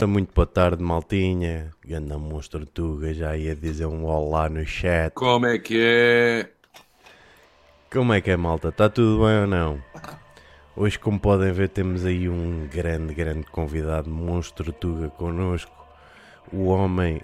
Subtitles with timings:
[0.00, 1.74] Ora, muito boa tarde, maltinha.
[1.84, 5.12] Ganda monstro Tuga já ia dizer um olá no chat.
[5.12, 6.48] Como é que é?
[7.92, 8.68] Como é que é, malta?
[8.68, 9.78] Está tudo bem ou não?
[10.74, 15.86] Hoje, como podem ver, temos aí um grande, grande convidado, monstro Tuga, connosco.
[16.50, 17.20] O homem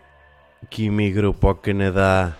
[0.69, 2.37] que emigrou para o Canadá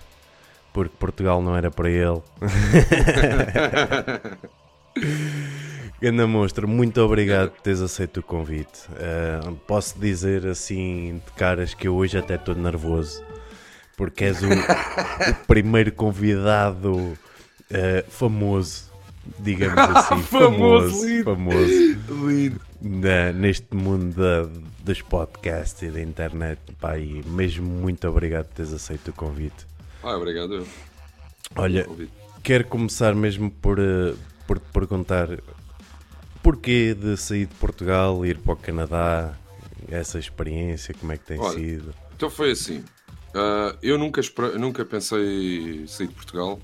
[0.71, 2.23] porque Portugal não era para ele.
[6.01, 8.83] Ganda monstro, muito obrigado por teres aceito o convite.
[8.91, 13.23] Uh, posso dizer assim de caras que eu hoje até estou nervoso
[13.97, 17.17] porque és o, o primeiro convidado uh,
[18.11, 18.91] famoso,
[19.39, 21.25] digamos assim, famoso, Famoso, lindo.
[21.25, 22.61] famoso Lindo.
[22.83, 24.51] na- neste mundo da-
[24.85, 26.61] dos podcasts e da internet.
[26.79, 29.67] Pá, e mesmo muito obrigado por teres aceito o convite.
[30.03, 30.67] Ah, obrigado.
[31.57, 31.87] Olha,
[32.43, 34.13] quero começar mesmo por, eh,
[34.47, 35.29] por te perguntar
[36.47, 39.37] porquê de sair de Portugal e ir para o Canadá,
[39.89, 41.93] essa experiência, como é que tem Olha, sido?
[42.15, 42.85] Então foi assim.
[43.35, 44.21] Ah, eu nunca,
[44.57, 46.61] nunca pensei sair de Portugal.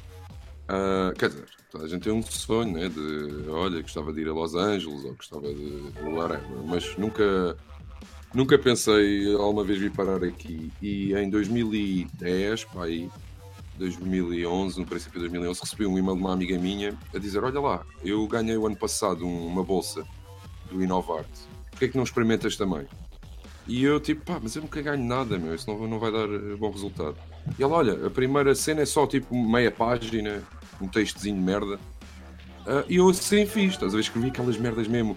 [0.68, 1.46] Ah, quer dizer,
[1.82, 2.88] a gente tem um sonho, né?
[2.88, 7.56] De olha, gostava de ir a Los Angeles ou gostava de whatever, mas nunca,
[8.32, 10.70] nunca pensei alguma vez vir parar aqui.
[10.80, 13.10] E em 2010, pá, aí,
[13.78, 17.60] 2011, no princípio de 2011, recebi um e-mail de uma amiga minha a dizer: Olha
[17.60, 20.04] lá, eu ganhei o ano passado um- uma bolsa
[20.70, 21.28] do Inovarte,
[21.70, 22.86] porquê é que não experimentas também?
[23.66, 26.24] E eu tipo, pá, mas eu nunca ganho nada, meu, isso não, não vai dar
[26.28, 27.16] eh, bom resultado.
[27.58, 30.42] E ela, olha, a primeira cena é só tipo meia página,
[30.80, 31.78] um textozinho de merda.
[32.66, 34.00] Ah, e eu assim fiz, a ver?
[34.00, 35.16] Escrevi aquelas merdas mesmo.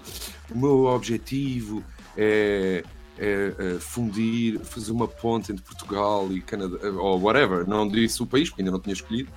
[0.51, 1.83] O meu objetivo
[2.17, 2.83] é,
[3.17, 7.67] é, eh, fundir, fazer uma ponte entre Portugal e Canadá, eh, ou whatever.
[7.67, 9.31] Não disse o país, porque ainda não tinha escolhido.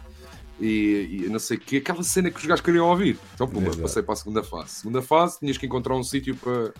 [0.60, 3.16] E, e não sei o que, aquela cena que os gajos queriam ouvir.
[3.34, 3.78] Então, Exato.
[3.78, 4.70] passei para a segunda fase.
[4.70, 6.72] Segunda fase, tinhas que encontrar um sítio para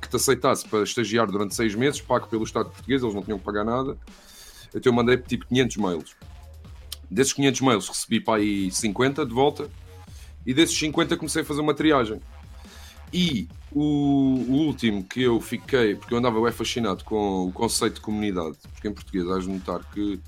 [0.00, 3.38] que te aceitasse para estagiar durante seis meses, pago pelo Estado português, eles não tinham
[3.38, 3.96] que pagar nada.
[4.68, 6.16] Então eu mandei tipo 500 mails.
[7.10, 9.68] Desses 500 mails recebi para aí 50 de volta
[10.46, 12.20] e desses 50 comecei a fazer uma triagem.
[13.12, 17.94] E o, o último que eu fiquei, porque eu andava bem fascinado com o conceito
[17.94, 20.20] de comunidade, porque em português has de notar que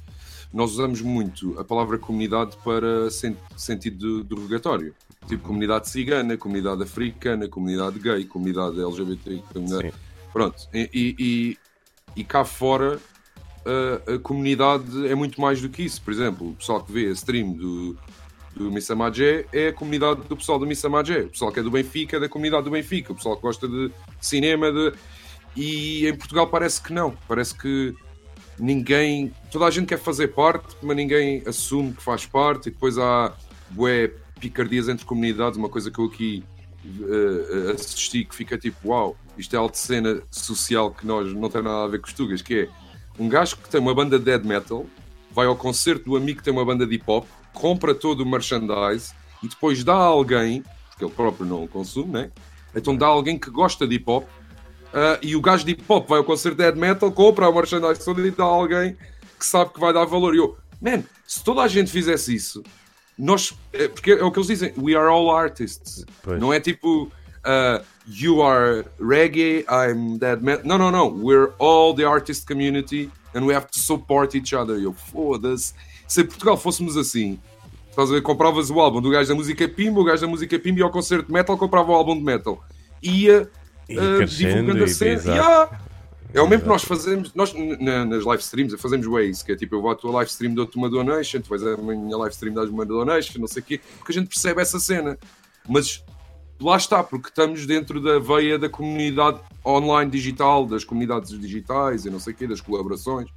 [0.52, 4.94] nós usamos muito a palavra comunidade para sen- sentido de derrogatório.
[5.28, 9.92] Tipo comunidade cigana, comunidade africana, comunidade gay, comunidade LGBT, comunidade...
[10.32, 10.68] Pronto.
[10.72, 11.58] E, e, e-
[12.16, 12.98] e cá fora
[13.64, 16.00] a, a comunidade é muito mais do que isso.
[16.02, 17.96] Por exemplo, o pessoal que vê a stream do,
[18.54, 21.22] do Missa Magé é a comunidade do pessoal do Missa Magé.
[21.22, 23.12] O pessoal que é do Benfica é da comunidade do Benfica.
[23.12, 23.90] O pessoal que gosta de
[24.20, 24.72] cinema.
[24.72, 24.92] De...
[25.56, 27.16] E em Portugal parece que não.
[27.28, 27.94] Parece que
[28.58, 29.32] ninguém.
[29.50, 32.68] Toda a gente quer fazer parte, mas ninguém assume que faz parte.
[32.68, 33.32] E depois há
[33.70, 35.56] bué picardias entre comunidades.
[35.56, 36.44] Uma coisa que eu aqui
[36.84, 41.62] eh, assisti que fica tipo: uau, isto é alta cena social que nós não tem
[41.62, 42.42] nada a ver com os Tugas.
[42.42, 42.68] Que é
[43.18, 44.86] um gajo que tem uma banda de dead metal,
[45.30, 48.26] vai ao concerto do amigo que tem uma banda de hip hop, compra todo o
[48.26, 49.12] merchandise
[49.42, 52.30] e depois dá a alguém, porque ele próprio não consome, né?
[52.74, 54.24] Então dá a alguém que gosta de hip hop.
[54.92, 57.54] ah, e o gajo de hip hop vai ao concerto de dead metal, compra o
[57.54, 58.96] merchandise todo e dá a alguém
[59.38, 60.34] que sabe que vai dar valor.
[60.34, 62.62] E eu, man, se toda a gente fizesse isso,
[63.18, 66.04] nós, é, porque é o que eles dizem, we are all artists.
[66.22, 66.40] Pois.
[66.40, 70.66] Não é tipo, uh, you are reggae, I'm dead metal.
[70.66, 71.24] Não, não, não.
[71.24, 74.76] We're all the artist community and we have to support each other.
[74.76, 75.74] Eu, foda-se.
[76.10, 77.38] Se em Portugal fôssemos assim,
[77.88, 80.58] estás a ver, compravas o álbum do gajo da música Pimba, o gajo da música
[80.58, 82.64] Pimba ia ao concerto de metal, comprava o álbum de metal.
[83.00, 83.48] Ia
[83.88, 85.22] E uh, divulgando a e cena.
[85.22, 85.80] Yeah.
[86.34, 89.52] É o mesmo que nós fazemos, nós na- nas live streams fazemos o isso, que
[89.52, 92.34] é tipo, eu vou à tua live stream dou-te uma donation, depois a minha live
[92.34, 95.16] stream dás uma donation, não sei o quê, porque a gente percebe essa cena.
[95.68, 96.04] Mas
[96.60, 102.10] lá está, porque estamos dentro da veia da comunidade online digital, das comunidades digitais e
[102.10, 103.30] não sei o quê, das colaborações.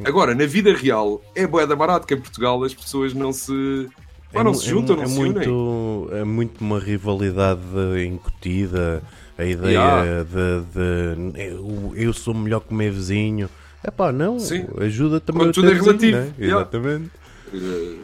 [0.00, 0.08] Sim.
[0.08, 3.88] Agora, na vida real, é boeda barato que em Portugal as pessoas não se.
[4.32, 5.32] Pá, não mu- se juntam, mu- não é se unem.
[5.32, 7.60] muito, é muito uma rivalidade
[8.06, 9.02] incutida,
[9.36, 10.24] a ideia Yeah.
[10.24, 13.48] de, de eu, eu sou melhor que o meu vizinho.
[13.82, 14.66] É pá, não, Sim.
[14.78, 16.16] ajuda também Quando o tudo é vizinho, relativo.
[16.18, 16.32] né?
[16.38, 16.60] Yeah.
[16.60, 17.10] Exatamente.
[17.52, 17.96] Eh,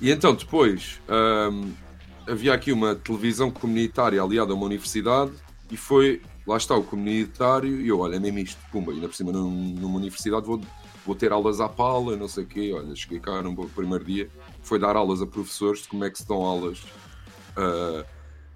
[0.00, 1.00] E então, depois,
[2.28, 5.32] havia aqui uma televisão comunitária aliada a uma universidade
[5.70, 9.14] e foi, lá está o comunitário, e eu, olha, é mesmo isto, pumba, ainda por
[9.16, 10.60] cima num- numa universidade vou,
[11.06, 14.28] vou ter aulas à pala, não sei o quê, olha, cheguei cá no primeiro dia,
[14.62, 16.82] foi dar aulas a professores de como é que se dão aulas,
[17.56, 18.04] ah,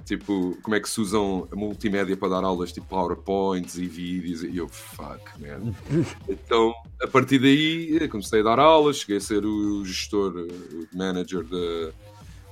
[0.04, 4.42] tipo, como é que se usam a multimédia para dar aulas, tipo PowerPoints e vídeos,
[4.42, 5.72] e eu, fuck, man.
[6.28, 11.44] Então, a partir daí, comecei a dar aulas, cheguei a ser o gestor, o manager
[11.44, 11.92] da-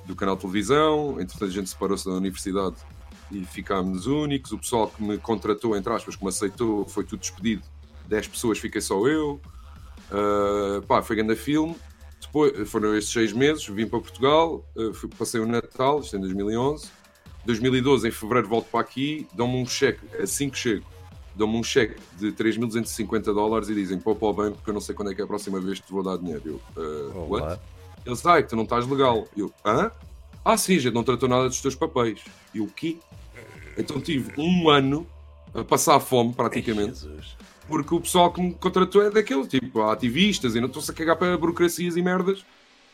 [0.06, 1.20] do canal de televisão.
[1.20, 2.76] Entretanto, a gente separou-se da universidade
[3.30, 4.52] e ficámos únicos.
[4.52, 7.62] O pessoal que me contratou, entre aspas, que me aceitou, foi tudo despedido.
[8.06, 9.40] 10 pessoas, fiquei só eu.
[10.10, 11.76] Uh, pá, foi grande filme.
[12.20, 16.20] Depois foram estes seis meses, vim para Portugal, uh, fui, passei o Natal, isto em
[16.20, 16.90] 2011.
[17.46, 20.84] 2012, em fevereiro, volto para aqui, dão-me um cheque, assim que chego,
[21.34, 24.80] dão-me um cheque de 3.250 dólares e dizem: pô, para o banco, porque eu não
[24.80, 26.60] sei quando é que é a próxima vez que te vou dar dinheiro.
[26.76, 27.60] Eu, uh, what?
[28.04, 29.26] Eles, ah, tu não estás legal.
[29.36, 29.90] Eu, hã?
[30.44, 32.20] Ah, sim, gente não tratou nada dos teus papéis.
[32.54, 32.98] E o quê?
[33.76, 35.06] Então tive um ano
[35.54, 37.06] a passar fome, praticamente.
[37.06, 37.24] Ai,
[37.68, 41.16] porque o pessoal que me contratou é daquele tipo, ativistas e não estou-se a cagar
[41.16, 42.44] para burocracias e merdas.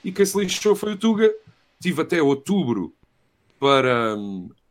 [0.05, 1.32] E quem se lixou foi o Tuga.
[1.81, 2.93] Tive até outubro
[3.59, 4.17] para,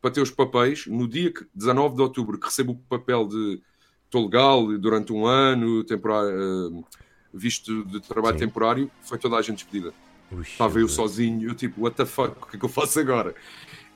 [0.01, 0.85] para ter os papéis.
[0.87, 3.61] No dia que, 19 de outubro que recebo o papel de
[4.05, 6.85] estou legal durante um ano, temporário, uh,
[7.33, 8.45] visto de trabalho Sim.
[8.45, 9.93] temporário, foi toda a gente despedida.
[10.39, 13.33] Estava eu sozinho, eu tipo, what the fuck, o que é que eu faço agora?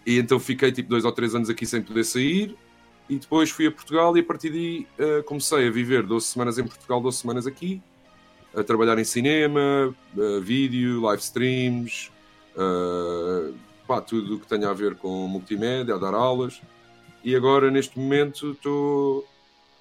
[0.05, 2.57] E então fiquei tipo dois ou três anos aqui sem poder sair
[3.09, 6.57] e depois fui a Portugal e a partir daí uh, comecei a viver 12 semanas
[6.57, 7.81] em Portugal, 12 semanas aqui,
[8.55, 12.09] a trabalhar em cinema, uh, vídeo, live streams,
[12.55, 13.53] uh,
[13.87, 16.61] pá, tudo o que tenha a ver com multimédia, a dar aulas.
[17.23, 19.27] E agora, neste momento, estou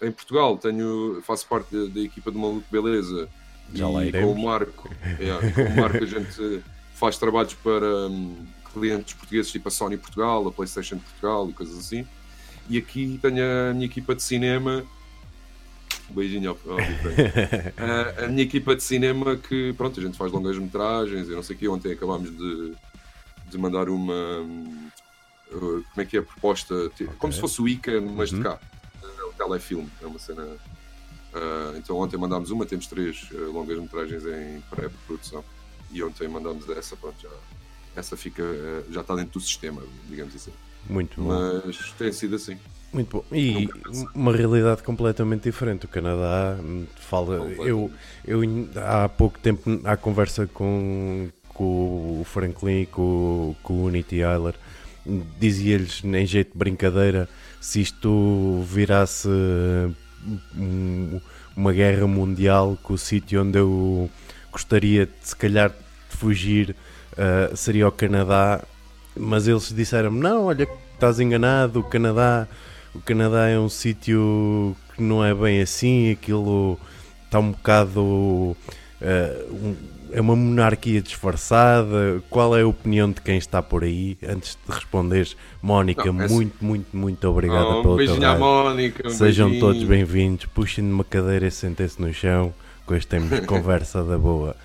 [0.02, 3.29] em Portugal, tenho, faço parte da, equipa do Maluco Beleza.
[3.75, 6.62] Já e com o Marco, é, com o Marco a gente
[6.94, 11.76] faz trabalhos para um, clientes portugueses, tipo a Sony Portugal, a PlayStation Portugal e coisas
[11.79, 12.06] assim.
[12.69, 14.85] E aqui tenho a minha equipa de cinema.
[16.11, 16.79] Um beijinho ao, ao
[18.19, 21.43] a, a minha equipa de cinema que, pronto, a gente faz longas metragens e não
[21.43, 21.69] sei o quê.
[21.69, 22.75] Ontem acabámos de,
[23.51, 24.41] de mandar uma.
[25.51, 26.75] Uh, como é que é a proposta?
[26.75, 27.07] Okay.
[27.19, 28.39] Como se fosse o ICA, mas uhum.
[28.39, 28.59] de cá.
[29.03, 30.43] É um telefilme, é uma cena.
[30.43, 35.45] Uh, então ontem mandámos uma, temos três uh, longas metragens em pré-produção.
[35.93, 37.31] E ontem mandámos essa, pronto, já,
[37.95, 40.53] essa fica, uh, já está dentro do sistema, digamos assim.
[40.88, 41.62] Muito bom.
[41.65, 42.56] Mas tem sido assim.
[42.93, 43.37] Muito bom.
[43.37, 43.69] E
[44.15, 45.87] uma realidade completamente diferente.
[45.87, 46.56] O Canadá
[46.97, 47.37] fala.
[47.59, 47.91] Eu,
[48.27, 48.41] eu
[48.77, 54.55] há pouco tempo, à conversa com, com o Franklin e com, com o Unity Eiler,
[55.38, 57.29] dizia-lhes, em jeito de brincadeira,
[57.61, 59.29] se isto virasse
[61.56, 64.11] uma guerra mundial, que o sítio onde eu
[64.50, 66.75] gostaria de, se calhar, de fugir
[67.12, 68.62] uh, seria o Canadá
[69.17, 72.47] mas eles disseram-me: não, olha, estás enganado, o Canadá,
[72.95, 76.79] o Canadá é um sítio que não é bem assim, aquilo
[77.25, 78.01] está um bocado.
[78.03, 78.57] Uh,
[79.53, 79.77] um,
[80.13, 82.23] é uma monarquia disfarçada.
[82.31, 84.17] Qual é a opinião de quem está por aí?
[84.27, 89.09] Antes de responderes, Mónica, não, muito, muito, muito obrigada oh, pelo beijinho à Mónica.
[89.09, 89.69] Um Sejam beijinho.
[89.69, 90.47] todos bem-vindos.
[90.47, 92.55] Puxem numa cadeira e sentem-se no chão.
[92.87, 94.57] Com este tempo de conversa da boa.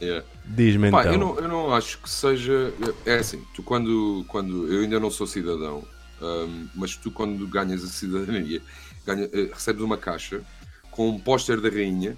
[0.00, 0.24] Yeah.
[0.52, 1.02] Diz-me então.
[1.02, 2.72] Eu não, eu não acho que seja.
[3.06, 4.24] É assim, tu quando.
[4.26, 5.84] quando eu ainda não sou cidadão,
[6.20, 8.60] um, mas tu quando ganhas a cidadania,
[9.06, 10.42] ganha, uh, recebes uma caixa
[10.90, 12.16] com um póster da rainha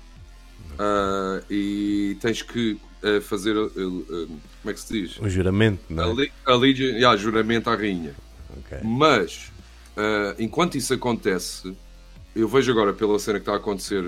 [0.78, 3.54] uh, e tens que uh, fazer.
[3.54, 5.20] como é que se diz?
[5.20, 6.28] Um juramento, não é?
[6.46, 8.14] Ali, yeah, juramento à rainha.
[8.64, 8.78] Okay.
[8.82, 9.50] Mas,
[10.38, 11.76] enquanto isso acontece,
[12.34, 14.02] eu vejo agora pela cena que está a acontecer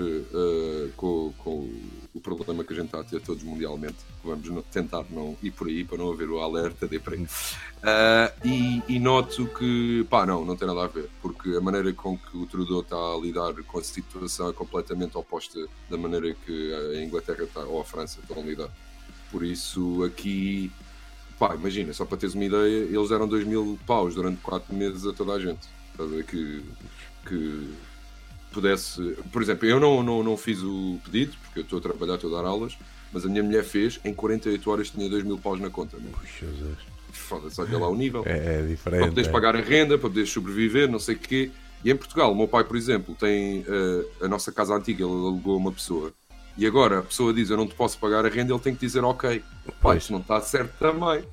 [0.97, 1.69] com, com
[2.15, 3.97] o problema que a gente está a ter todos mundialmente.
[4.23, 7.27] Vamos tentar não ir por aí para não haver o alerta de para uh,
[8.43, 12.17] e, e, noto que, pá, não, não tem nada a ver, porque a maneira com
[12.17, 16.73] que o Trudeau está a lidar com a situação é completamente oposta da maneira que
[16.73, 18.69] a Inglaterra está, ou a França estão a lidar.
[19.29, 20.71] Por isso, aqui,
[21.37, 25.05] pá, imagina, só para teres uma ideia, eles deram 2 mil paus durante 4 meses
[25.05, 25.67] a toda a gente.
[26.27, 26.63] Que,
[27.27, 27.73] que
[28.55, 29.01] pudesse.
[29.31, 32.35] Por exemplo, eu não, não, não fiz o pedido, porque eu estou a trabalhar, estou
[32.35, 32.77] a dar aulas,
[33.11, 35.97] mas a minha mulher fez, em 48 horas tinha 2 mil paus na conta.
[35.97, 36.47] Puxa.
[37.11, 38.23] Foda-se, olha lá o nível.
[38.25, 38.99] É, é diferente.
[38.99, 39.31] Para poderes é.
[39.31, 41.51] pagar a renda, para poderes sobreviver, não sei o quê.
[41.83, 45.11] E em Portugal, o meu pai, por exemplo, tem uh, a nossa casa antiga, ele
[45.11, 46.11] alugou uma pessoa.
[46.57, 48.85] E agora a pessoa diz: Eu não te posso pagar a renda, ele tem que
[48.85, 49.43] dizer: Ok,
[49.81, 51.23] pai, isto não está certo também.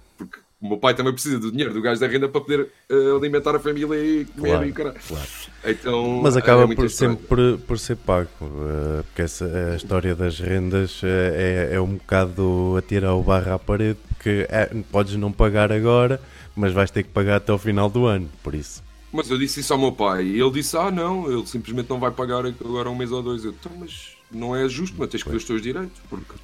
[0.63, 3.57] O meu pai também precisa do dinheiro do gajo da renda para poder uh, alimentar
[3.57, 4.97] a família e comer claro, e caralho.
[5.09, 5.29] Claro.
[5.65, 10.15] Então, Mas acaba é por sempre por, por, ser pago, uh, porque essa, a história
[10.15, 14.67] das rendas uh, é, é um bocado a tirar o barro à parede, porque é,
[14.93, 16.21] podes não pagar agora,
[16.55, 18.85] mas vais ter que pagar até ao final do ano, por isso.
[19.13, 21.99] Mas eu disse isso ao meu pai e ele disse: Ah, não, ele simplesmente não
[21.99, 23.45] vai pagar agora um mês ou dois.
[23.45, 26.35] Eu, então, mas não é justo, mas tens que ver os teus direitos, porque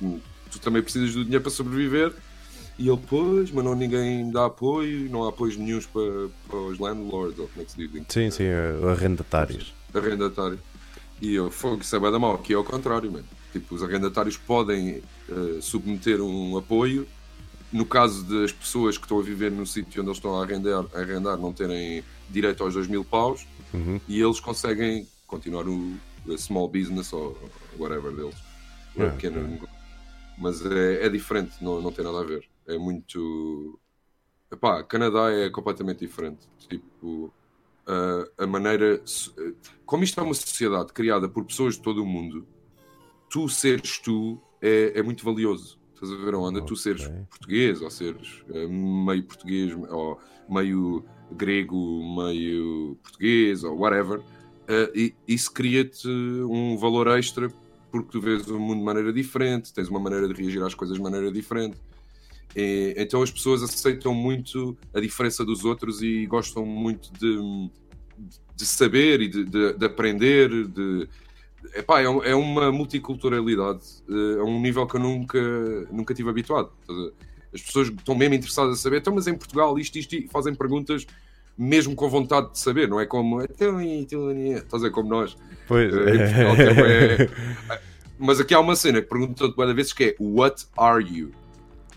[0.51, 2.13] tu também precisas do dinheiro para sobreviver
[2.79, 6.79] e ele, pois, mas não ninguém dá apoio, não há apoios nenhums para, para os
[6.79, 8.03] landlords, ou como é que se diz?
[8.09, 8.45] Sim, sim,
[8.91, 9.75] arrendatários.
[9.93, 10.61] Arrendatários.
[11.21, 13.25] E eu, fogo, isso é bem da mal, aqui é ao contrário, mano.
[13.53, 17.07] Tipo, os arrendatários podem uh, submeter um apoio
[17.73, 20.85] no caso das pessoas que estão a viver no sítio onde eles estão a arrendar,
[20.95, 24.01] a arrendar não terem direito aos 2 mil paus Uhum.
[24.09, 25.95] e eles conseguem continuar o
[26.33, 27.37] a small business ou
[27.79, 28.35] whatever deles.
[28.97, 29.75] O Ah, pequeno negócio.
[30.39, 32.45] Mas é, é diferente, não, não tem nada a ver.
[32.69, 33.79] É muito.
[34.51, 36.47] Epá, Canadá é completamente diferente.
[36.69, 37.33] Tipo,
[37.87, 39.03] a, a maneira.
[39.85, 42.47] Como isto é uma sociedade criada por pessoas de todo o mundo,
[43.31, 45.79] tu seres tu é, é muito valioso.
[45.95, 46.65] Estás a ver onde?
[46.65, 54.23] Tu seres português, ou seres eh, meio português, ou meio grego, meio português, ou whatever,
[54.95, 57.53] e isso cria-te um valor extra
[57.91, 60.97] porque tu vês o mundo de maneira diferente, tens uma maneira de reagir às coisas
[60.97, 61.79] de maneira diferente.
[62.57, 67.71] E, então as pessoas aceitam muito a diferença dos outros e gostam muito de,
[68.57, 70.49] de saber e de, de- de aprender.
[70.67, 71.09] De,
[71.75, 75.39] epá, é, um- é uma multiculturalidade eh, a um nível que eu nunca,
[75.93, 76.71] nunca tive habituado.
[77.55, 80.55] As pessoas estão mesmo interessadas a saber, então, mas em Portugal isto, isto, e fazem
[80.55, 81.07] perguntas
[81.57, 85.09] mesmo com vontade de saber, não é como "Então, e tu, e-" estás a como
[85.09, 85.37] nós.
[85.67, 85.93] Pois.
[85.93, 87.31] Eh, Portugal também é-
[88.21, 91.31] Mas aqui há uma cena que perguntam várias vezes que é What are you?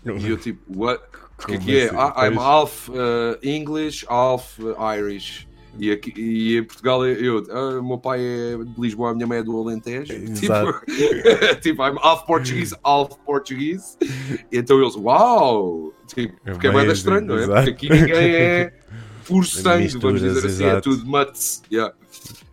[0.04, 1.02] E eu tipo, what?
[1.36, 1.96] Porque Como aqui é assim?
[1.96, 5.48] "Ah, I'm half uh, English, half uh, Irish.
[5.78, 9.14] E, aqui, e em Portugal é eu, ah, o meu pai é de Lisboa, a
[9.14, 10.12] minha mãe é do Alentejo.
[10.12, 10.80] Exato.
[10.84, 13.96] Tipo, tipo, I'm half Portuguese, half Portuguese.
[14.50, 15.94] Então eles, uau!
[16.06, 17.42] Tipo, porque é bem estranho, não é?
[17.44, 17.70] exato.
[17.70, 18.74] Porque aqui ninguém é
[19.26, 20.90] por sangue, vamos dizer assim, é exato.
[20.90, 21.62] tudo mutts.
[21.72, 21.94] Yeah.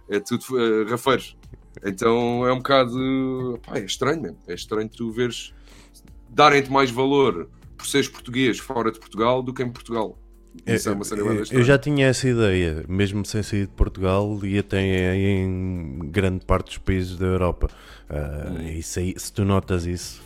[0.10, 1.38] É tudo uh, rafeiros.
[1.84, 3.60] Então é um bocado.
[3.66, 4.38] Pá, é estranho mesmo.
[4.48, 5.54] É estranho tu veres
[6.30, 10.18] darem-te mais valor por seres português fora de Portugal do que em Portugal.
[10.66, 13.74] Isso é, uma cena bem eu, eu já tinha essa ideia, mesmo sem sair de
[13.74, 14.82] Portugal e até
[15.16, 17.70] em grande parte dos países da Europa.
[18.10, 18.68] Ah, Hum.
[18.68, 20.22] e se, se tu notas isso,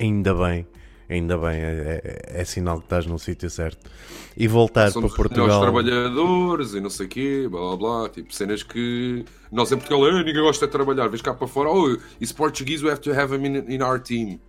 [0.00, 0.66] ainda bem,
[1.08, 3.90] ainda bem, é, é- é sinal que estás no sítio certo.
[4.36, 5.60] E voltar Somos para os Portugal.
[5.60, 8.08] trabalhadores e não sei o quê, blá blá blá.
[8.08, 11.08] Tipo, cenas que nós em Portugal, "Ah, ninguém gosta de trabalhar.
[11.08, 14.00] Vês cá para fora, oh, it's Portuguese, we have to have him in, in our
[14.00, 14.40] team.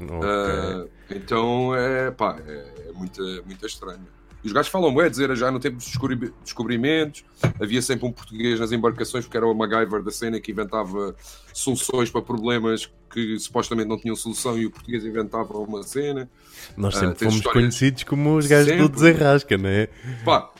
[0.00, 0.28] Ok.
[0.28, 4.06] Ah, então é pá, é, é muito, muito estranho.
[4.44, 7.24] E os gajos falam, é dizer já no tempo dos descobri- descobrimentos,
[7.60, 11.16] havia sempre um português nas embarcações, porque era o MacGyver da cena que inventava
[11.52, 16.30] soluções para problemas que supostamente não tinham solução e o português inventava uma cena.
[16.76, 18.92] Nós ah, sempre tens fomos histórias- conhecidos como os gajos do Sempre.
[18.92, 19.88] Desenrasca, não é?
[20.24, 20.52] Pá,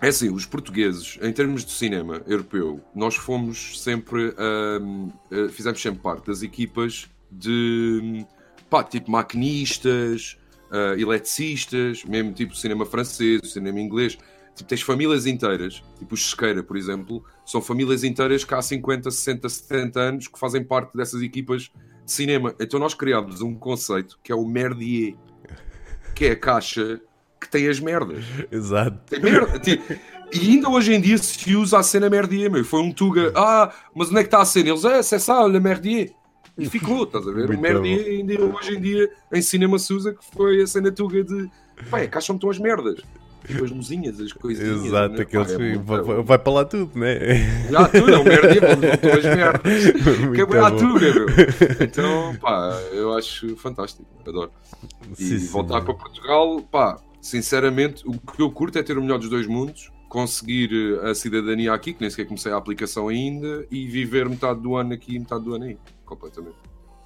[0.00, 5.82] é assim, os portugueses, em termos de cinema europeu, nós fomos sempre, ahm, eh, fizemos
[5.82, 8.24] sempre parte das equipas de,
[8.68, 10.38] pá, tipo maquinistas,
[10.70, 14.18] ah, eletricistas, mesmo tipo cinema francês, cinema inglês.
[14.54, 19.10] Tipo, tens famílias inteiras, tipo os Sequeira, por exemplo, são famílias inteiras que há 50,
[19.10, 21.70] 60, 70 anos que fazem parte dessas equipas
[22.04, 22.54] de cinema.
[22.58, 25.14] Então nós criámos um conceito que é o merdier,
[26.14, 27.00] que é a caixa
[27.40, 28.24] que tem as merdas.
[28.50, 28.98] Exato.
[29.06, 29.58] Tem merda.
[29.60, 29.94] Tipo,
[30.32, 32.64] E ainda hoje em dia se usa a cena merdier, meu.
[32.64, 33.32] Foi um Tuga.
[33.34, 34.68] Ah, mas onde é que está a cena?
[34.68, 36.10] Eles, é, c'est ça, le merdier.
[36.58, 37.46] E ficou, estás a ver?
[37.46, 40.90] Muito o merdier ainda hoje em dia em cinema se usa que foi a cena
[40.90, 41.48] Tuga de.
[41.88, 43.00] Pá, é onde estão as merdas.
[43.46, 44.84] Tipo as luzinhas, as coisinhas.
[44.84, 45.22] Exato, né?
[45.22, 47.68] aqueles, é vai, vai para lá tudo, não é?
[47.70, 49.84] Já tudo, é um estão as merdas.
[50.34, 50.76] Que é à bom.
[50.76, 51.26] Tuga, meu.
[51.80, 54.04] Então, pá, eu acho fantástico.
[54.26, 54.50] Adoro.
[55.16, 55.84] E Sim, voltar senhor.
[55.84, 59.90] para Portugal, pá, sinceramente, o que eu curto é ter o melhor dos dois mundos,
[60.08, 60.70] conseguir
[61.02, 64.74] eh, a cidadania aqui, que nem sequer comecei a aplicação ainda, e viver metade do
[64.76, 66.56] ano aqui e metade do ano aí, completamente.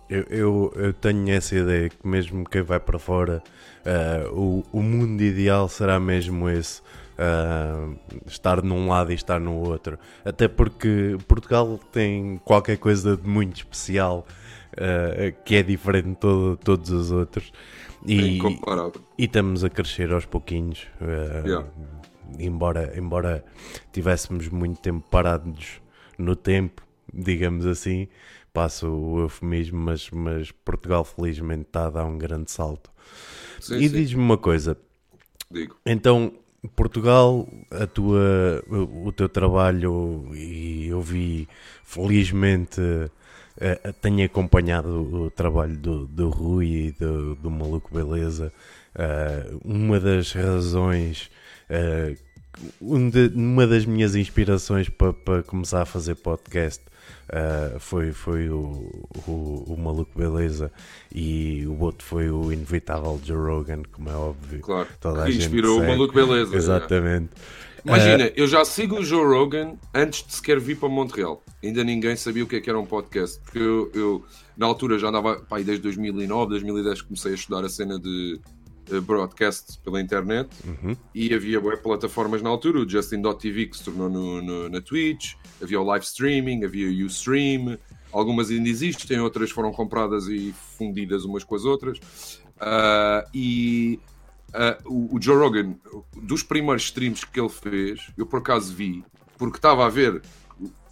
[0.09, 3.42] Eu, eu, eu tenho essa ideia que mesmo quem vai para fora,
[3.87, 6.82] ah, o, o mundo ideal será mesmo esse.
[7.18, 7.88] ah,
[8.26, 9.99] estar num lado e estar no outro.
[10.25, 14.26] Até porque Portugal tem qualquer coisa de muito especial
[14.76, 17.50] ah, que é diferente de todo- todos os outros.
[18.06, 19.00] É E, incomparável.
[19.16, 20.87] e estamos a crescer aos pouquinhos.
[21.00, 21.66] ah, Yeah.
[22.38, 23.44] Embora, embora
[23.92, 25.80] tivéssemos muito tempo parados
[26.18, 28.08] no tempo, digamos assim,
[28.52, 32.90] passo o eufemismo, mas, mas Portugal felizmente está a dar um grande salto.
[33.60, 34.76] Sim, e diz-me uma coisa,
[35.50, 35.76] digo.
[35.86, 36.32] então
[36.76, 41.48] Portugal, a tua, o, teu trabalho, e eu vi
[41.82, 42.80] felizmente.
[43.58, 48.52] eh, tenho acompanhado o trabalho do, do Rui e do, do Maluco Beleza.
[48.94, 51.30] Eh, uma das razões,
[51.72, 52.16] eh,
[52.80, 56.82] um de- uma das minhas inspirações para para começar a fazer podcast
[57.30, 60.70] eh, foi, foi o, o, o Maluco Beleza
[61.14, 64.60] e o outro foi o inevitável Joe Rogan, como é óbvio.
[64.60, 64.88] Claro.
[65.00, 66.54] Toda que inspirou o maluco beleza.
[66.54, 67.30] Exatamente.
[67.84, 71.42] Imagina, Eh, eu já sigo o Joe Rogan antes de sequer vir para Montreal.
[71.64, 73.40] Ainda ninguém sabia o que, é que era um podcast.
[73.40, 74.24] Porque eu, eu,
[74.56, 78.62] na altura, já andava, pá, desde 2009, 2010, comecei a estudar a cena de uh,
[79.00, 80.96] broadcast pela internet Uhum.
[81.14, 85.80] e havia plataformas na altura, o Justin.tv que se tornou no, no- na Twitch, havia
[85.80, 87.78] o live streaming, havia o Ustream,
[88.12, 91.99] algumas ainda existem, outras foram compradas e fundidas umas com as outras.
[92.61, 93.99] Ah, e
[94.54, 95.75] ah, o, o Joe Rogan,
[96.16, 99.04] dos primeiros streams que ele fez, eu por acaso vi,
[99.38, 100.22] porque estava a ver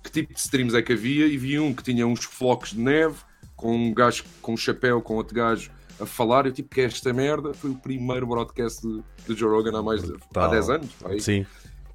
[0.02, 2.80] que tipo de streams é que havia e vi um que tinha uns flocos de
[2.80, 3.16] neve
[3.54, 6.47] com um gajo com um chapéu com outro gajo a falar.
[6.47, 7.52] Eu tipo, que esta merda?
[7.54, 10.50] Foi o primeiro broadcast do, do Joe Rogan há mais de, há Brutal.
[10.50, 10.88] 10 anos.
[11.21, 11.47] Sim,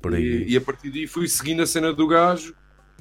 [0.02, 0.46] por aí.
[0.48, 2.54] E, e a partir daí fui seguindo a cena do gajo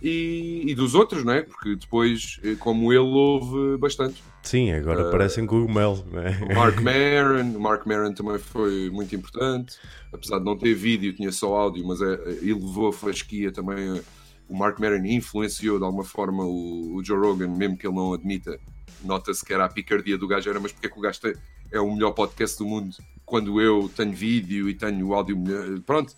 [0.02, 1.42] e, e dos outros, não é?
[1.42, 4.22] Porque depois, eh, como ele, houve bastante.
[4.42, 6.30] Sim, agora parecem cogumelos, não é?
[6.50, 9.76] O Mark Maron, o Mark Maron também foi muito importante,
[10.12, 13.96] apesar de não ter vídeo, tinha só áudio, mas é, ele levou a fasquia também.
[13.98, 14.02] eh,
[14.46, 18.12] O Mark Maron influenciou de alguma forma o, o Joe Rogan, mesmo que ele não
[18.12, 18.58] admita.
[19.02, 21.34] Nota-se que era a picardia do gajo, era, mas porque é que o gajo tem-
[21.70, 25.80] é o melhor podcast do mundo quando eu tenho vídeo e tenho o áudio melhor?
[25.80, 26.14] Pronto.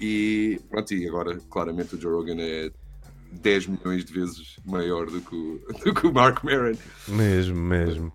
[0.00, 2.70] E pronto, e agora claramente o Joe Rogan é
[3.32, 6.72] 10 milhões de vezes maior do que o, do que o Mark Maron.
[7.06, 8.12] Mesmo, mesmo.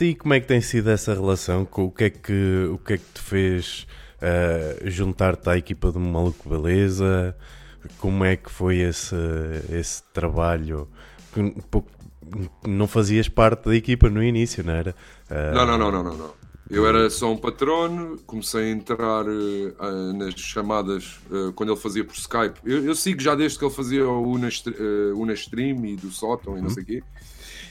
[0.00, 1.64] E como é que tem sido essa relação?
[1.64, 3.86] Com o que é que, o que, é que te fez
[4.20, 7.36] ah, juntar-te à equipa do Maluco Beleza?
[7.98, 9.14] Como é que foi esse,
[9.70, 10.88] esse trabalho?
[11.32, 11.54] Que
[12.66, 14.94] Não fazias parte da equipa no início, não era?
[15.28, 16.40] Ah, Não, não, não, não, não, não.
[16.70, 22.04] Eu era só um patrono, comecei a entrar ah, nas chamadas eh, quando ele fazia
[22.04, 22.60] por Skype.
[22.64, 25.96] Eu, eu sigo já desde que ele fazia o Una, Stre- eh, Una Stream e
[25.96, 27.02] do Sótão e não sei o quê.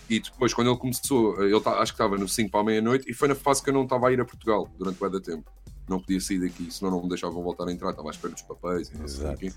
[0.10, 3.10] E depois, quando ele começou, ele tá- acho que estava no 5 para a meia-noite
[3.10, 5.22] e foi na fase que eu não estava a ir a Portugal durante o da
[5.22, 5.50] tempo.
[5.88, 8.42] Não podia sair daqui, senão não me deixavam voltar a entrar, estava à espera dos
[8.42, 9.54] papéis e não sei o quê.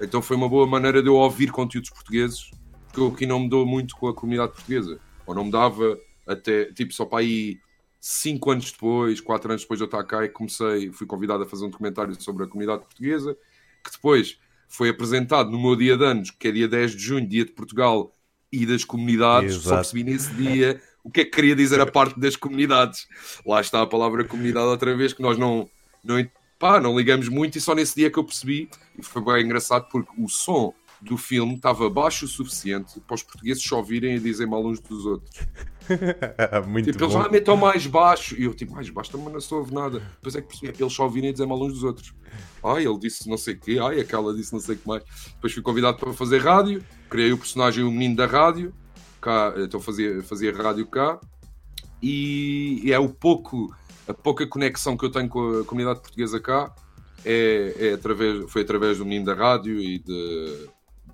[0.00, 2.50] Então foi uma boa maneira de eu ouvir conteúdos portugueses,
[2.96, 4.98] porque eu aqui não me dou muito com a comunidade portuguesa.
[5.26, 7.60] Ou não me dava até, tipo, só para aí
[8.00, 11.46] 5 anos depois, 4 anos depois de eu estar cá e comecei, fui convidado a
[11.46, 13.36] fazer um documentário sobre a comunidade portuguesa,
[13.84, 17.28] que depois foi apresentado no meu dia de anos, que é dia 10 de junho,
[17.28, 18.12] dia de Portugal
[18.50, 19.54] e das comunidades.
[19.56, 19.76] Só Exato.
[19.76, 23.06] percebi nesse dia o que é que queria dizer a parte das comunidades.
[23.44, 25.68] Lá está a palavra comunidade outra vez, que nós não,
[26.02, 26.26] não,
[26.58, 29.86] pá, não ligamos muito e só nesse dia que eu percebi, e foi bem engraçado
[29.90, 34.18] porque o som do filme estava baixo o suficiente para os portugueses só ouvirem a
[34.18, 35.40] dizer mal uns dos outros.
[36.66, 37.22] Muito Tipo, eles bom.
[37.22, 38.34] já metam mais baixo.
[38.36, 40.00] E eu, tipo, mais baixo também não se ouve nada.
[40.16, 42.14] Depois é que percebi, é que eles só ouvirem a dizer mal uns dos outros.
[42.64, 45.02] Ai, ele disse não sei o quê, ai, aquela disse não sei o que mais.
[45.34, 48.74] Depois fui convidado para fazer rádio, criei o personagem O Menino da Rádio,
[49.20, 51.20] cá, então fazia, fazia rádio cá,
[52.02, 53.74] e, e é o pouco,
[54.08, 56.74] a pouca conexão que eu tenho com a comunidade portuguesa cá
[57.24, 60.68] é, é através, foi através do Menino da Rádio e de,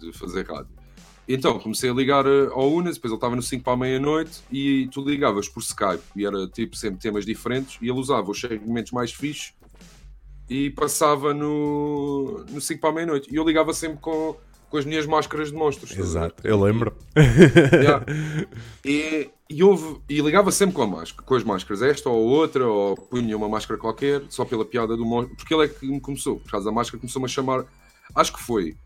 [0.07, 0.83] de fazer rádio.
[1.29, 4.43] Então comecei a ligar eh, ao Unas, depois ele estava no 5 para a meia-noite
[4.51, 8.41] e tu ligavas por Skype e era tipo sempre temas diferentes e ele usava os
[8.41, 9.55] segmentos mais fixos
[10.51, 13.33] e passava no, no 5 para a meia-noite.
[13.33, 14.37] E eu ligava sempre com,
[14.69, 15.97] com as minhas máscaras de monstros.
[15.97, 16.95] Exato, eu lembro.
[17.73, 18.05] Yeah.
[18.85, 22.67] E, e, houve, e ligava sempre com, a máscara, com as máscaras, esta ou outra,
[22.67, 25.37] ou punha uma máscara qualquer, só pela piada do monstro.
[25.37, 27.65] Porque ele é que me começou, por causa da máscara, começou-me a chamar.
[28.15, 28.77] Acho que foi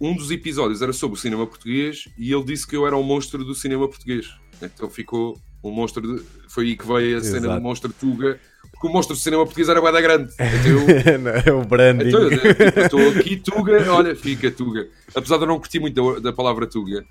[0.00, 3.02] um dos episódios era sobre o cinema português e ele disse que eu era um
[3.02, 4.34] monstro do cinema português.
[4.62, 6.16] Então ficou um monstro.
[6.16, 7.54] De, foi aí que veio a cena Exato.
[7.56, 8.40] do monstro Tuga,
[8.72, 10.32] porque o monstro do cinema português era bué da grande.
[10.32, 12.08] Então eu, é o branding.
[12.08, 14.88] então, eu tipo, estou aqui, Tuga, olha, fica Tuga.
[15.14, 17.04] Apesar de eu não curtir muito da, da palavra Tuga,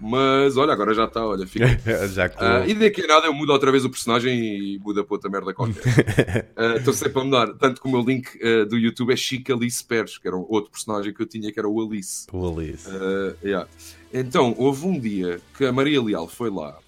[0.00, 1.66] mas olha, agora já está, olha, fica.
[2.08, 4.34] Já Ah, e daqui a nada eu mudo outra vez o personagem
[4.74, 6.52] e muda para outra merda qualquer.
[6.56, 7.52] Ah, Estou sempre a mudar.
[7.54, 10.70] Tanto que o meu link ah, do YouTube é Chica Alice Pérez, que era outro
[10.70, 12.26] personagem que eu tinha, que era o Alice.
[12.32, 12.88] o Alice.
[12.88, 13.68] Ah, yeah.
[14.12, 16.78] Então, houve um dia que a Maria Leal foi lá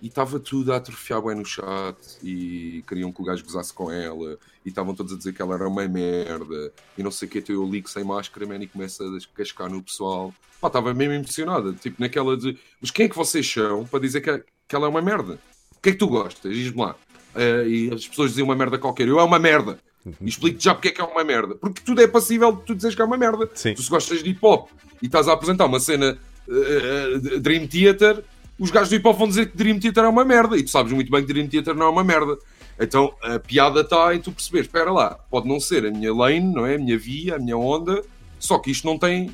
[0.00, 3.90] e estava tudo a atrofiar bem no chat e queriam que o gajo gozasse com
[3.90, 7.30] ela e estavam todos a dizer que ela era uma merda e não sei o
[7.30, 10.34] que, então eu ligo sem máscara man, e começa a cascar no pessoal.
[10.60, 14.20] Pá, estava mesmo emocionada, tipo naquela de mas quem é que vocês são para dizer
[14.20, 15.38] que, que ela é uma merda?
[15.76, 16.54] O que é que tu gostas?
[16.54, 16.96] Diz-me lá.
[17.34, 19.78] Ah, e as pessoas diziam uma merda qualquer, eu é uma merda.
[20.20, 21.54] E explico-te já porque é que é uma merda.
[21.54, 23.48] Porque tudo é passível de tu dizeres que é uma merda.
[23.54, 23.74] Sim.
[23.74, 24.70] Tu se gostas de hip hop
[25.02, 28.24] e estás a apresentar uma cena eh, eh, Dream Theater,
[28.60, 30.70] os gajos do hip hop vão dizer que Dream Theater é uma merda e tu
[30.70, 32.38] sabes muito bem que Dream Theater não é uma merda.
[32.78, 36.40] Então a piada está em tu perceber, espera lá, pode não ser a minha lane,
[36.54, 36.76] não é?
[36.76, 38.02] A minha via, a minha onda,
[38.38, 39.30] só que isto não tem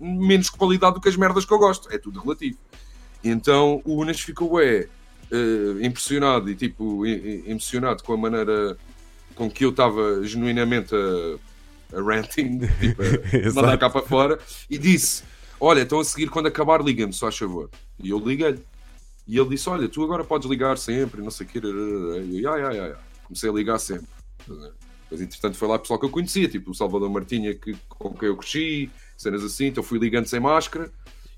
[0.00, 2.58] menos qualidade do que as merdas que eu gosto, é tudo relativo.
[3.22, 4.88] Então o Unas ficou é,
[5.82, 8.76] impressionado e tipo e- e- emocionado com a maneira
[9.34, 14.76] com que eu estava genuinamente a, a ranting, tipo, a mandar cá para fora, e
[14.76, 15.22] disse:
[15.64, 17.70] Olha, então a seguir, quando acabar, liga-me, só a favor.
[18.02, 18.60] E eu liguei-lhe.
[19.28, 21.60] E ele disse: Olha, tu agora podes ligar sempre, não sei o quê.
[21.62, 22.98] E eu, ya, ya, ya.
[23.22, 24.08] comecei a ligar sempre.
[25.08, 28.28] Mas entretanto foi lá pessoal que eu conhecia, tipo o Salvador Martinha, que, com quem
[28.28, 30.90] eu cresci, cenas assim, então fui ligando sem máscara.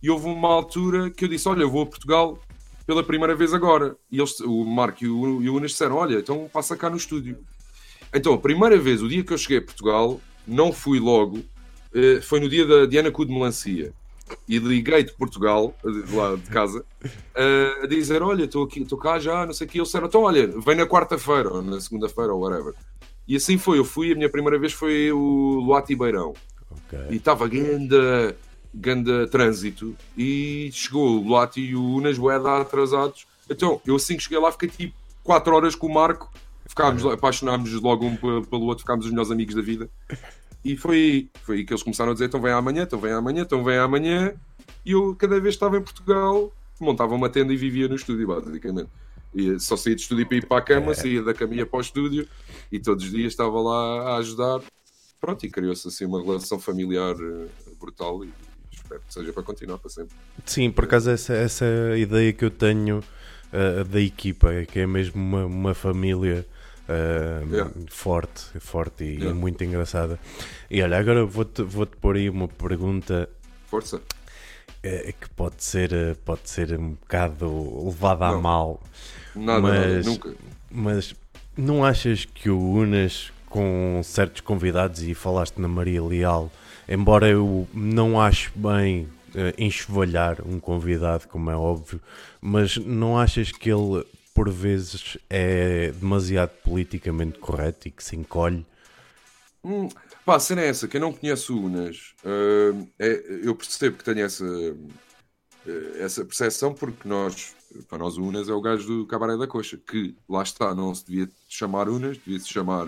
[0.03, 2.39] E houve uma altura que eu disse: Olha, eu vou a Portugal
[2.87, 3.95] pela primeira vez agora.
[4.11, 6.97] E eles, o Marco e o, e o Unas disseram: Olha, então passa cá no
[6.97, 7.37] estúdio.
[8.15, 11.45] Então, a primeira vez, o dia que eu cheguei a Portugal, não fui logo,
[11.93, 13.93] eh, foi no dia da Diana Cu de Melancia.
[14.49, 16.85] E liguei de Portugal, de lá de casa,
[17.83, 19.79] a dizer: Olha, estou aqui, estou cá já, não sei o que.
[19.79, 22.75] Eles disseram: Então, olha, vem na quarta-feira, ou na segunda-feira, ou whatever.
[23.27, 26.35] E assim foi, eu fui, a minha primeira vez foi o Luati Beirão.
[26.87, 27.07] Okay.
[27.11, 28.37] E estava ganda,
[28.75, 29.97] ganda trânsito.
[30.17, 33.27] E chegou o Luati e o Unas Boeda atrasados.
[33.49, 36.33] Então, eu assim que cheguei lá, fiquei tipo 4 horas com o Marco.
[36.67, 39.89] Ficámos, apaixonámos logo um pelo outro, ficámos os melhores amigos da vida.
[40.65, 43.43] E foi, foi aí que eles começaram a dizer: então vem amanhã, então vem amanhã,
[43.43, 44.35] então vem amanhã.
[44.85, 48.27] E eu, cada vez que estava em Portugal, montava uma tenda e vivia no estúdio,
[48.27, 48.89] basicamente.
[49.35, 50.95] E só saía de estúdio para ir para a cama, é.
[50.95, 52.27] saía da caminha para o estúdio
[52.71, 54.61] e todos os dias estava lá a ajudar.
[55.21, 57.47] Pronto, e criou-se assim uma relação familiar eh,
[57.81, 58.33] brutal e
[58.71, 60.15] espero que seja para continuar para sempre.
[60.45, 65.21] Sim, por acaso essa, essa ideia que eu tenho uh, da equipa, que é mesmo
[65.21, 66.47] uma, uma família
[66.89, 67.71] uh, yeah.
[67.89, 69.35] forte, forte e, yeah.
[69.35, 70.19] muito engraçada.
[70.71, 73.29] E olha, agora vou-te vou -te pôr aí uma pergunta.
[73.67, 74.01] Força.
[74.83, 78.81] que pode ser, pode ser um bocado levada a mal.
[79.35, 80.35] Nada, mas, nada, nunca.
[80.71, 81.15] Mas
[81.57, 86.51] não achas que o Unas com certos convidados e falaste na Maria Leal,
[86.89, 92.01] embora eu não acho bem uh, enxovalhar um convidado, como é óbvio,
[92.41, 98.67] mas não achas que ele por vezes é demasiado politicamente correto e que se encolhe?
[99.65, 99.89] Hum,
[100.27, 104.05] pá, a cena é essa, quem não conhece o Unas, uh, é, eu percebo que
[104.05, 104.93] tenho essa, uh,
[105.99, 107.55] essa percepção porque nós
[107.89, 110.95] para nós o Unas é o gajo do Cabaré da Coxa, que lá está, não
[110.95, 112.87] se devia chamar Unas, devia se chamar.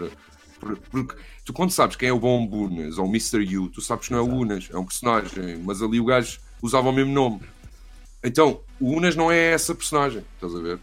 [0.91, 3.43] Porque tu, quando sabes quem é o bom Unas ou o Mr.
[3.43, 6.39] You, tu sabes que não é o Unas, é um personagem, mas ali o gajo
[6.63, 7.41] usava o mesmo nome.
[8.23, 10.79] Então, o Unas não é essa personagem, estás a ver?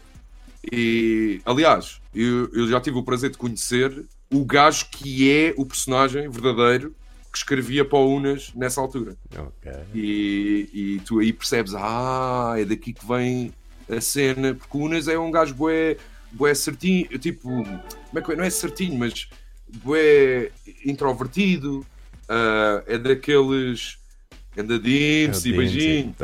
[0.72, 5.64] E, aliás, eu, eu já tive o prazer de conhecer o gajo que é o
[5.64, 6.94] personagem verdadeiro
[7.30, 9.16] que escrevia para o Unas nessa altura.
[9.30, 9.82] Okay.
[9.92, 13.52] E, e tu aí percebes, ah, é daqui que vem
[13.88, 15.96] a cena, porque o Unas é um gajo bué,
[16.30, 18.36] bué certinho, tipo, como é que é?
[18.36, 19.28] Não é certinho, mas
[19.82, 20.52] bué
[20.84, 21.84] introvertido,
[22.28, 23.98] uh, é daqueles
[24.56, 26.14] andadinhos e beijinho.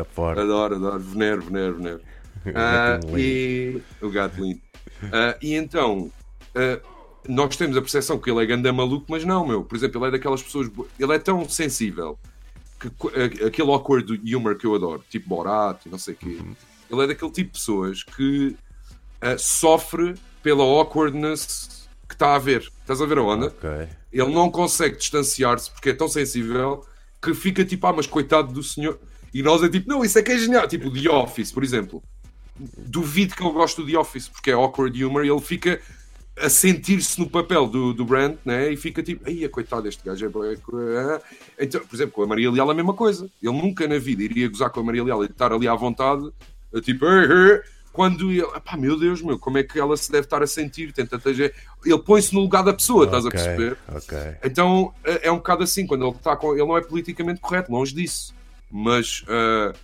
[0.40, 2.00] Adoro, adoro, venero, venero, venero.
[2.50, 4.60] Uh, e o gato lindo.
[5.02, 6.10] Uh, e então,
[7.28, 9.62] nós temos a percepção que ele é ganda maluco, mas não, meu.
[9.62, 10.70] Por exemplo, ele é daquelas pessoas.
[10.98, 12.18] Ele é tão sensível
[12.78, 16.38] que aquele awkward humor que eu adoro, tipo Borat e não sei o quê.
[16.40, 16.54] Uhum
[16.90, 18.56] ele é daquele tipo de pessoas que
[19.22, 22.68] uh, sofre pela awkwardness que está a ver.
[22.80, 23.46] Estás a ver a onda?
[23.46, 23.88] Okay.
[24.12, 26.84] Ele não consegue distanciar-se porque é tão sensível
[27.22, 28.98] que fica tipo, ah, mas coitado do senhor.
[29.32, 30.66] E nós é tipo, não, isso é que é genial.
[30.66, 32.02] Tipo, The Office, por exemplo.
[32.76, 35.80] Duvido que ele goste do The Office porque é awkward humor e ele fica
[36.38, 38.72] a sentir-se no papel do, do Brand, né?
[38.72, 41.20] E fica tipo, ai, coitado, este gajo é.
[41.58, 43.30] Então, por exemplo, com a Maria Leal a mesma coisa.
[43.42, 46.30] Ele nunca na vida iria gozar com a Maria Leal e estar ali à vontade
[46.82, 47.04] tipo,
[47.92, 50.92] quando ele, pá, meu Deus, meu, como é que ela se deve estar a sentir?
[50.92, 51.52] Tenta ter...
[51.84, 53.76] Ele põe-se no lugar da pessoa, okay, estás a perceber?
[53.96, 54.36] Okay.
[54.44, 56.52] Então é, é um bocado assim, quando ele está com.
[56.52, 58.32] Ele não é politicamente correto, longe disso,
[58.70, 59.76] mas uh,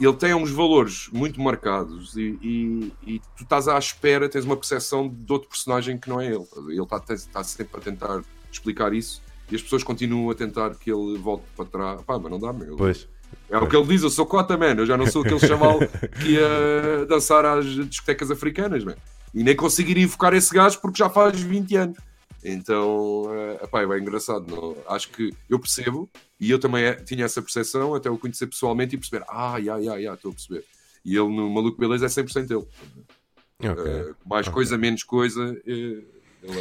[0.00, 4.56] ele tem uns valores muito marcados e, e, e, tu estás à espera, tens uma
[4.56, 6.44] percepção de outro personagem que não é ele.
[6.68, 10.90] Ele está, está sempre a tentar explicar isso e as pessoas continuam a tentar que
[10.90, 12.02] ele volte para trás.
[12.02, 12.76] Pá, mas não dá, meu.
[12.76, 13.08] Pois.
[13.50, 14.74] É o que ele diz, eu sou cota, man.
[14.74, 15.78] Eu já não sou aquele chaval
[16.20, 18.94] que ia dançar às discotecas africanas, man.
[19.34, 21.98] E nem conseguiria invocar esse gajo porque já faz 20 anos.
[22.44, 24.44] Então, uh, epá, é bem engraçado.
[24.46, 24.76] Não?
[24.86, 28.94] Acho que eu percebo, e eu também é, tinha essa percepção até o conhecer pessoalmente
[28.94, 30.64] e perceber, ah, já, já, já, estou a perceber.
[31.04, 33.70] E ele no Maluco Beleza é 100% ele.
[33.70, 34.02] Okay.
[34.02, 34.52] Uh, mais okay.
[34.52, 35.52] coisa, menos coisa.
[35.66, 36.14] Uh,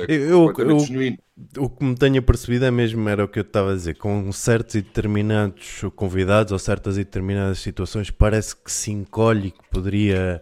[0.07, 0.77] é eu, eu,
[1.57, 4.31] o que me tenho percebido é mesmo era o que eu estava a dizer, com
[4.31, 10.41] certos e determinados convidados ou certas e determinadas situações parece que se encolhe que poderia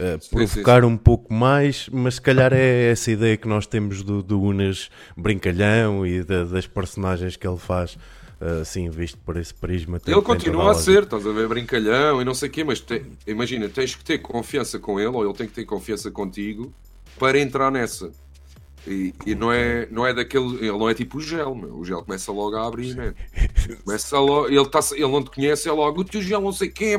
[0.00, 0.92] uh, provocar sim, sim.
[0.92, 4.90] um pouco mais, mas se calhar é essa ideia que nós temos do, do Unas
[5.16, 7.96] brincalhão e das personagens que ele faz.
[8.62, 10.00] Assim, visto por esse prisma.
[10.06, 13.04] Ele continua a ser, estás a ver, brincalhão e não sei o quê, mas te,
[13.26, 16.72] imagina, tens que ter confiança com ele, ou ele tem que ter confiança contigo
[17.18, 18.10] para entrar nessa.
[18.86, 20.54] E, e, não, é, não é daquele.
[20.56, 21.76] Ele não é tipo o gel, meu.
[21.76, 23.14] O gel começa logo a abrir, né?
[23.84, 24.48] Começa logo.
[24.48, 26.96] Ele, tá, ele não te conhece, é logo o teu gel, não sei quem.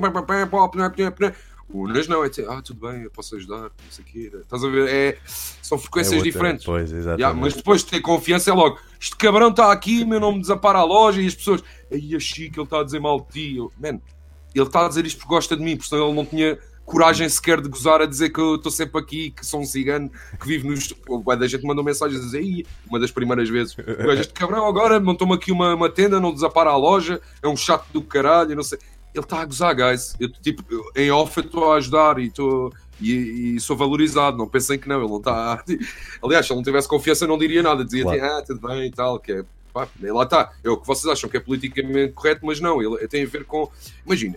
[1.73, 4.31] O Unas não, é tipo, ah, tudo bem, eu posso ajudar, não sei o quê.
[4.41, 4.89] Estás a ver?
[4.89, 6.65] É, são frequências É outra- diferentes.
[6.65, 6.91] Pois.
[6.91, 10.79] Yeah, mas depois de ter confiança é logo, este cabrão está aqui, meu nome desapara
[10.79, 13.57] a loja e as pessoas, aí a Chico, ele está a dizer mal de ti.
[13.57, 13.99] Eu, Man,
[14.53, 17.29] ele está a dizer isto porque gosta de mim, porque senão ele não tinha coragem
[17.29, 20.45] sequer de gozar a dizer que eu estou sempre aqui, que sou um cigano, que
[20.45, 20.93] vive nos.
[21.23, 23.77] Vai da gente mandou mensagens a dizer, aí, uma das primeiras vezes,
[24.19, 27.85] este cabrão agora montou-me aqui uma, uma tenda, não desapara a loja, é um chato
[27.93, 28.77] do caralho, não sei.
[29.13, 30.15] Ele está a gozar, guys.
[30.19, 32.71] Eu, tipo, eu- em off eu estou a ajudar e estou.
[32.99, 35.63] E, e sou valorizado, não pensem que não, ele não está.
[36.23, 38.23] Aliás, se ele não tivesse confiança, não diria nada, dizia Claro.
[38.23, 39.43] ah, tudo bem e tal, que é.
[39.73, 43.07] Pá, lá está, é o que vocês acham que é politicamente correto, mas não, ele
[43.07, 43.71] tem a ver com.
[44.05, 44.35] Imagina,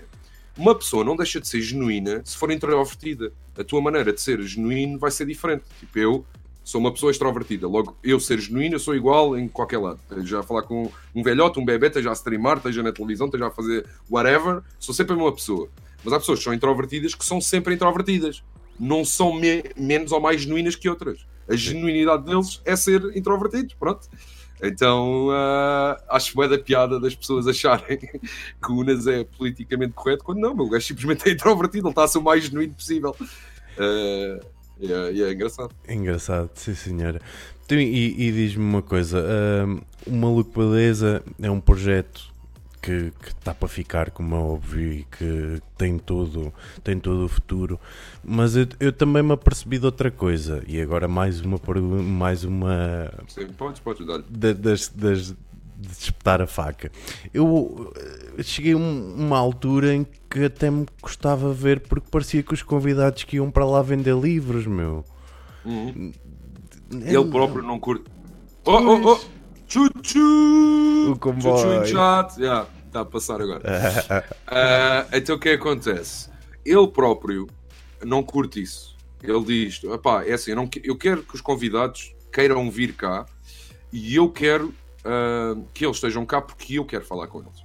[0.56, 3.32] uma pessoa não deixa de ser genuína se for introvertida.
[3.58, 5.64] A tua maneira de ser genuíno vai ser diferente.
[5.80, 6.24] Tipo, eu
[6.64, 10.00] sou uma pessoa extrovertida, logo eu ser genuíno, sou igual em qualquer lado.
[10.10, 13.46] Esteja a falar com um velhote, um bebê, esteja a streamar, esteja na televisão, esteja
[13.46, 15.68] a fazer whatever, sou sempre a mesma pessoa.
[16.02, 18.42] Mas há pessoas que são introvertidas que são sempre introvertidas.
[18.80, 21.24] Não são me- menos ou mais genuínas que outras.
[21.48, 24.08] A genuinidade deles é ser introvertidos, pronto.
[24.62, 30.24] Então ah, acho bué da piada das pessoas acharem que o Unas é politicamente correto,
[30.24, 33.14] quando não, o gajo simplesmente é introvertido, ele está a ser o mais genuíno possível.
[33.78, 34.40] Ah,
[34.80, 35.74] e é, e é engraçado.
[35.88, 37.20] Engraçado, sim senhora.
[37.64, 39.24] Então, e e diz-me uma coisa:
[40.06, 42.32] o Maluco Beleza é um projeto
[42.82, 47.80] que está para ficar, como é óbvio, e que tem todo, tem todo o futuro.
[48.22, 51.58] Mas eu, eu também me apercebi de outra coisa, e agora mais uma,
[52.02, 54.18] mais uma Sim, podes, podes dar.
[54.28, 55.34] da- das, das,
[55.86, 56.90] de espetar a faca.
[57.32, 57.92] Eu
[58.38, 62.52] eh, cheguei a um- uma altura em que até me gostava ver porque parecia que
[62.54, 65.04] os convidados que iam para lá vender livros, meu.
[65.64, 66.12] Uhum.
[66.92, 68.04] Ele próprio não curte.
[68.64, 69.20] Oh, oh, oh!
[69.66, 71.12] Chuchu!
[71.12, 71.82] O comboio.
[71.82, 72.38] Chuchu chat.
[72.40, 73.62] Yeah, está a passar agora.
[74.46, 76.30] Ah, então o que é que acontece?
[76.64, 77.48] Ele próprio
[78.04, 78.94] não curte isso.
[79.22, 83.26] Ele diz: "Epá, é assim, eu, não eu quero que os convidados queiram vir cá
[83.92, 87.64] e eu quero ah, que eles estejam cá porque eu quero falar com eles.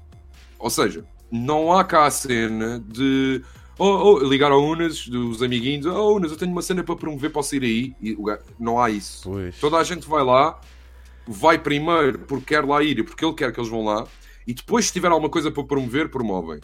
[0.57, 3.41] Ou seja, não há cá a cena de
[3.77, 7.31] oh, oh, ligar ao Unas, dos amiguinhos, oh Unas, eu tenho uma cena para promover,
[7.31, 7.95] posso ir aí?
[8.01, 8.17] E
[8.59, 9.29] não há isso.
[9.29, 9.59] Pois.
[9.59, 10.59] Toda a gente vai lá,
[11.27, 14.05] vai primeiro porque quer lá ir e porque ele quer que eles vão lá,
[14.49, 16.59] e depois, se tiver alguma coisa para promover, promovem.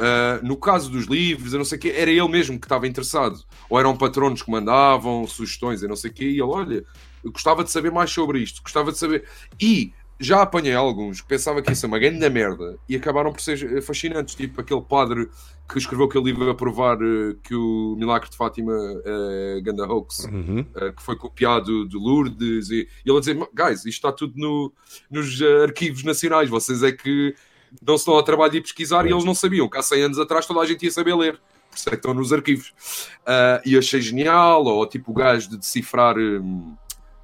[0.00, 2.86] Ah, no caso dos livros, eu não sei o quê, era ele mesmo que estava
[2.86, 3.38] interessado.
[3.68, 6.84] Ou eram patronos que mandavam sugestões, eu não sei o quê, e ele, olha,
[7.22, 9.24] eu gostava de saber mais sobre isto, gostava de saber.
[9.60, 13.40] E já apanhei alguns que pensava que isso é uma grande merda e acabaram por
[13.40, 15.28] ser fascinantes, tipo aquele padre
[15.66, 20.24] que escreveu aquele livro a provar eh, que o Milagre de Fátima é ganda hoax
[20.24, 20.60] Uhum.
[20.60, 24.34] uh, que foi copiado de Lourdes e, e ele a dizer, guys, isto está tudo
[24.36, 24.72] no-
[25.10, 27.34] nos uh, arquivos nacionais, vocês é que
[27.82, 30.02] não se estão ao trabalho de ir pesquisar e eles não sabiam que há 100
[30.02, 32.72] anos atrás toda a gente ia saber ler, por isso é que estão nos arquivos.
[33.20, 36.76] Uh, e achei genial, ou tipo o gajo de decifrar, um,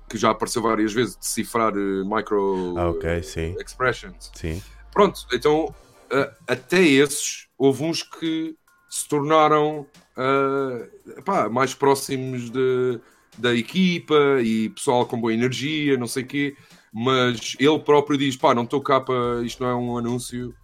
[0.09, 3.57] que já apareceu várias vezes, decifrar uh, micro Ah, ok, sim.
[3.61, 4.31] expressions.
[4.35, 4.63] Sim.
[4.93, 5.75] Pronto, então
[6.13, 8.57] uh, até esses houve uns que
[8.89, 13.01] se tornaram uh, pá, mais próximos de,
[13.37, 16.57] da equipa e pessoal com boa energia, não sei o quê,
[16.93, 19.43] mas ele próprio diz: pá, não estou cá para.
[19.43, 20.55] Isto não é um anúncio.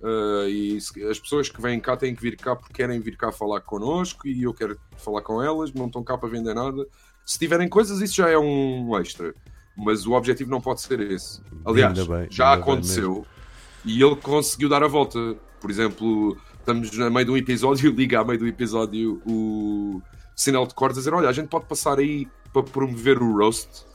[0.00, 0.78] uh, e
[1.10, 4.26] as pessoas que vêm cá têm que vir cá porque querem vir cá falar connosco
[4.28, 6.86] e eu quero falar com elas, não estão cá para vender nada.
[7.24, 9.34] Se tiverem coisas, isso já é um extra,
[9.76, 11.42] mas o objetivo não pode ser esse.
[11.64, 13.26] Aliás, bem, já aconteceu
[13.84, 15.36] e ele conseguiu dar a volta.
[15.60, 20.00] Por exemplo, estamos a meio de um episódio, liga a meio do episódio o
[20.34, 23.87] sinal de cortes a dizer: Olha, a gente pode passar aí para promover o roast.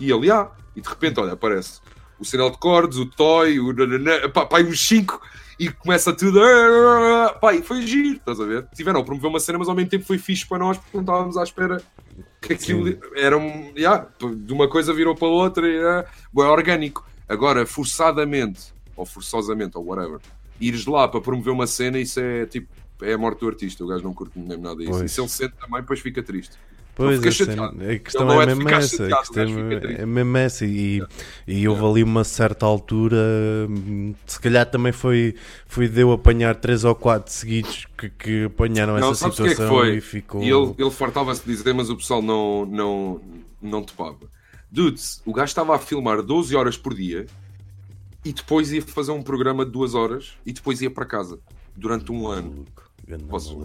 [0.00, 1.80] E ele, ah, e de repente, olha, aparece
[2.18, 5.20] o sinal de cordes, o toy, o nananã, pá, pá, e uns 5
[5.58, 6.40] e começa tudo.
[7.40, 8.66] Pá, e foi giro, estás a ver?
[8.74, 11.02] Tiveram a promover uma cena, mas ao mesmo tempo foi fixe para nós porque não
[11.02, 11.82] estávamos à espera
[12.40, 13.72] que aquilo era um.
[13.76, 17.06] Yeah, de uma coisa virou para outra e era bué orgânico.
[17.28, 20.18] Agora, forçadamente, ou forçosamente, ou whatever,
[20.60, 22.68] ires lá para promover uma cena, isso é tipo.
[23.00, 24.90] É a morte do artista, o gajo não curte mesmo nada disso.
[24.90, 25.08] Pois.
[25.08, 26.56] E se ele sente também, depois fica triste.
[26.98, 27.90] Pois, cena- chateado.
[27.90, 29.06] a questão não é é mesmo essa.
[29.06, 30.66] A questão é mesmo essa.
[30.66, 31.02] E,
[31.46, 33.16] e houve ali uma certa altura,
[34.26, 35.34] se calhar também foi,
[35.66, 39.36] foi de eu apanhar três ou quatro seguidos que, que apanharam Não, essa é que
[39.36, 39.96] situação foi?
[39.96, 40.42] e ficou.
[40.42, 43.20] E ele, ele fartava-se de dizer, mas o pessoal não, não,
[43.62, 44.18] não topava.
[44.70, 47.26] Dudes, o gajo estava a filmar 12 horas por dia
[48.24, 51.38] e depois ia fazer um programa de duas horas e depois ia para casa
[51.76, 52.66] durante um ano.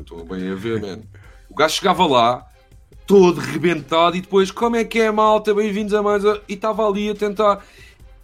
[0.02, 1.02] Estou bem a ver, man.
[1.50, 2.48] O gajo chegava lá,
[3.06, 5.54] todo rebentado, e depois, como é que é, malta?
[5.54, 6.26] Bem-vindos a mais.
[6.26, 7.64] a-" E estava ali a tentar.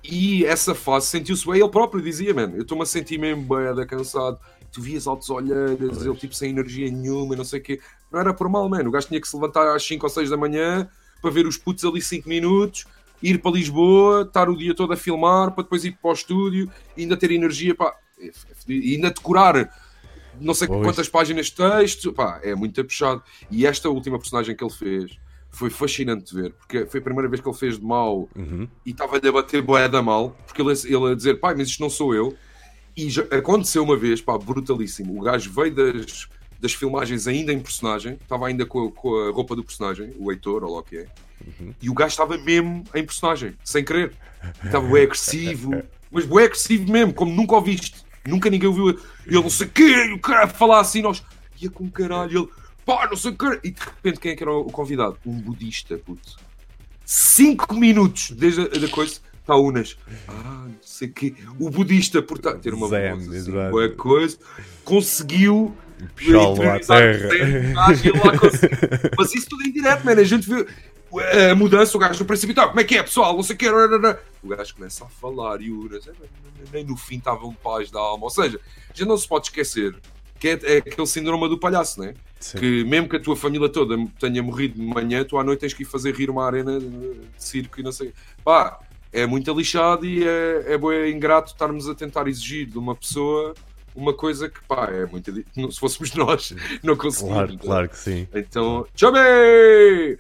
[0.04, 1.60] E essa fase sentiu-se bem.
[1.60, 4.40] Ele próprio dizia, man, eu estou-me a sentir mesmo bem, cansado.
[4.72, 7.80] tu vias altos olheiras, ele tipo sem energia nenhuma, não sei o quê.
[8.12, 8.90] Não era por mal, mano.
[8.90, 10.88] O gajo tinha que se levantar às 5 ou 6 da manhã
[11.22, 12.86] para ver os putos ali 5 minutos,
[13.22, 16.72] ir para Lisboa, estar o dia todo a filmar, para depois ir para o estúdio
[16.96, 17.94] e ainda ter energia para.
[18.68, 19.70] E ainda decorar
[20.40, 20.84] não sei pois.
[20.84, 23.24] quantas páginas de texto, pá, é muito puxado.
[23.50, 25.18] E esta última personagem que ele fez
[25.52, 28.68] foi fascinante de ver, porque foi a primeira vez que ele fez de mal uhum.
[28.86, 31.90] e estava-lhe a bater boeda mal, porque ele, ele a dizer, pai, mas isto não
[31.90, 32.36] sou eu.
[32.96, 35.20] E já, aconteceu uma vez, pá, brutalíssimo.
[35.20, 36.28] O gajo veio das,
[36.60, 40.32] das filmagens ainda em personagem, estava ainda com a, com a roupa do personagem, o
[40.32, 41.08] Heitor, ou lá o que é,
[41.46, 41.74] uhum.
[41.82, 44.14] e o gajo estava mesmo em personagem, sem querer.
[44.64, 48.04] Estava bem agressivo, mas bem agressivo mesmo, como nunca o viste.
[48.28, 51.24] Nunca ninguém ouviu ele, não sei o quê, o cara falar assim, nós,
[51.60, 52.50] ia com caralho, ele,
[52.86, 53.60] pá, não sei o quê.
[53.64, 55.18] E de repente, quem é que era o convidado?
[55.26, 56.38] Um budista, puto.
[57.06, 59.98] Cinco minutos desde a, da coisa, está Unas.
[60.28, 61.34] Ah, não sei o quê.
[61.60, 64.38] O budista, por ter uma Zen, voz assim, boa coisa,
[64.84, 65.76] conseguiu
[66.16, 67.30] puxá-lo à terra.
[69.18, 70.22] Mas isso tudo em direto, mano.
[70.22, 70.68] A gente viu
[71.52, 73.36] a mudança, o gajo no princípio, tá, como é que é, pessoal?
[73.36, 73.70] Não sei o que.
[73.70, 75.90] O gajo começa a falar e o
[76.72, 78.26] nem no fim estava um paz da alma.
[78.26, 78.60] Ou seja,
[78.94, 79.96] já não se pode esquecer
[80.40, 82.16] que é, é aquele síndrome do palhaço, né?
[82.58, 85.74] Que mesmo que a tua família toda tenha morrido de manhã, tu à noite tens
[85.74, 88.14] que ir fazer rir uma arena de circo e não sei.
[88.44, 88.80] Pá,
[89.12, 93.54] é muito lixado e é, é, é ingrato estarmos a tentar exigir de uma pessoa
[94.00, 95.32] uma coisa que, pá, é muito.
[95.72, 97.34] Se fôssemos nós, não conseguimos.
[97.34, 97.66] Claro, então.
[97.66, 98.28] claro que sim.
[98.34, 99.20] Então, chame!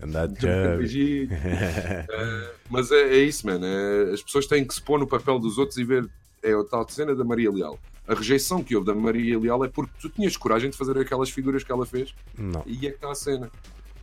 [0.03, 0.33] Andar uh,
[2.69, 3.65] Mas é, é isso, mano.
[3.65, 6.09] É, as pessoas têm que se pôr no papel dos outros e ver.
[6.41, 7.77] É a tal cena da Maria Leal.
[8.07, 11.29] A rejeição que houve da Maria Leal é porque tu tinhas coragem de fazer aquelas
[11.29, 12.15] figuras que ela fez.
[12.37, 12.63] Não.
[12.65, 13.51] E é que está a cena.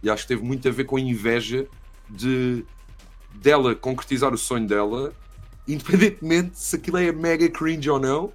[0.03, 1.67] E acho que teve muito a ver com a inveja
[2.09, 2.65] de
[3.35, 5.13] dela concretizar o sonho dela,
[5.67, 8.33] independentemente se aquilo é mega cringe ou não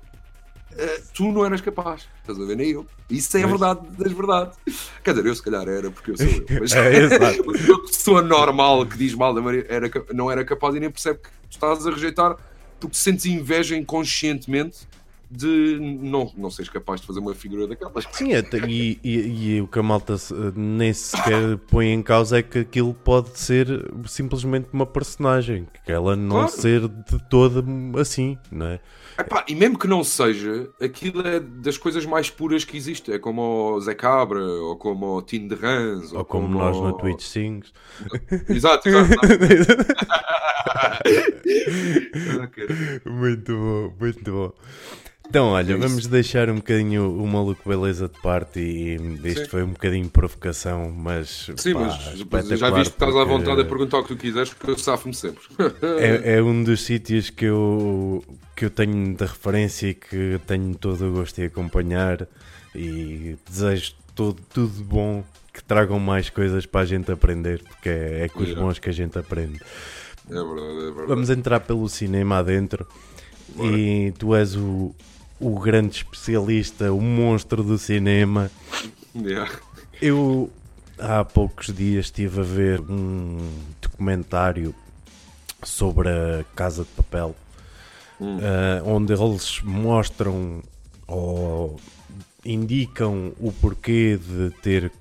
[0.71, 2.55] Uh, tu não eras capaz, estás a ver?
[2.55, 2.86] Nem eu.
[3.10, 4.57] Isso é a verdade das verdades.
[5.03, 6.45] Quer dizer, eu se calhar era, porque eu sou eu.
[6.60, 10.79] Mas é, uma pessoa normal que diz mal da Maria era, não era capaz e
[10.79, 12.38] nem percebe que tu estás a rejeitar
[12.79, 14.88] porque sentes inveja inconscientemente
[15.29, 18.05] de não, não seres capaz de fazer uma figura daquelas.
[18.12, 18.31] Sim,
[18.67, 20.15] e, e, e, o que a malta
[20.53, 23.67] nem sequer põe em causa é que aquilo pode ser
[24.07, 26.51] simplesmente uma personagem, que ela não claro.
[26.51, 27.63] ser de toda
[28.01, 28.79] assim, não é?
[29.21, 33.13] Epá, e mesmo que não seja, aquilo é das coisas mais puras que existe.
[33.13, 36.57] É como o Zé Cabra, ou como o Tim de Rans, ou, ou como, como,
[36.57, 36.84] nós o...
[36.84, 37.71] no Twitch Sings.
[38.49, 39.12] Exato, exato.
[43.05, 44.51] muito bom, muito bom.
[45.32, 49.50] Então, olha, é vamos deixar um bocadinho o maluco beleza de parte e isto Sim.
[49.50, 51.50] foi um bocadinho provocação, mas.
[51.56, 51.98] Sim, pá,
[52.30, 54.78] mas já viste que estás à vontade a perguntar o que tu quiseres, porque eu
[54.78, 55.41] safo-me sempre.
[56.02, 58.22] é, é, um dos sítios que eu,
[58.54, 62.28] que eu tenho de referência e que tenho todo o gosto de acompanhar
[62.76, 68.26] e desejo todo, tudo bom que tragam mais coisas para a gente aprender, porque é,
[68.26, 69.62] é com os bons que a gente aprende.
[70.30, 71.08] É verdade, é verdade.
[71.08, 72.86] Vamos entrar pelo cinema adentro.
[73.56, 73.78] Bora.
[73.78, 74.96] E tu és o,
[75.41, 78.51] o grande especialista, o monstro do cinema.
[79.15, 79.51] Yeah.
[80.01, 80.51] Eu
[80.99, 83.38] há poucos dias estive a ver um
[83.82, 84.73] documentário
[85.63, 87.36] sobre a Casa de Papel,
[88.19, 88.38] hum.
[88.38, 90.62] uh, onde eles mostram
[91.08, 91.80] ou
[92.45, 94.91] indicam o porquê de ter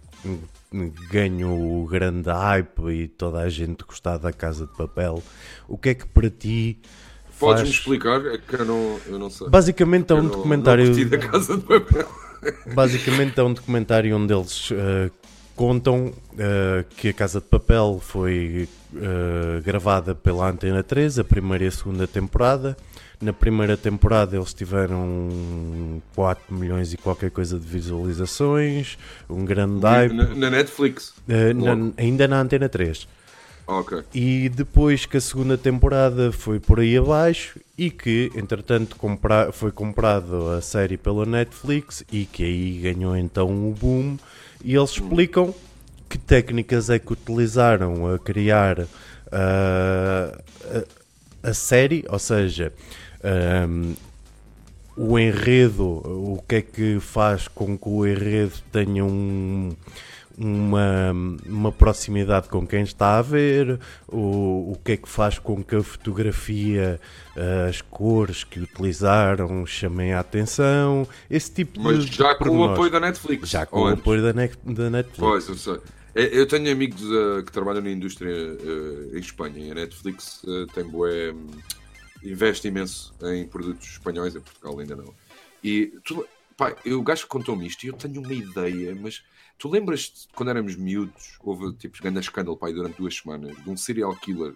[1.10, 5.22] ganho o grande hype e toda a gente gostar da Casa de Papel.
[5.68, 6.78] O que é que para ti
[7.40, 8.24] Podes-me explicar?
[8.26, 9.48] É que eu não, eu não sei.
[9.48, 10.84] Basicamente é um documentário.
[10.84, 12.06] Não, não casa de papel.
[12.74, 15.10] Basicamente é um documentário onde eles uh,
[15.56, 21.64] contam uh, que a Casa de Papel foi uh, gravada pela Antena 3, a primeira
[21.64, 22.76] e a segunda temporada.
[23.20, 25.28] Na primeira temporada eles tiveram
[26.14, 28.96] 4 milhões e qualquer coisa de visualizações,
[29.28, 30.14] um grande hype.
[30.14, 31.12] Na, na Netflix?
[31.28, 33.06] Na, ainda na Antena 3.
[33.70, 34.02] Okay.
[34.12, 39.70] E depois que a segunda temporada foi por aí abaixo e que, entretanto, compra foi
[39.70, 44.16] comprado a série pela Netflix e que aí ganhou então o boom.
[44.64, 45.54] E eles explicam
[46.08, 48.88] que técnicas é que utilizaram a criar uh,
[51.42, 52.72] a, a, série, ou seja,
[53.68, 53.94] um,
[54.96, 59.70] o enredo, o que é que faz com que o enredo tenha um
[60.40, 61.12] uma,
[61.46, 63.78] uma proximidade com quem está a ver,
[64.08, 67.00] o, o que é que faz com que a fotografia,
[67.68, 72.06] as cores que utilizaram chamem a atenção, esse tipo Mas de.
[72.06, 73.48] Mas já com o apoio da Netflix.
[73.48, 75.18] Já com o apoio da, da Netflix.
[75.18, 75.78] Pois, eu sei.
[76.14, 80.42] É, eu tenho amigos uh, que trabalham na indústria uh, em Espanha e a Netflix
[80.42, 81.46] uh, tem boé, um,
[82.22, 85.14] investe imenso em produtos espanhóis, em Portugal ainda não.
[85.62, 86.26] E tu,
[86.56, 89.22] Pá, eu, o gajo contou-me isto e eu tenho uma ideia, mas
[89.60, 93.76] tu lembras quando éramos miúdos, houve tipo grande escândalo pai, durante duas semanas de um
[93.76, 94.54] serial killer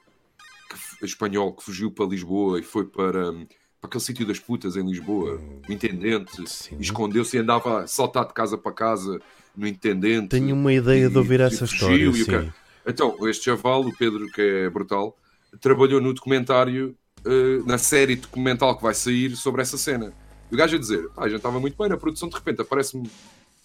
[0.99, 3.45] que, espanhol que fugiu para Lisboa e foi para, para
[3.83, 5.39] aquele sítio das putas em Lisboa,
[5.69, 6.43] o intendente,
[6.81, 9.21] escondeu-se e andava a saltar de casa para casa
[9.55, 10.29] no intendente.
[10.29, 12.11] Tenho uma ideia e, de ouvir essa história.
[12.13, 12.51] Sim.
[12.87, 15.17] Então, este chaval, o Pedro, que é brutal,
[15.61, 16.97] trabalhou no documentário,
[17.27, 20.15] uh, na série documental que vai sair sobre essa cena.
[20.51, 23.09] E o gajo a dizer, ah, já estava muito bem na produção, de repente aparece-me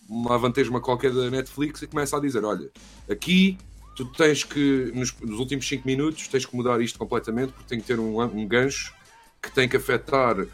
[0.09, 2.69] uma vantagem qualquer da Netflix e começa a dizer, olha,
[3.09, 3.57] aqui
[3.95, 7.79] tu tens que, nos, nos últimos 5 minutos, tens que mudar isto completamente, porque tem
[7.79, 8.93] que ter um, um gancho
[9.41, 10.47] que tem que afetar uh,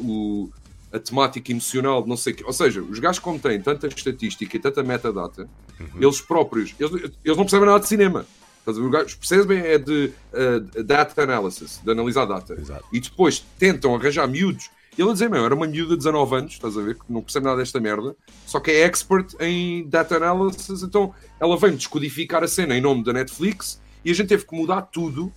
[0.00, 0.50] o,
[0.92, 2.44] a temática emocional de não sei o quê.
[2.44, 5.48] Ou seja, os gajos como têm tanta estatística e tanta metadata,
[5.80, 6.02] uhum.
[6.02, 8.26] eles próprios, eles, eles não percebem nada de cinema.
[8.66, 12.54] Os percebem é de uh, data analysis, de analisar data.
[12.54, 12.84] Exato.
[12.92, 14.70] E depois tentam arranjar miúdos.
[14.98, 17.20] Ele a dizer, meu, era uma miúda de 19 anos, estás a ver, que não
[17.20, 18.16] percebe nada desta merda,
[18.46, 23.04] só que é expert em data analysis, então ela vem descodificar a cena em nome
[23.04, 25.30] da Netflix e a gente teve que mudar tudo,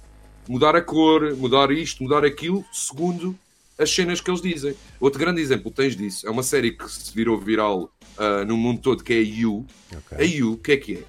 [0.48, 3.38] mudar a cor, mudar isto, mudar aquilo, segundo
[3.78, 4.76] as cenas que eles dizem.
[5.00, 8.80] Outro grande exemplo tens disso é uma série que se virou viral uh, no mundo
[8.82, 9.66] todo que é a You.
[9.92, 10.18] Okay.
[10.18, 11.04] A You, o que é que é?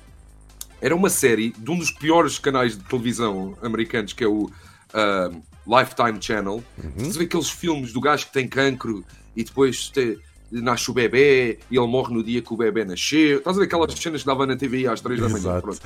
[0.81, 5.43] Era uma série de um dos piores canais de televisão americanos que é o uh,
[5.71, 6.65] Lifetime Channel.
[6.83, 7.05] Uhum.
[7.05, 9.05] Você vê aqueles filmes do gajo que tem cancro
[9.37, 10.19] e depois te,
[10.51, 13.39] nasce o bebê e ele morre no dia que o bebê nasceu.
[13.39, 15.61] Estás a ver aquelas cenas que dava na TV às 3 da manhã?
[15.61, 15.81] Pronto.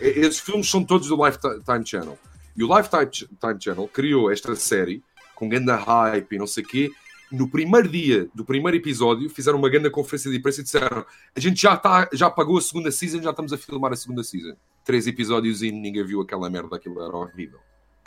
[0.00, 2.18] Esses filmes são todos do Lifetime Channel.
[2.56, 5.02] E o Lifetime Channel criou esta série
[5.34, 6.90] com grande hype e não sei o quê.
[7.32, 11.40] No primeiro dia do primeiro episódio, fizeram uma grande conferência de imprensa e disseram: A
[11.40, 14.56] gente já, tá, já pagou a segunda season, já estamos a filmar a segunda season.
[14.84, 17.60] Três episódios e ninguém viu aquela merda, aquilo era horrível.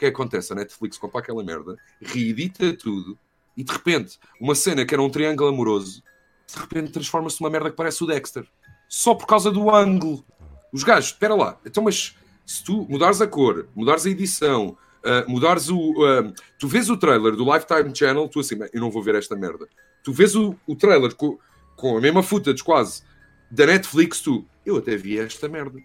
[0.03, 0.51] Que acontece?
[0.51, 3.17] A Netflix compra aquela merda, reedita tudo
[3.55, 6.03] e de repente, uma cena que era um triângulo amoroso,
[6.47, 8.45] de repente transforma-se numa merda que parece o Dexter.
[8.89, 10.25] Só por causa do ângulo.
[10.71, 14.75] Os gajos, espera lá, então, mas se tu mudares a cor, mudares a edição,
[15.05, 15.77] uh, mudares o.
[15.77, 19.35] Uh, tu vês o trailer do Lifetime Channel, tu assim, eu não vou ver esta
[19.35, 19.67] merda.
[20.03, 21.37] Tu vês o, o trailer com,
[21.75, 23.03] com a mesma footage quase
[23.51, 25.79] da Netflix, tu, eu até vi esta merda.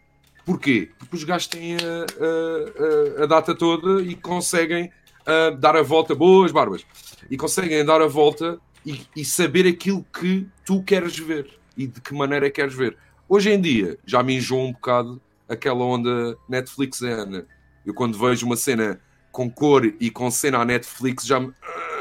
[0.49, 0.89] Porquê?
[0.99, 6.15] Porque os gajos têm a, a, a data toda e conseguem uh, dar a volta,
[6.15, 6.87] boas barbas,
[7.31, 12.01] e conseguem dar a volta e, e, saber aquilo que tu queres ver e de
[12.01, 12.97] que maneira é queres ver.
[13.29, 17.47] Hoje em dia já me enjoou um bocado aquela onda Netflix Ana.
[17.85, 18.99] Eu quando vejo uma cena
[19.31, 21.53] com cor e com cena à Netflix já me,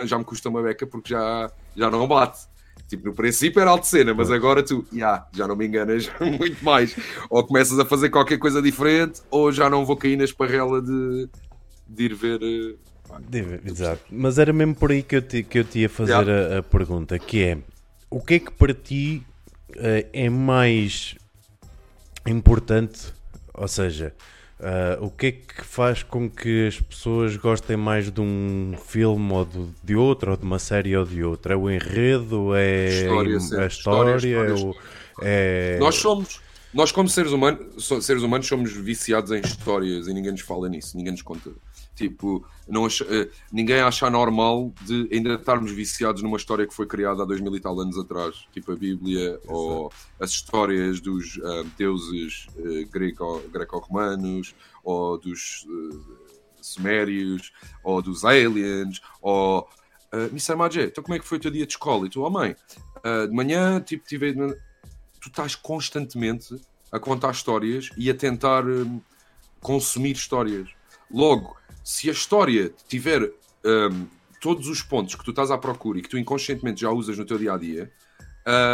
[0.06, 2.48] já me custa uma beca porque já, já não bate.
[2.88, 6.64] Tipo, no princípio era alto cena, mas agora tu yeah, já não me enganas muito
[6.64, 6.96] mais.
[7.30, 11.30] Ou começas a fazer qualquer coisa diferente, ou já não vou cair na esparrela de,
[11.88, 12.40] de ir ver.
[12.42, 16.28] Eh, exato, mas era mesmo por aí que eu te, que eu te ia fazer
[16.28, 16.56] yeah.
[16.56, 17.58] a, a, pergunta: que é
[18.10, 19.24] o que é que para ti
[19.72, 21.16] uh, é mais
[22.26, 23.14] importante?
[23.54, 24.14] Ou seja,
[24.60, 29.32] Uh, o que é que faz com que as pessoas gostem mais de um filme
[29.32, 31.54] ou de, de outro, ou de uma série ou de outra?
[31.54, 32.56] É o enredo?
[32.56, 34.16] É história, a história?
[34.16, 34.80] história, história.
[35.22, 35.80] É, é...
[35.80, 36.42] Nós somos,
[36.74, 40.98] nós como seres humanos, seres humanos somos viciados em histórias e ninguém nos fala nisso,
[40.98, 41.52] ninguém nos conta.
[41.98, 43.02] Tipo, não ach...
[43.02, 47.42] Eh, ninguém acha normal de ainda estarmos viciados numa história que foi criada há dois
[47.42, 49.52] mil e tal anos atrás, tipo a Bíblia Exato.
[49.52, 52.88] ou as histórias dos uh, deuses uh,
[53.52, 56.06] greco-romanos ou dos uh,
[56.62, 57.52] sumérios
[57.84, 59.68] ou dos aliens ou
[60.14, 62.06] uh, Missa Magé, então como é que foi o teu dia de escola?
[62.06, 62.56] E tu, oh mãe,
[62.98, 64.36] uh, de manhã, tipo, tive...
[65.20, 68.64] tu estás constantemente a contar histórias e a tentar
[69.60, 70.70] consumir histórias.
[71.10, 71.57] Logo,
[71.88, 73.32] se a história tiver
[73.64, 74.08] um,
[74.42, 77.24] todos os pontos que tu estás à procura e que tu inconscientemente já usas no
[77.24, 77.90] teu dia a dia,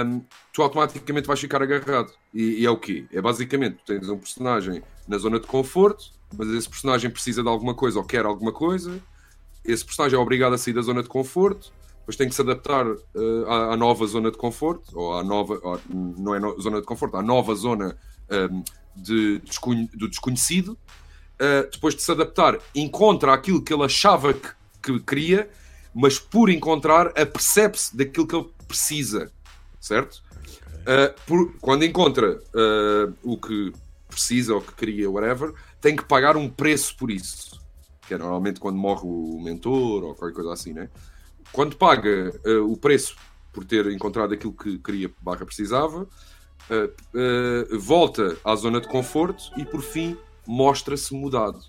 [0.03, 2.11] um, tu automaticamente vais ficar agarrado.
[2.33, 3.05] E, e, é o quê?
[3.13, 6.05] É basicamente tu tens um personagem na zona de conforto,
[6.35, 8.99] mas esse personagem precisa de alguma coisa ou quer alguma coisa,
[9.63, 12.87] esse personagem é obrigado a sair da zona de conforto, depois tem que se adaptar
[12.87, 16.81] uh, à, à, nova zona de conforto, ou à nova, ou, não é no, zona
[16.81, 17.95] de conforto, à nova zona
[18.51, 18.63] um,
[18.95, 19.39] de,
[19.93, 20.75] do desconhecido,
[21.43, 24.49] uh, depois de se adaptar, encontra aquilo que ele achava que,
[24.81, 25.49] que queria,
[25.93, 29.31] mas por encontrar, apercebe-se daquilo que ele precisa,
[29.79, 30.23] certo?
[30.81, 33.71] Uh, por, quando encontra uh, o que
[34.09, 37.61] precisa ou que queria, whatever, tem que pagar um preço por isso.
[38.07, 40.89] Que é normalmente quando morre o mentor ou qualquer coisa assim, né?
[41.51, 43.15] Quando paga uh, o preço
[43.51, 46.07] por ter encontrado aquilo que queria barra precisava,
[47.79, 50.17] volta à zona de conforto e por fim
[50.47, 51.59] mostra-se mudado.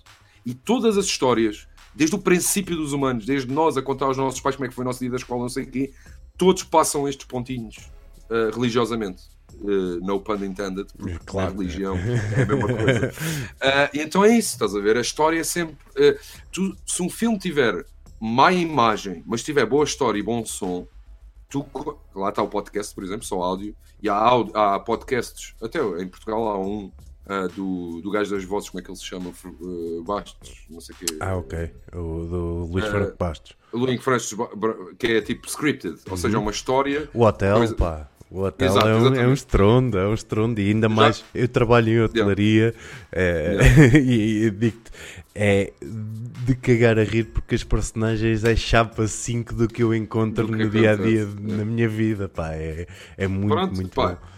[0.45, 4.39] E todas as histórias, desde o princípio dos humanos, desde nós a contar aos nossos
[4.39, 5.93] pais como é que foi o nosso dia da escola, não sei o quê,
[6.37, 7.89] todos passam estes pontinhos
[8.29, 9.33] uh, religiosamente.
[9.55, 11.47] Uh, no pun intended, porque claro.
[11.47, 13.07] a religião é a mesma coisa.
[13.07, 14.97] Uh, então é isso, estás a ver?
[14.97, 15.77] A história é sempre.
[16.51, 17.85] Tu, se um filme tiver
[18.19, 20.85] má imagem, mas tiver boa história e bom som,
[21.49, 21.65] tu,
[22.13, 26.47] lá está o podcast, por exemplo, só áudio, e há, há podcasts, até em Portugal
[26.49, 26.91] há um
[27.27, 29.31] uh, do, do gajo das vozes, como é que ele se chama?
[29.61, 31.17] Uh, Bastos, não sei o quê.
[31.19, 31.71] Ah, ok.
[31.93, 33.55] O do Luís uh, Franco Bastos.
[33.73, 37.09] Luís Franco que é tipo scripted, ou seja, é uma história.
[37.13, 37.75] O hotel, coisa...
[37.75, 38.09] pá.
[38.29, 41.01] O hotel Exato, é, um, é um estrondo, é um estrondo, e ainda Exato.
[41.01, 42.73] mais eu trabalho em hotelaria
[43.13, 43.13] yeah.
[43.13, 43.97] é, yeah.
[43.99, 44.91] e, e digo-te,
[45.35, 45.73] é
[46.45, 50.69] de cagar a rir porque as personagens é chapa 5 do que eu encontro no
[50.69, 54.09] dia a dia na minha vida, pá, é, é muito, Pronto, muito pá.
[54.09, 54.34] bom.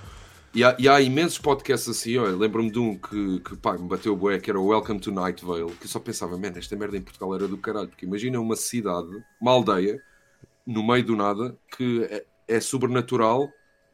[0.53, 3.87] E há, e há, imensos podcasts assim, olha, lembro-me de um que, que pá, me
[3.87, 6.57] bateu o bué, que era o Welcome to Night Vale, que eu só pensava, mano,
[6.57, 10.01] esta merda em Portugal era do caralho, porque imagina uma cidade, uma aldeia,
[10.65, 13.49] no meio do nada, que é, é sobrenatural,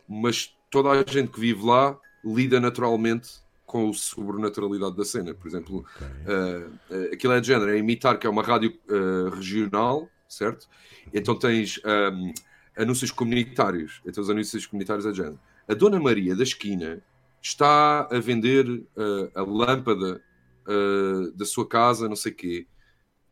[0.08, 5.34] mas toda a gente que vive lá lida naturalmente com a sobrenaturalidade da cena.
[5.34, 7.00] Por exemplo, okay.
[7.00, 10.68] uh, aquilo é de género, é imitar que é uma rádio uh, regional, certo?
[11.14, 12.34] Então tens um,
[12.78, 14.02] anúncios comunitários.
[14.06, 17.02] Então os anúncios comunitários é de género a Dona Maria da esquina
[17.42, 20.22] está a vender uh, a lâmpada
[20.68, 22.68] uh, da sua casa, não sei quê.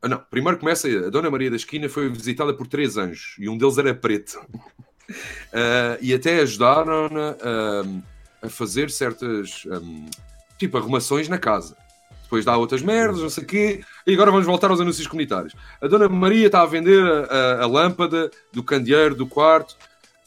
[0.01, 3.47] Ah, não, primeiro começa a Dona Maria da esquina foi visitada por três anjos e
[3.47, 4.36] um deles era preto.
[5.09, 7.09] uh, e até ajudaram
[8.41, 10.09] a fazer certas um,
[10.57, 11.77] tipo arrumações na casa.
[12.23, 13.84] Depois dá outras merdas, não sei o quê.
[14.07, 15.53] E agora vamos voltar aos anúncios comunitários.
[15.82, 19.75] A Dona Maria está a vender a, a, a lâmpada do candeeiro do quarto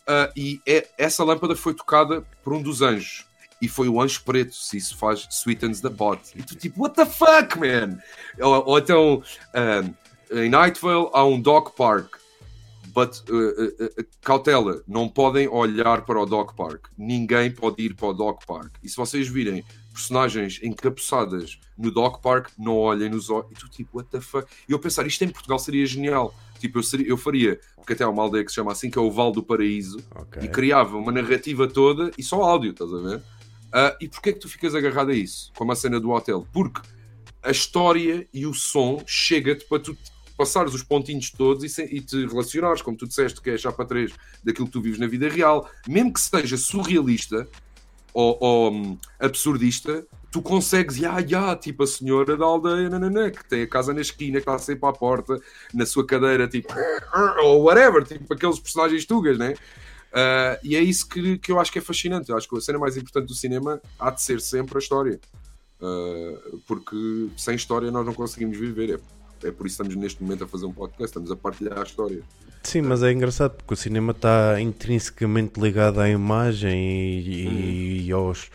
[0.08, 3.26] Uh, e é, essa lâmpada foi tocada por um dos anjos.
[3.60, 6.20] E foi o anjo preto, se isso faz sweetens the pot.
[6.36, 7.98] E tu tipo, what the fuck, man?
[8.38, 9.22] Ou, ou então,
[9.54, 12.16] um, em Nightvale há um dog park.
[12.88, 16.86] But, uh, uh, cautela, não podem olhar para o dog park.
[16.96, 18.72] Ninguém pode ir para o dog park.
[18.82, 23.50] E se vocês virem personagens encapuçadas no dog park, não olhem nos olhos.
[23.50, 24.46] E tu tipo, what the fuck?
[24.68, 26.34] E eu pensar, isto em Portugal seria genial
[26.64, 28.98] Tipo, eu, seria, eu faria, porque até há uma aldeia que se chama assim, que
[28.98, 30.44] é o Val do Paraíso, okay.
[30.44, 33.16] e criava uma narrativa toda e só áudio, estás a ver?
[33.18, 35.52] Uh, e porquê é que tu ficas agarrado a isso?
[35.58, 36.48] Como a cena do hotel?
[36.50, 36.80] Porque
[37.42, 39.94] a história e o som chega-te para tu
[40.38, 44.10] passares os pontinhos todos e, e, te relacionares, como tu disseste, que é chapa 3
[44.42, 47.46] daquilo que tu vives na vida real, mesmo que seja surrealista
[48.14, 53.48] ou, ou um, absurdista, tu consegues, ya, ya, tipo a senhora da aldeia, nanana, que
[53.48, 55.40] tem a casa na esquina, que está sempre à porta,
[55.72, 56.74] na sua cadeira, tipo,
[57.44, 59.54] ou whatever, tipo aqueles personagens tugas, né?
[60.10, 62.30] Uh, e é isso que, que eu acho que é fascinante.
[62.30, 65.20] Eu acho que a cena mais importante do cinema há de ser sempre a história.
[65.80, 68.90] Uh, porque sem história nós não conseguimos viver.
[68.90, 71.78] É, é por isso que estamos neste momento a fazer um podcast, estamos a partilhar
[71.78, 72.24] a história.
[72.64, 78.06] Sim, mas é engraçado porque o cinema está intrinsecamente ligado à imagem e, hum.
[78.06, 78.50] e aos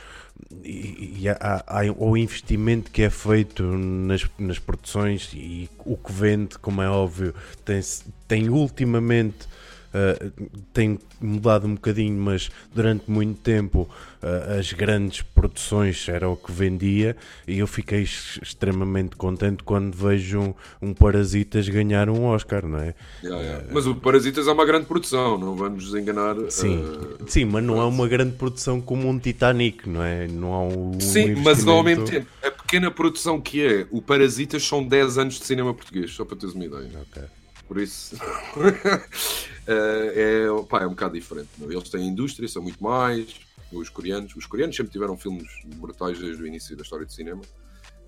[0.63, 6.11] e, e há, há, o investimento que é feito nas, nas produções e o que
[6.11, 7.33] vende, como é óbvio,
[7.63, 7.79] tem,
[8.27, 9.47] tem ultimamente
[9.93, 13.89] uh, tem mudado um bocadinho, mas durante muito tempo
[14.23, 17.15] uh, as grandes produções era o que vendia
[17.47, 22.95] e eu fiquei extremamente contente quando vejo um, um Parasitas ganhar um Oscar, não é?
[23.23, 23.67] Yeah, yeah.
[23.71, 26.35] Mas o Parasitas é uma grande produção, não vamos nos enganar.
[26.49, 26.83] Sim,
[27.27, 30.27] sim mas não é uma grande produção como um Titanic, não é?
[30.27, 30.99] Não há um.
[30.99, 35.39] Sim, mas ao mesmo tempo, a pequena produção que é o Parasitas são 10 anos
[35.39, 36.89] de cinema português, só para teres uma ideia.
[37.01, 37.23] Ok.
[37.69, 38.15] Por isso
[39.67, 41.49] é, pá, é um bocado diferente.
[41.59, 41.71] Não?
[41.71, 43.39] Eles têm indústria, são muito mais.
[43.71, 47.41] Os coreanos, os coreanos sempre tiveram filmes brutais desde o início da história do cinema.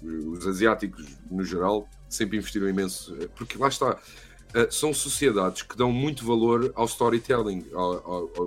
[0.01, 3.16] Os asiáticos, no geral, sempre investiram imenso.
[3.36, 3.99] Porque lá está,
[4.72, 7.64] são sociedades que dão muito valor ao storytelling.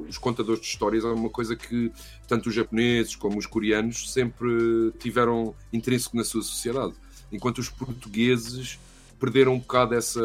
[0.08, 1.92] os contadores de histórias é uma coisa que
[2.26, 6.92] tanto os japoneses como os coreanos sempre tiveram intrínseco na sua sociedade.
[7.30, 8.80] Enquanto os portugueses
[9.24, 10.20] perderam um bocado essa,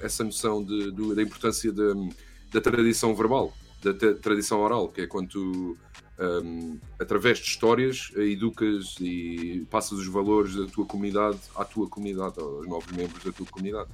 [0.00, 2.10] essa noção de, de da importância de,
[2.52, 5.76] da tradição verbal, da tradição oral, que é quando tu,
[6.18, 12.40] um, através de histórias, educas e passas os valores da tua comunidade à tua comunidade,
[12.40, 13.88] aos novos membros da tua comunidade.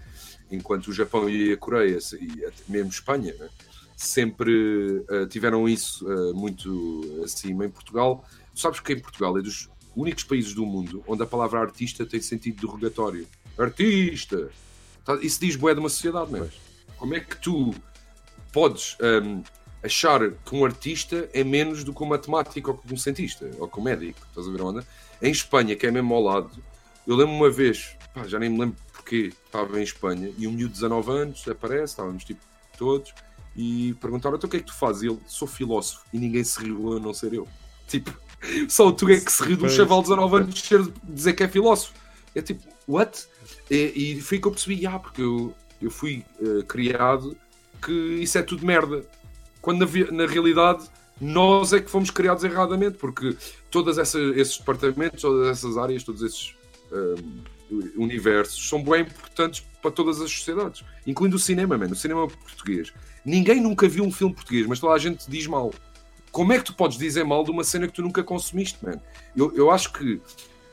[0.50, 3.50] Enquanto o Japão e a Coreia, e mesmo Espanha, né,
[3.94, 7.66] sempre uh, tiveram isso uh, muito acima.
[7.66, 11.26] Em Portugal, tu sabes que em Portugal é dos únicos países do mundo onde a
[11.26, 13.26] palavra artista tem sentido derrogatório
[13.58, 14.50] artista.
[15.04, 16.48] Tá, isso diz bué de uma sociedade, não é?
[16.96, 17.74] Como é que tu
[18.52, 19.42] podes um,
[19.82, 23.68] achar que um artista é menos do que um matemático ou que um cientista ou
[23.68, 24.20] que um médico?
[24.28, 24.86] Estás a ver onda?
[25.20, 26.50] Em Espanha, que é mesmo ao lado,
[27.06, 30.52] eu lembro uma vez, pá, já nem me lembro porque estava em Espanha e um
[30.52, 32.40] miúdo de 19 anos aparece, estávamos tipo
[32.78, 33.12] todos,
[33.56, 35.02] e perguntaram então o que é que tu fazes?
[35.02, 37.46] E ele, sou filósofo e ninguém se riu a não ser eu.
[37.86, 38.10] Tipo,
[38.66, 40.70] só tu é que se riu de um chaval de 19 anos
[41.04, 41.92] dizer que é filósofo.
[42.34, 43.26] É tipo, what?
[43.70, 47.36] E, e foi que eu percebi, ah, porque eu, eu fui uh, criado
[47.82, 49.04] que isso é tudo merda.
[49.60, 50.84] Quando na, na, realidade
[51.20, 53.36] nós é que fomos criados erradamente, porque
[53.70, 56.54] todos esses departamentos, todas essas áreas, todos esses
[56.90, 57.44] uh,
[57.96, 62.92] universos são bem importantes para todas as sociedades, incluindo o cinema, mano, o cinema português.
[63.24, 65.72] Ninguém nunca viu um filme português, mas toda a gente diz mal.
[66.30, 69.00] Como é que tu podes dizer mal de uma cena que tu nunca consumiste, mano?
[69.36, 70.20] Eu, eu acho que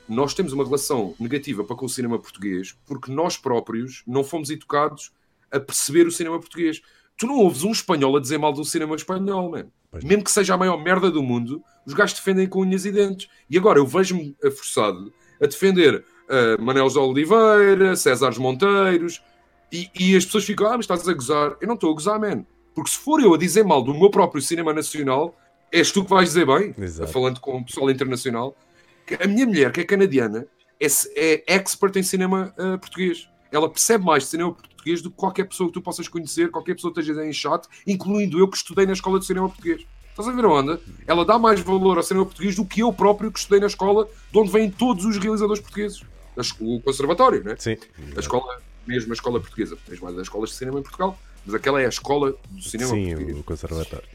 [0.07, 4.49] nós temos uma relação negativa para com o cinema português porque nós próprios não fomos
[4.49, 5.11] educados
[5.51, 6.81] a perceber o cinema português.
[7.17, 9.67] Tu não ouves um espanhol a dizer mal do cinema espanhol, man.
[10.03, 13.27] Mesmo que seja a maior merda do mundo, os gajos defendem com unhas e dentes.
[13.49, 19.21] E agora eu vejo-me forçado a defender uh, Manel de Oliveira, César Monteiros,
[19.71, 21.55] e, e, as pessoas ficam, ah, mas estás a gozar.
[21.61, 22.45] Eu não estou a gozar, man.
[22.75, 25.33] Porque se for eu a dizer mal do meu próprio cinema nacional,
[25.71, 27.11] és tu que vais dizer bem, Exato.
[27.11, 28.55] falando com o pessoal internacional.
[29.19, 30.47] A minha mulher, que é canadiana,
[30.79, 33.27] é, é expert em cinema uh, português.
[33.51, 36.75] Ela percebe mais de cinema português do que qualquer pessoa que tu possas conhecer, qualquer
[36.75, 39.85] pessoa que esteja em chat, incluindo eu que estudei na escola de cinema português.
[40.09, 40.79] Estás a ver a onda?
[41.07, 44.07] Ela dá mais valor ao cinema português do que eu próprio que estudei na escola
[44.31, 46.01] de onde vêm todos os realizadores portugueses.
[46.59, 47.55] O conservatório, né?
[47.57, 47.77] Sim.
[48.15, 49.77] A escola, mesmo a escola portuguesa.
[49.85, 52.91] Tens mais das escolas de cinema em Portugal, mas aquela é a escola do cinema
[52.91, 53.39] Sim, português.
[53.39, 54.07] o conservatório.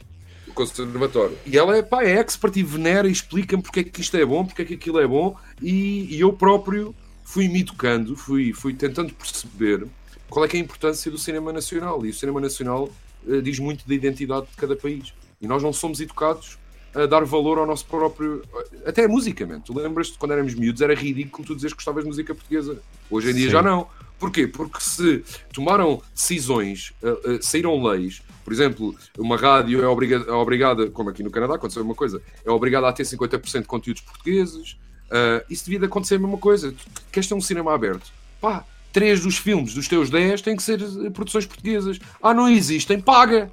[0.57, 1.37] Conservatório.
[1.45, 4.25] E ela é, pá, é expert e venera e explica-me porque é que isto é
[4.25, 8.55] bom, porque é que aquilo é bom, e, e eu próprio fui me educando, fui,
[8.55, 9.87] fui tentando perceber
[10.31, 12.05] qual é, é a importância do cinema nacional.
[12.07, 12.89] E o cinema nacional
[13.27, 15.13] uh, diz muito da identidade de cada país.
[15.41, 16.59] E nós não somos educados
[16.95, 18.43] a dar valor ao nosso próprio.
[18.87, 19.61] Até man.
[19.61, 22.81] Tu lembras-te quando éramos miúdos, era ridículo tu dizeres que gostavas de música portuguesa.
[23.11, 23.53] Hoje em dia Sim.
[23.53, 23.87] já não.
[24.19, 24.47] Porquê?
[24.47, 30.33] Porque se tomaram decisões, uh, uh, saíram leis, por exemplo, uma rádio é obrigada, é
[30.33, 34.03] obrigada, como aqui no Canadá aconteceu uma coisa, é obrigada a ter 50% de conteúdos
[34.03, 34.79] portugueses.
[35.07, 36.75] Uh, isso devia acontecer a mesma coisa.
[37.13, 38.11] Queres ter um cinema aberto?
[38.41, 40.81] Pá, três dos filmes dos teus 10 têm que ser
[41.13, 41.99] produções portuguesas.
[42.23, 43.01] Ah, não existem?
[43.01, 43.51] Paga!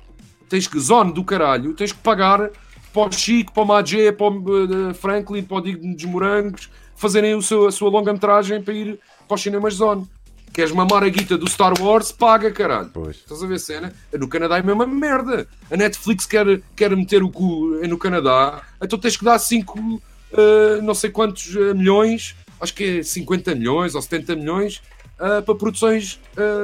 [0.47, 2.51] Tens que, zone do caralho, tens que pagar
[2.93, 7.33] para o Chico, para o Magé, para o Franklin, para o Digno dos Morangos, fazerem
[7.33, 10.07] o seu, a sua longa-metragem para ir para os cinemas Zone.
[10.53, 12.11] Queres mamar a guita do Star Wars?
[12.11, 12.91] Paga, caralho.
[12.93, 13.15] Pois.
[13.15, 13.93] Estás a ver a cena?
[14.13, 15.47] No Canadá é a mesma merda.
[15.71, 20.81] A Netflix quer, quer meter o cu no Canadá, então tens que dar 5, uh,
[20.83, 24.79] não sei quantos uh, milhões, acho que é 50 milhões ou 70 milhões,
[25.19, 26.19] uh, para produções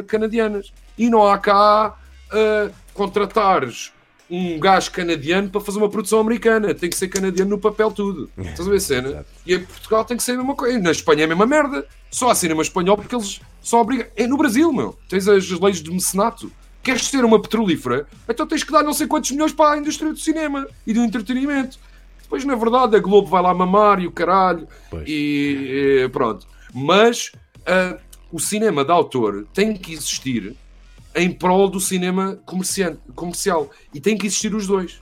[0.06, 0.72] canadianas.
[0.96, 1.98] E não há cá
[2.94, 3.92] contratares
[4.30, 6.74] um gajo canadiano para fazer uma produção americana.
[6.74, 8.30] Tem que ser canadiano no papel tudo.
[8.38, 9.26] Estás a ver cena?
[9.46, 10.78] E em Portugal tem que ser a mesma coisa.
[10.80, 11.86] Na Espanha é a mesma merda.
[12.12, 14.08] Só há cinema espanhol porque eles só obrigam.
[14.16, 14.98] É no Brasil, meu.
[15.08, 16.52] Tens as leis de mecenato.
[16.84, 18.08] Queres ser uma petrolífera?
[18.28, 21.02] Então tens que dar não sei quantos milhões para a indústria do cinema e do
[21.02, 21.78] entretenimento.
[22.22, 24.68] Depois, na verdade, a Globo vai lá mamar e o caralho.
[25.06, 26.48] E, e, pronto.
[26.74, 28.00] Mas uh,
[28.32, 30.56] o cinema de autor tem que existir
[31.16, 33.70] em prol do cinema comercial.
[33.94, 35.02] E tem que existir os dois.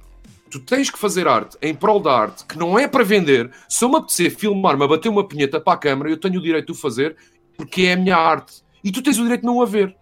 [0.50, 3.52] Tu tens que fazer arte em prol da arte, que não é para vender.
[3.68, 6.42] Se eu me apetecer filmar-me a bater uma punheta para a câmara, eu tenho o
[6.42, 7.16] direito de o fazer
[7.58, 8.62] porque é a minha arte.
[8.84, 9.96] E tu tens o direito de não a ver.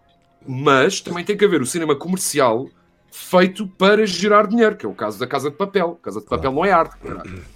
[0.48, 2.70] Mas também tem que haver o cinema comercial
[3.10, 5.98] feito para gerar dinheiro, que é o caso da Casa de Papel.
[6.04, 6.96] Casa de Papel não é arte.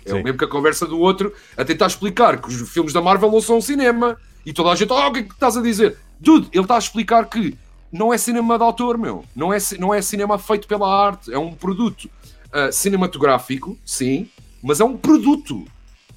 [0.05, 3.01] É o mesmo que a conversa do outro a tentar explicar que os filmes da
[3.01, 4.17] Marvel não são cinema.
[4.45, 5.97] E toda a gente, oh, o que é que estás a dizer?
[6.19, 7.57] Dude, ele está a explicar que
[7.91, 9.23] não é cinema de autor, meu.
[9.35, 11.33] Não é, não é cinema feito pela arte.
[11.33, 14.29] É um produto uh, cinematográfico, sim,
[14.61, 15.65] mas é um produto.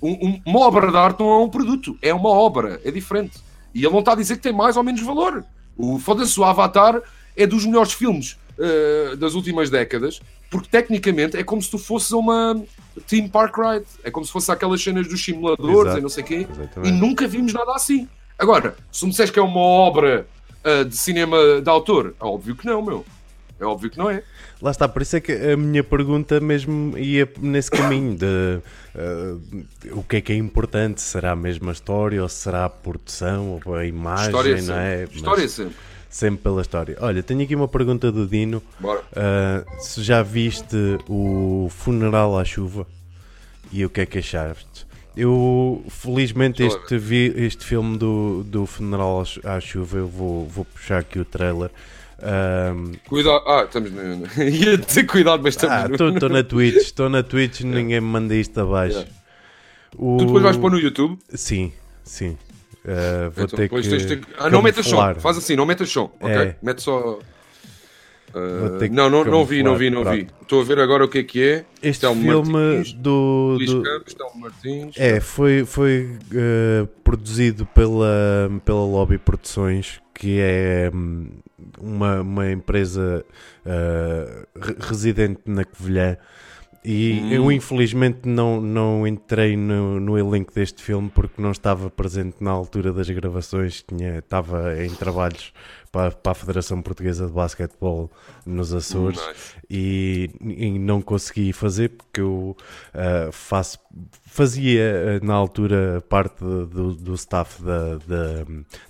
[0.01, 3.41] Um, um, uma obra de arte não é um produto, é uma obra, é diferente.
[3.75, 5.45] E ele não está a dizer que tem mais ou menos valor.
[5.77, 7.01] O foda-se, o Avatar
[7.37, 10.21] é dos melhores filmes uh, das últimas décadas,
[10.51, 12.63] porque tecnicamente é como se tu fosses uma
[13.07, 13.87] Theme Park Ride.
[14.05, 15.99] É como se fosse aquelas cenas dos simuladores Exato.
[15.99, 16.47] e não sei o quê.
[16.51, 16.95] Exatamente.
[16.95, 18.09] E nunca vimos nada assim.
[18.39, 20.27] Agora, se me disseres que é uma obra
[20.65, 22.15] uh, de cinema de autor?
[22.21, 23.05] É óbvio que não, meu.
[23.61, 24.25] É óbvio que não é.
[24.61, 28.61] Lá está, por isso é que a minha pergunta mesmo ia nesse caminho de
[28.95, 31.01] uh, o que é que é importante?
[31.01, 34.27] Será a mesma história ou será a produção ou a imagem?
[34.27, 35.05] História não é?
[35.05, 35.75] História Mas, sempre.
[36.11, 36.97] Sempre pela história.
[37.01, 38.63] Olha, tenho aqui uma pergunta do Dino.
[38.79, 39.01] Bora.
[39.01, 40.77] Uh, se já viste
[41.09, 42.87] o Funeral à Chuva
[43.73, 44.87] e o que é que achaste?
[45.17, 50.99] Eu, felizmente, este, vi, este filme do, do Funeral à Chuva, eu vou, vou puxar
[51.01, 51.71] aqui o trailer.
[52.23, 52.93] Um...
[53.09, 54.27] Cuidado, ah, estamos no.
[54.43, 58.35] Ia dizer cuidado, mas estamos ah, Estou na Twitch, estou na Twitch, ninguém me manda
[58.35, 58.99] isto abaixo.
[58.99, 59.13] Yeah.
[59.97, 60.17] O...
[60.19, 61.19] Tu depois vais pôr no YouTube?
[61.35, 61.73] Sim,
[62.05, 62.39] sim.
[62.85, 64.35] Uh, vou então, ter que.
[64.39, 66.35] Ah, não metas som, faz assim, não metas som, ok?
[66.35, 66.57] É.
[66.63, 67.19] Mete só.
[68.35, 70.17] Uh, não, não, não vi, não vi, não pronto.
[70.17, 70.27] vi.
[70.41, 71.65] Estou a ver agora o que é que é.
[71.83, 74.95] Este Telmo filme Martins, do, Luís do- Campos, Telmo Martins.
[74.99, 81.29] É, foi, foi eh, produzido pela, pela Lobby Produções, que é hum,
[81.81, 83.25] uma, uma empresa
[83.65, 86.17] re- residente na Covilhã.
[86.85, 87.33] E Hum.
[87.33, 92.51] eu infelizmente não, não entrei no, no elenco deste filme porque não estava presente na
[92.51, 95.53] altura das gravações, tinha, estava em trabalhos
[95.93, 98.11] para, para a Federação Portuguesa de Basquetebol
[98.45, 99.55] nos Açores Nice.
[99.71, 102.57] e, e não consegui fazer porque eu
[102.95, 103.79] ah, faço,
[104.27, 108.47] fazia ah, na altura parte do, do staff da, da,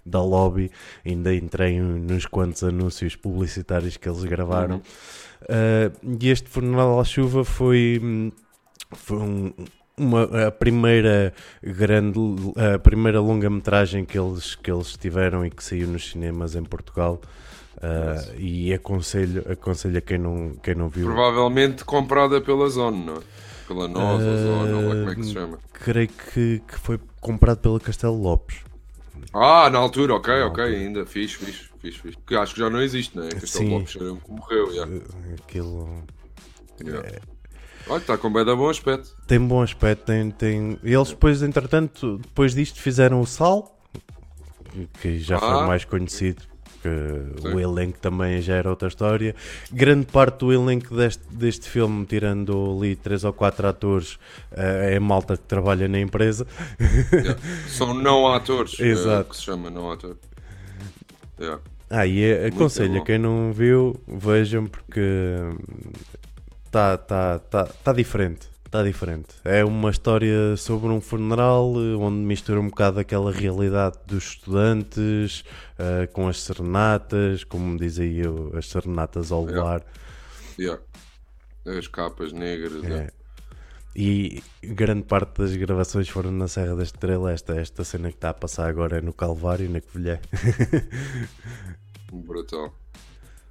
[0.06, 0.70] da lobby,
[1.04, 4.80] ainda entrei nos quantos anúncios publicitários que eles gravaram.
[5.48, 5.90] Ah,
[6.20, 8.30] e este funeral à chuva foi, hum,
[8.92, 9.52] foi um-
[9.96, 11.32] uma, a primeira
[11.62, 12.18] grande
[12.74, 17.20] a primeira longa-metragem que eles, que eles tiveram e que saiu nos cinemas em Portugal.
[17.82, 21.06] Ah, e aconselho, aconselho a quem não, quem não viu.
[21.06, 23.20] Provavelmente comprada pela Zone, não é?
[23.66, 25.58] Pela Nós, ou Zone, ou lá como é que se chama.
[25.72, 28.58] Creio que, que foi comprado pela Castelo Lopes.
[29.32, 30.78] Ah, na altura, ok, Na ok, altura.
[30.78, 32.18] ainda, fixe, fixe, fixe, fixe.
[32.26, 33.28] Que acho que já não existe, não é?
[33.30, 34.08] Castelo Sim.
[34.08, 34.68] Um que morreu.
[34.68, 35.02] Uh,
[35.42, 36.04] Aquilo
[36.82, 37.18] Yeah.
[37.88, 39.14] Olha, está com bem da bom aspecto.
[39.26, 40.04] tem bom aspecto.
[40.06, 40.78] Tem, tem...
[40.82, 43.78] Eles depois, entretanto, depois disto fizeram o Sal,
[45.00, 45.66] que já foi Ah.
[45.66, 46.42] mais conhecido.
[46.82, 46.88] Que
[47.40, 47.54] Sim.
[47.54, 49.36] o elenco também já era outra história.
[49.70, 54.18] Grande parte do elenco deste, deste filme, tirando ali três ou quatro atores,
[54.50, 56.44] eh, é malta que trabalha na empresa.
[57.12, 57.38] Yeah.
[57.68, 59.30] São não atores, é, Exato.
[59.30, 60.16] que se chama não ator.
[61.40, 61.60] Yeah.
[61.90, 63.02] Ah, e é- aconselho bom.
[63.02, 65.36] a quem não viu, vejam porque
[66.66, 68.50] está tá, tá, tá diferente.
[68.64, 69.28] Está diferente.
[69.44, 75.44] É uma história sobre um funeral eh, onde mistura um bocado aquela realidade dos estudantes
[75.78, 79.60] eh, com as serenatas, como dizia eu, as serenatas ao Yeah.
[79.62, 79.82] luar.
[80.58, 80.82] Yeah.
[81.66, 82.82] As capas negras.
[82.84, 82.88] É.
[82.88, 83.12] yeah.
[83.94, 87.30] E grande parte das gravações foram na Serra da Estrela.
[87.32, 90.18] Esta, esta cena que está a passar agora é no Calvário, na Covilhã.
[92.12, 92.72] Brutal.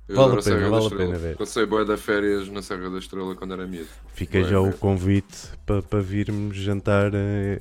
[0.07, 1.37] Eu Vale a pena, da vale a pena ver.
[1.37, 3.87] Passei boa de férias na Serra da Estrela quando era miúdo.
[4.13, 4.77] Fica Vai já o ver.
[4.77, 7.57] convite para pa virmos jantar eh,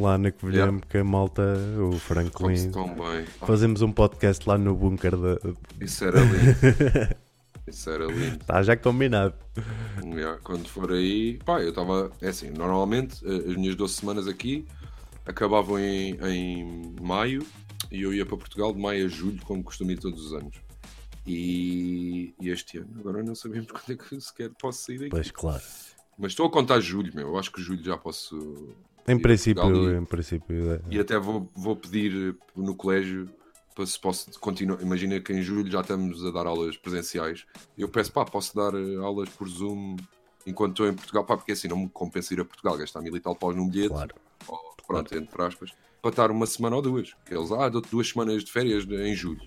[0.00, 0.78] lá na Covilhã, Yeah.
[0.80, 1.42] porque a malta,
[1.78, 2.72] o Franklin.
[3.46, 5.38] Fazemos um podcast lá no bunker da.
[5.80, 7.14] isso era lindo.
[7.66, 8.36] Isso era lindo.
[8.36, 9.34] Está já combinado.
[10.02, 12.10] Yeah, quando for aí, pá, eu estava.
[12.20, 14.66] É assim, normalmente eh, as minhas 12 semanas aqui
[15.24, 17.44] acabavam em, em maio
[17.90, 20.56] e eu ia para Portugal de maio a julho, como costumo ir todos os anos.
[21.26, 25.10] E, e este ano, agora não sabemos quando é que sequer posso sair daqui.
[25.10, 25.62] Pois claro.
[26.18, 27.28] Mas estou a contar julho, meu.
[27.28, 28.68] Eu acho que julho já posso.
[29.06, 30.72] Em princípio, em princípio.
[30.72, 30.80] é.
[30.90, 33.28] E até vou, vou pedir no colégio
[33.86, 34.80] se posso continuar.
[34.80, 37.44] Imagina que em julho já estamos a dar aulas presenciais.
[37.76, 39.96] Eu peço, pá, posso dar eh, aulas por Zoom
[40.46, 43.16] enquanto estou em Portugal, pá, porque assim não me compensa ir a Portugal, gastar mil
[43.16, 44.14] e tal paus num bilhete, Claro.
[44.46, 47.14] ou, pronto, entre aspas, para estar uma semana ou duas.
[47.24, 49.40] Que eles, ah, dou-te duas semanas de férias em julho.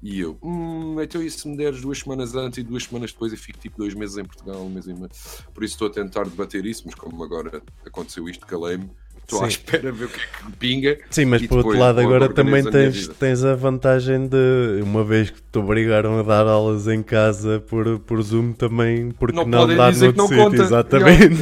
[0.00, 3.32] E eu, hum, então e se me deres duas semanas antes e duas semanas depois
[3.32, 5.08] eu fico tipo dois meses em Portugal, um mês e meio.
[5.52, 8.88] Por isso estou a tentar debater isso, mas como agora aconteceu isto, calei-me,
[9.28, 10.98] estou à espera ver o que é que pinga.
[11.10, 15.04] Sim, mas por outro lado, agora também organizo a tens, tens a vantagem de, uma
[15.04, 19.44] vez que te obrigaram a dar aulas em casa por, por Zoom, também, porque Não
[19.44, 21.38] não, dizer no sítio, exatamente.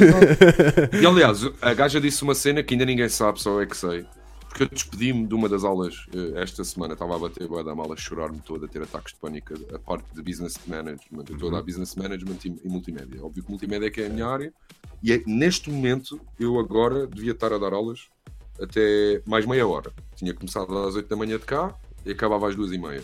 [1.01, 4.05] E aliás, a gaja disse uma cena que ainda ninguém sabe, só é que sei.
[4.57, 7.75] Porque eu despedi-me de uma das aulas eh, esta semana, estava a bater boa da
[7.75, 11.25] mala, a chorar-me toda, a ter ataques de pânico, a parte de business management.
[11.29, 13.23] Eu estou a dar business management e, e multimédia.
[13.23, 14.51] Óbvio que multimédia é que é a minha área.
[15.03, 18.07] E é, neste momento, eu agora devia estar a dar aulas
[18.59, 19.93] até mais meia hora.
[20.15, 23.03] Tinha começado às 8 da manhã de cá e acabava às 2 e meia.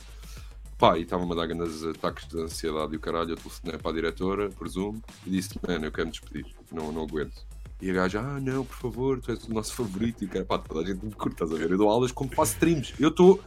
[0.79, 3.29] Pá, e estava-me a dar grandes ataques de ansiedade e o caralho.
[3.29, 7.03] Eu telefonei para a diretora, presumo, e disse: Mano, eu quero me despedir, não, não
[7.03, 7.45] aguento.
[7.83, 10.23] E a gaja, ah, não, por favor, tu és o nosso favorito.
[10.23, 11.69] E o cara, pá, toda a gente me curta, estás a ver?
[11.69, 12.93] Eu dou aulas como faço streams.
[12.97, 13.41] Eu estou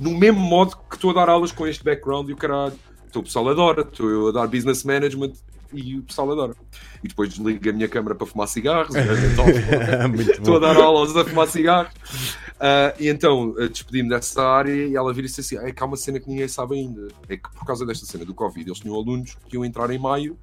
[0.00, 2.72] no mesmo modo que estou a dar aulas com este background e o caralho.
[3.06, 5.34] Então o pessoal adora, estou eu a dar business management
[5.70, 6.54] e o pessoal adora.
[7.02, 8.96] E depois desligo a minha câmera para fumar cigarros.
[8.96, 11.92] Estou a dar aulas a fumar cigarros.
[12.58, 15.82] Ah, e então ah, despedi-me dessa área e ela vira e disse assim: é que
[15.82, 17.08] há uma cena que ninguém sabe ainda.
[17.28, 19.98] É que por causa desta cena do Covid, eles tinham alunos que iam entrar em
[19.98, 20.38] maio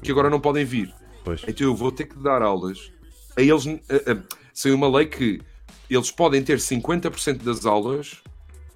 [0.00, 0.94] que agora não podem vir.
[1.26, 1.42] Pois.
[1.48, 2.92] Então eu vou ter que dar aulas
[3.36, 3.66] a eles.
[3.66, 5.40] ah, ah, saiu uma lei que
[5.90, 8.22] eles podem ter 50% das aulas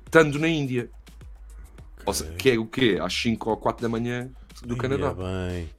[0.05, 0.91] estando na Índia.
[2.05, 2.99] Ou seja, que é o quê?
[3.01, 4.29] Às 5 ou 4 da manhã
[4.65, 5.15] do Canadá.
[5.17, 5.71] Ia bem.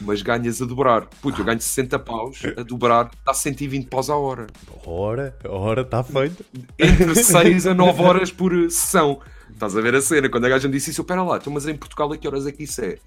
[0.00, 1.06] Mas ganhas a dobrar.
[1.20, 4.46] Puto, eu ganho 60 paus a dobrar, dá 120 paus a hora.
[4.86, 6.44] Ora, ora, está feito.
[6.78, 9.20] Entre 6 a 9 horas por sessão.
[9.50, 10.28] Estás a ver a cena?
[10.28, 12.28] Quando a gaja me disse isso, eu, pera lá, então, mas em Portugal a que
[12.28, 12.98] horas é que isso é?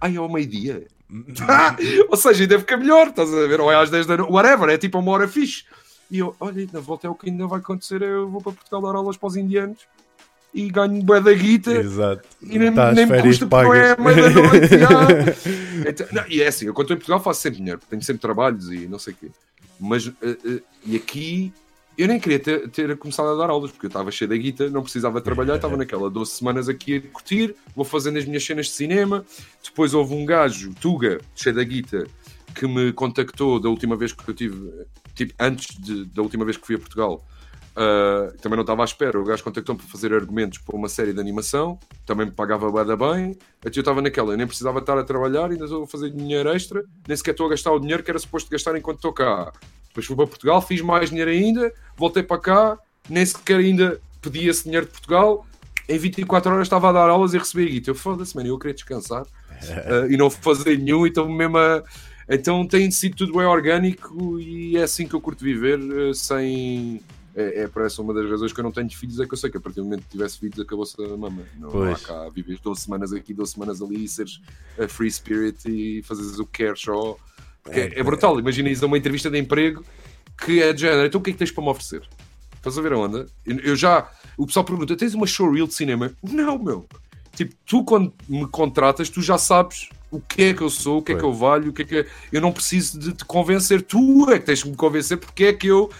[0.00, 0.86] Ai, é ao meio-dia.
[2.08, 3.60] Ou seja, ainda fica melhor, estás a ver?
[3.60, 5.64] Ou é às 10 da noite, whatever, é tipo uma hora fixe.
[6.10, 8.82] E eu, olha, na volta é o que ainda vai acontecer, eu vou para Portugal
[8.82, 9.78] dar aulas para os indianos
[10.54, 12.26] e ganho bué da guita Exato.
[12.40, 15.36] e nem, Tá às nem me custa porque não é meia da noite.
[15.86, 18.22] Então, não, e é assim, eu quando estou em Portugal faço sempre dinheiro, tenho sempre
[18.22, 19.30] trabalhos e não sei o quê.
[19.78, 21.52] Mas, eh, eh, e aqui,
[21.98, 24.68] eu nem queria ter, ter começado a dar aulas, porque eu estava cheio da guita,
[24.70, 28.66] não precisava trabalhar, estava naquela 12 semanas aqui a curtir, vou fazendo as minhas cenas
[28.66, 29.24] de cinema.
[29.64, 32.06] Depois houve um gajo, Tuga, cheio da guita,
[32.54, 34.72] que me contactou da última vez que eu tive,
[35.14, 37.24] tipo, antes de- da última vez que fui a Portugal.
[37.78, 39.20] Uh, também não estava à espera.
[39.20, 42.96] O gajo contactou-me para fazer argumentos para uma série de animação, também me pagava bada
[42.96, 43.36] bem.
[43.60, 46.48] Até eu estava naquela, eu nem precisava estar a trabalhar, ainda estou a fazer dinheiro
[46.48, 49.52] extra, nem sequer estou a gastar o dinheiro que era suposto gastar enquanto estou cá.
[49.96, 52.78] Depois fui para Portugal, fiz mais dinheiro ainda, voltei para cá,
[53.08, 55.46] nem sequer ainda pedi esse dinheiro de Portugal.
[55.88, 57.90] Em 24 horas estava a dar aulas e recebi a guita.
[57.90, 61.82] Eu foda-se, mano, eu queria descansar uh, e não fazer nenhum, então mesmo a...
[62.28, 67.00] Então tem sido tudo bem orgânico e é assim que eu curto viver, uh, sem
[67.34, 69.48] é, é essa uma das razões que eu não tenho filhos, é que eu sei
[69.48, 71.42] que a partir do momento que tivesse filhos acabou-se a mama.
[71.58, 74.42] Não, não há cá vives 12 semanas aqui, 12 semanas ali e seres
[74.78, 77.16] a free spirit e fazes o que queres só.
[77.66, 78.38] Porque é, é brutal.
[78.38, 79.84] Imagina isso uma entrevista de emprego
[80.38, 81.06] que é de género.
[81.06, 82.02] Então o que é que tens para me oferecer?
[82.56, 83.26] Estás a ver a onda?
[83.44, 84.10] Eu, já.
[84.36, 86.12] O pessoal pergunta: tens uma showreel de cinema?
[86.22, 86.86] Não, meu.
[87.34, 91.02] Tipo, tu quando me contratas, tu já sabes o que é que eu sou, o
[91.02, 92.06] que é que eu valho, o que é que.
[92.32, 95.52] Eu não preciso de te convencer, tu é que tens que me convencer porque é
[95.52, 95.90] que eu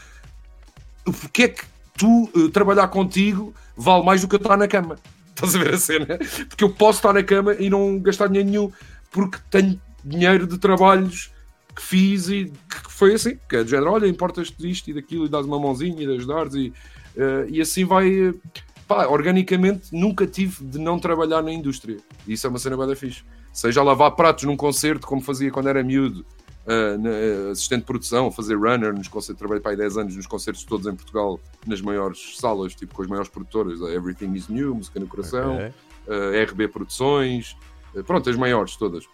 [1.05, 1.65] porque é que
[1.97, 4.99] tu eh, trabalhar contigo vale mais do que eu estar na cama?
[5.37, 6.19] Estás a ver a cena?
[6.49, 8.73] Porque eu posso estar na cama e não gastar dinheiro nenhum,
[9.11, 11.31] porque tenho dinheiro de trabalhos
[11.77, 15.27] que fiz e que foi assim, que é do género, olha, importas disto e daquilo
[15.27, 16.73] e dás uma mãozinha e ajudares e,
[17.15, 18.09] eh, e assim vai.
[18.11, 18.35] eh,
[18.89, 21.99] pá, organicamente nunca tive de não trabalhar na indústria.
[22.27, 23.23] E isso é uma cena bem da fixe.
[23.53, 26.25] Seja lavar pratos num concerto, como fazia quando era miúdo,
[26.67, 30.17] Uh, na, uh, assistente de produção, fazer runner nos concertos, trabalhei para aí 10 anos
[30.17, 34.49] nos concertos todos em Portugal, nas maiores salas, tipo com as maiores produtoras, Everything is
[34.49, 35.69] New, Música no Coração, Ok.
[36.09, 37.57] uh, RB Produções,
[37.95, 39.05] uh, pronto, as maiores todas.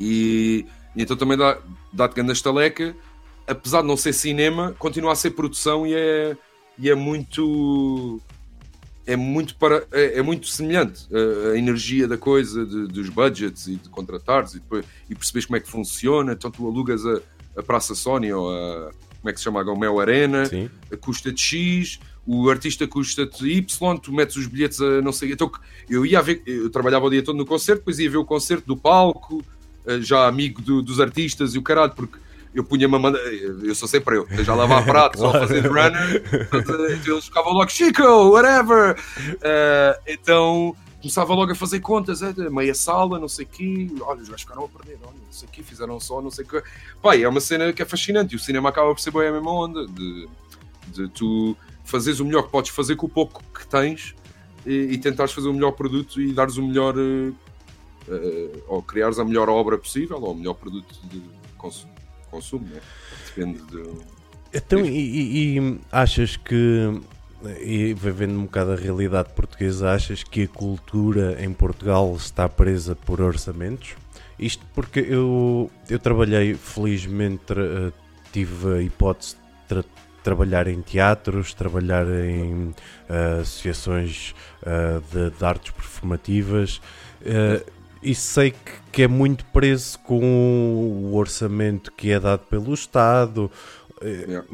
[0.00, 0.64] E,
[0.94, 1.58] e então também dá-
[1.92, 2.94] dá-te grande estaleca,
[3.46, 6.36] apesar de não ser cinema, continua a ser produção e é,
[6.78, 8.20] e é muito.
[9.04, 13.66] É muito, para, é, é muito semelhante uh, a energia da coisa, de- dos budgets
[13.66, 16.32] e de contratares e, depois, e percebes como é que funciona.
[16.34, 17.20] Então tu alugas a,
[17.56, 18.92] a Praça Sony ou a.
[19.20, 19.60] Como é que se chama?
[19.60, 20.70] A Gomel Arena Sim.
[21.00, 25.32] custa de X, o artista custa de Y, tu metes os bilhetes a não sei.
[25.32, 25.50] Então
[25.90, 28.66] eu ia ver, eu trabalhava o dia todo no concerto, depois ia ver o concerto
[28.66, 29.44] do palco,
[30.00, 32.18] já amigo do- dos artistas e o caralho, porque
[32.54, 36.22] eu punha-me a mandar, eu sou sempre eu, já lavar prato, só a fazer runner,
[36.52, 38.96] então eles ficavam logo Chico, whatever.
[39.40, 44.20] Eh, então começava logo a fazer contas, é, meia sala, não sei o quê, olha,
[44.20, 46.48] os gajos ficaram a perder, olha, não sei o quê, fizeram só, não sei o
[46.48, 46.62] quê.
[47.02, 49.32] Pai, é uma cena que é fascinante e o cinema acaba por ser bem a
[49.32, 50.28] mesma onda de,
[50.88, 54.14] de tu fazeres o melhor que podes fazer com o pouco que tens
[54.64, 57.32] e, e tentares fazer o melhor produto e dares o melhor eh,
[58.08, 61.22] eh, ou criares a melhor obra possível ou o melhor produto de
[61.56, 61.92] consumo,
[62.30, 62.80] consumo né?
[63.26, 63.82] depende de
[64.54, 67.00] Então, e, e- e achas que,
[67.60, 72.94] e vendo um bocado a realidade portuguesa, achas que a cultura em Portugal está presa
[72.96, 73.94] por orçamentos?
[74.38, 77.92] Isto porque eu, eu trabalhei, felizmente, tra- eh,
[78.32, 79.84] tive a hipótese de tra-
[80.24, 82.74] trabalhar em teatros, trabalhar em
[83.08, 84.34] eh, associações
[84.64, 86.80] eh, de, de artes performativas.
[87.24, 87.64] eh,
[88.02, 90.20] e sei que, que é muito preso com
[91.10, 93.50] o orçamento que é dado pelo Estado,
[94.00, 94.48] eh, Yeah.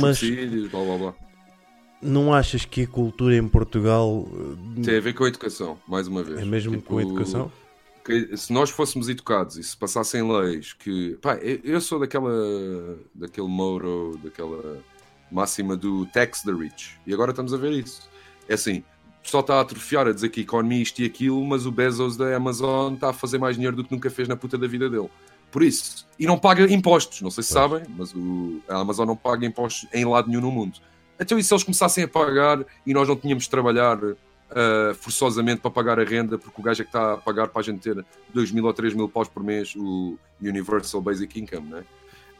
[0.00, 1.14] mas subsídios, blá blá blá.
[2.02, 4.26] não achas que a cultura em Portugal
[4.78, 6.40] eh, Tem a ver com a educação, mais uma vez.
[6.40, 7.52] é mesmo Tipo, com a educação?
[8.04, 12.30] que se nós fôssemos educados e se passassem leis que pá, eu- sou daquela
[13.14, 14.78] daquele motto, daquela
[15.32, 18.02] máxima do tax the rich e agora estamos a ver isso
[18.46, 18.84] é assim,
[19.24, 22.16] pessoal está a atrofiar a dizer que a economia isto e aquilo mas o Bezos
[22.16, 24.88] da Amazon está a fazer mais dinheiro do que nunca fez na puta da vida
[24.88, 25.10] dele
[25.50, 29.16] por isso, e não paga impostos não sei se sabem, mas o, a Amazon não
[29.16, 30.78] paga impostos em lado nenhum no mundo
[31.18, 33.98] então e se eles começassem a pagar e nós não tínhamos de trabalhar
[34.54, 37.60] uh, forçosamente para pagar a renda, porque o gajo é que está a pagar para
[37.60, 41.68] a gente ter 2 mil ou 3 mil paus por mês o Universal Basic Income,
[41.68, 41.84] né?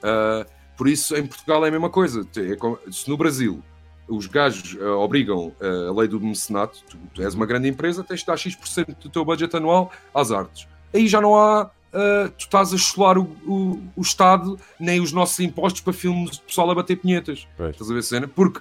[0.02, 2.26] Uh, por isso, em Portugal é a mesma coisa.
[2.36, 3.62] É como- Se no Brasil
[4.08, 8.04] os gajos uh, obrigam uh, a lei do mecenato, tu, tu és uma grande empresa,
[8.04, 10.66] tens de dar X% do teu budget anual às artes.
[10.92, 11.64] Aí já não há.
[11.64, 16.32] uh, tu estás a chular o, o, o Estado nem os nossos impostos para filmes
[16.32, 17.46] de pessoal a bater pinhetas.
[17.56, 17.70] Pois.
[17.70, 18.28] Estás a ver a cena?
[18.28, 18.60] Porque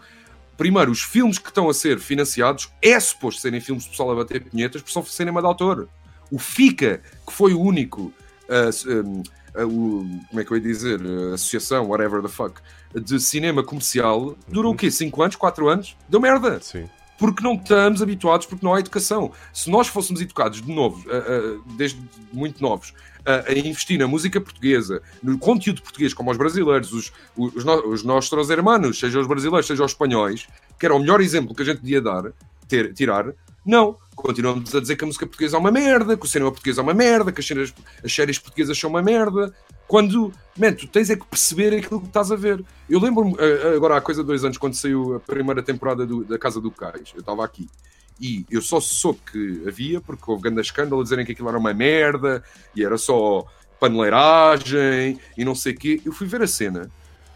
[0.57, 4.15] primeiro, os filmes que estão a ser financiados é suposto serem filmes de pessoal a
[4.15, 5.89] bater punhetas porque são cinema de autor.
[6.31, 8.13] O FICA, que foi o único,
[9.05, 9.23] um,
[9.57, 12.59] o, como é que eu ia dizer, uh, associação, whatever the fuck,
[12.93, 14.75] de cinema comercial, durou Uhum.
[14.75, 14.89] o quê?
[14.89, 15.95] 5 anos, 4 anos?
[16.09, 16.89] Deu merda Sim.
[17.19, 19.31] porque não estamos habituados, porque não há educação.
[19.53, 22.01] Se nós fôssemos educados de novo, ah, ah, desde
[22.31, 22.93] muito novos,
[23.25, 27.87] ah, a investir na música portuguesa, no conteúdo português, como os brasileiros, os, os, no-
[27.89, 30.47] os nossos hermanos, seja os brasileiros, seja os espanhóis,
[30.79, 32.31] que era o melhor exemplo que a gente podia dar,
[32.67, 33.27] ter, tirar,
[33.65, 33.97] não.
[34.15, 36.81] Continuamos a dizer que a música portuguesa é uma merda, que o cinema português é
[36.81, 39.53] uma merda, que as séries, as séries portuguesas são uma merda.
[39.87, 42.63] Quando, man, tu tens é que perceber aquilo que estás a ver.
[42.89, 46.23] Eu lembro-me, ah, agora há coisa de dois anos, quando saiu a primeira temporada do-
[46.23, 47.67] da Casa do Cais, eu estava aqui.
[48.21, 51.57] E eu só soube que havia porque houve grande escândalo a dizerem que aquilo era
[51.57, 52.43] uma merda
[52.75, 53.45] e era só
[53.79, 56.01] paneleiragem e não sei o quê.
[56.05, 56.89] Eu fui ver a cena.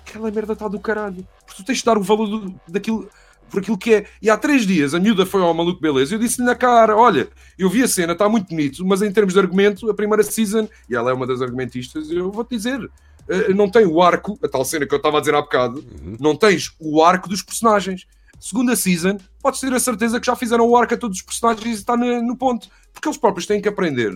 [0.07, 1.28] Aquela merda está do caralho.
[1.45, 3.09] Porque tu tens de dar o valor do- daquilo
[3.49, 4.05] por aquilo que é.
[4.21, 6.95] E há três dias a miúda foi ao maluco beleza e eu disse-lhe na cara:
[6.95, 7.27] Olha,
[7.57, 10.67] eu vi a cena, está muito bonito, mas em termos de argumento, a primeira season,
[10.89, 12.89] e ela é uma das argumentistas, eu vou-te dizer.
[13.29, 15.83] eh, Não tem o arco, a tal cena que eu estava a dizer há bocado,
[16.19, 18.05] não tens o arco dos personagens.
[18.39, 21.65] Segunda season, podes ter a certeza que já fizeram o arco a todos os personagens
[21.65, 22.69] e está no, no ponto.
[22.93, 24.11] Porque eles próprios têm que aprender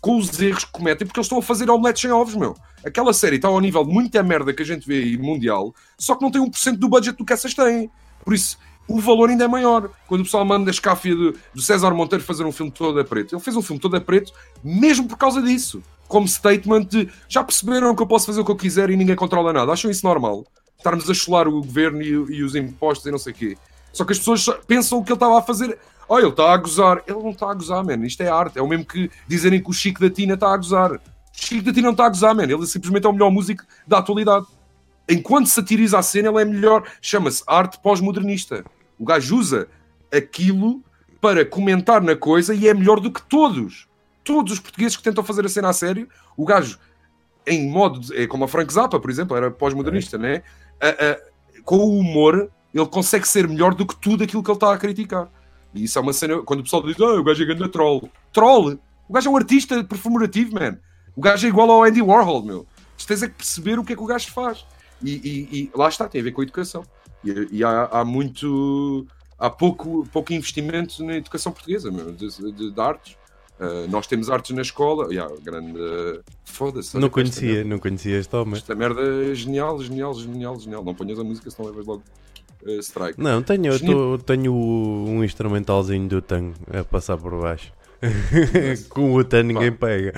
[0.00, 2.56] com os erros que cometem, porque eles estão a fazer omeletes sem ovos, meu.
[2.84, 6.14] Aquela série está ao nível de muita merda que a gente vê aí mundial, só
[6.14, 7.90] que não tem 1% do budget do que essas têm.
[8.28, 9.88] Por isso, o valor ainda é maior.
[10.06, 13.02] Quando o pessoal manda a escáfia do, do César Monteiro fazer um filme todo a
[13.02, 15.82] preto, ele fez um filme todo a preto mesmo por causa disso.
[16.06, 19.16] Como statement de já perceberam que eu posso fazer o que eu quiser e ninguém
[19.16, 19.72] controla nada.
[19.72, 20.44] Acham isso normal?
[20.76, 23.56] Estarmos a chular o governo e, e os impostos e não sei o quê.
[23.94, 25.78] Só que as pessoas pensam que ele estava a fazer.
[26.06, 27.02] Oh, ele está a gozar.
[27.06, 28.04] Ele não está a gozar, mano.
[28.04, 28.58] Isto é arte.
[28.58, 30.92] É o mesmo que dizerem que o Chico da Tina está a gozar.
[30.92, 31.00] O
[31.32, 32.52] Chico da Tina não está a gozar, mano.
[32.52, 34.44] Ele simplesmente é o melhor músico da atualidade.
[35.08, 36.84] Enquanto satiriza a cena, ele é melhor.
[37.00, 38.64] Chama-se arte pós-modernista.
[38.98, 39.68] O gajo usa
[40.12, 40.82] aquilo
[41.20, 43.88] para comentar na coisa e é melhor do que todos.
[44.22, 46.78] Todos os portugueses que tentam fazer a cena a sério, o gajo,
[47.46, 48.00] em modo.
[48.00, 50.42] de- é como a Frank Zappa, por exemplo, era pós-modernista, né?
[50.80, 51.18] A- a-
[51.64, 54.78] com o humor, ele consegue ser melhor do que tudo aquilo que ele está a
[54.78, 55.28] criticar.
[55.74, 56.42] E isso é uma cena.
[56.42, 58.10] Quando o pessoal diz, ah, o gajo é grande troll.
[58.32, 58.78] Troll!
[59.08, 60.78] O gajo é um artista performativo, man.
[61.16, 62.66] O gajo é igual ao Andy Warhol, meu.
[63.06, 64.66] Tens é que perceber o que é que o gajo faz.
[65.02, 66.84] E, e- e lá está, tem a ver com a educação.
[67.24, 69.06] E, e há, há muito.
[69.38, 73.16] Há pouco, pouco investimento na educação portuguesa, meu, de, de- de artes.
[73.60, 75.08] Ah, nós temos artes na escola.
[75.12, 75.78] Yeah, grande.
[75.78, 76.94] ah, Foda-se.
[76.94, 78.54] Não esta conhecia, não conhecia este homem.
[78.54, 80.84] esta merda é genial, genial, genial, genial.
[80.84, 82.02] Não ponhas a música, senão levas logo
[82.66, 83.20] eh, strike.
[83.20, 87.72] Não, tenho, tô- tenho um instrumentalzinho do Tang a passar por baixo.
[88.90, 90.12] Com o Tang ninguém pega.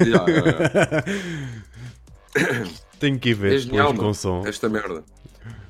[0.00, 1.04] Ya, ya.
[2.98, 4.42] Tenho que ir ver É genial, com som.
[4.46, 5.04] Esta merda.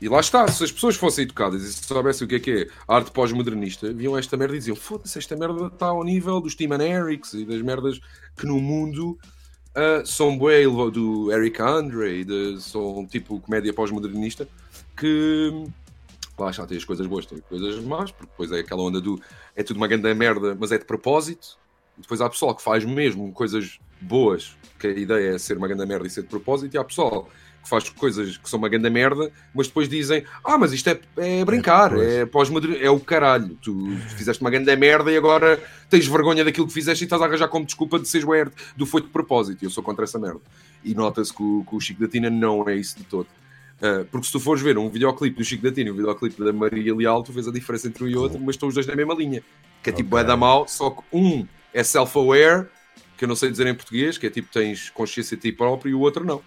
[0.00, 2.50] E lá está, se as pessoas fossem educadas e se soubessem o que é que
[2.50, 6.54] é arte pós-modernista, viam esta merda e diziam: foda-se, esta merda está ao nível dos
[6.54, 8.00] Tim and Erics e das merdas
[8.36, 9.18] que no mundo
[9.78, 14.48] ah, são bué do Eric Andre, de, são tipo comédia pós-modernista,
[14.96, 15.52] que
[16.36, 19.20] lá está, tem as coisas boas, tem coisas más, porque depois é aquela onda do
[19.54, 21.56] é tudo uma grande merda, mas é de propósito.
[21.96, 25.68] E depois há pessoal que faz mesmo coisas boas, que a ideia é ser uma
[25.68, 27.28] grande merda e ser de propósito, e há pessoal
[27.62, 30.98] que faz coisas que são uma grande merda, mas depois dizem: Ah, mas isto é,
[31.16, 32.08] é brincar, pois.
[32.08, 33.56] é pós-moderno, é o caralho.
[33.60, 33.74] Tu
[34.16, 37.48] fizeste uma grande merda e agora tens vergonha daquilo que fizeste e estás a arranjar
[37.48, 39.62] como desculpa de seres word do foi de propósito.
[39.62, 40.40] E eu sou contra essa merda.
[40.84, 43.26] E nota-se que, o- que o Chico da Tina não é isso de todo.
[43.80, 46.42] Uh, porque se tu fores ver um videoclipe do Chico da Tina e um videoclipe
[46.42, 48.86] da Maria Leal, tu vês a diferença entre um e outro, mas estão os dois
[48.86, 49.42] na mesma linha.
[49.82, 50.24] Que é tipo Ok.
[50.24, 52.66] é da mal, só que um é self-aware,
[53.18, 55.90] que eu não sei dizer em português, que é tipo tens consciência de ti próprio,
[55.90, 56.40] e o outro não.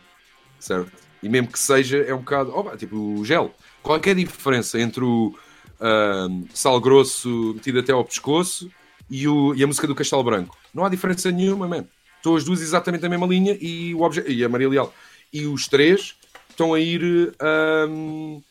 [0.58, 0.92] Certo?
[1.22, 2.52] E mesmo que seja, é um bocado.
[2.56, 3.54] Oh, tipo o gel.
[3.84, 5.36] Qual é a diferença entre o
[5.80, 8.72] ahm, sal grosso metido até ao pescoço
[9.10, 10.58] e, o, e a música do Castelo Branco?
[10.74, 11.86] Não há diferença nenhuma, man.
[12.18, 14.24] Estão as duas exatamente na mesma linha e, o obje...
[14.28, 14.94] e a Maria Leal.
[15.34, 16.16] E os três
[16.50, 18.42] estão a ir ahm,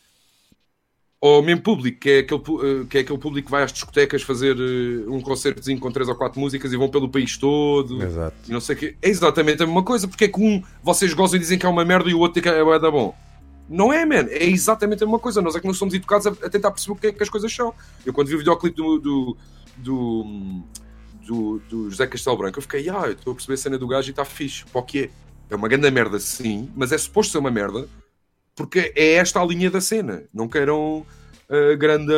[1.21, 4.23] ao mesmo público, que é, aquele, eh, que é aquele público que vai às discotecas
[4.23, 8.35] fazer eh, um concertozinho com três ou quatro músicas e vão pelo país todo Exato.
[8.47, 8.95] e não sei o quê.
[8.99, 10.07] É exatamente a mesma coisa.
[10.07, 12.41] Porque é que um vocês gozam e dizem que é uma merda e o outro
[12.41, 13.15] diz que é da bom?
[13.69, 14.27] Não é, man.
[14.29, 15.43] É exatamente a mesma coisa.
[15.43, 17.29] Nós é que não somos educados a, a tentar perceber o que é que as
[17.29, 17.71] coisas são.
[18.03, 19.37] Eu quando vi o videoclipe do, do,
[19.77, 20.63] do,
[21.23, 23.87] do, do José Castelo Branco, eu fiquei, ah, eu estou a perceber a cena do
[23.87, 24.65] gajo e está fixe.
[24.65, 25.09] Para o que é?
[25.51, 27.87] É uma grande merda, sim, mas é suposto ser uma merda
[28.55, 30.23] porque é esta a linha da cena.
[30.33, 31.05] Não queiram
[31.49, 32.13] uh, grande.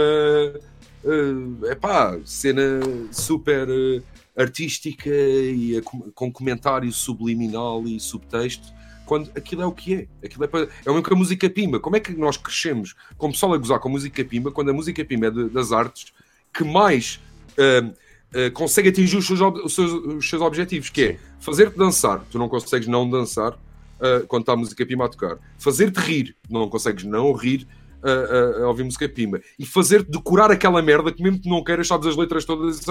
[1.03, 2.79] Uh, epá, cena
[3.11, 4.01] super uh,
[4.37, 8.71] artística e com- com comentário subliminal e subtexto.
[9.05, 10.25] quando aquilo é o que é.
[10.25, 10.61] Aquilo é, para...
[10.85, 11.79] é o mesmo que a música pimba.
[11.79, 14.73] Como é que nós crescemos como pessoal a gozar com a música pimba quando a
[14.73, 16.13] música pimba é de, das artes
[16.53, 17.19] que mais
[17.57, 22.23] uh, uh, consegue atingir os seus, os seus, os seus objetivos, que é fazer-te dançar,
[22.31, 23.57] tu não consegues não dançar
[24.03, 27.65] uh, quando está a música pimba a tocar, fazer-te rir, não consegues não rir
[28.03, 31.87] a, a, ouvir música pimba e fazer-te decorar aquela merda que mesmo que não queiras,
[31.87, 32.85] sabes as letras todas,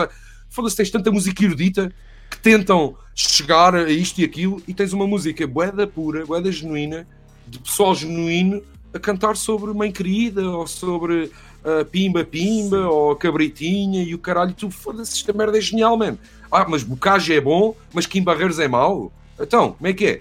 [0.48, 1.92] foda-se, tens tanta música erudita
[2.30, 7.06] que tentam chegar a isto e aquilo e tens uma música boeda pura, boeda genuína,
[7.46, 8.62] de pessoal genuíno
[8.94, 11.30] a cantar sobre Mãe Querida ou sobre
[11.64, 12.84] uh, Pimba Pimba Sim.
[12.84, 16.18] ou Cabritinha e o caralho, tu foda-se, esta merda é genial, mano.
[16.50, 19.12] Ah, mas Bocage é bom, mas Kim Barreiros é mau?
[19.40, 20.20] Então, como é que é?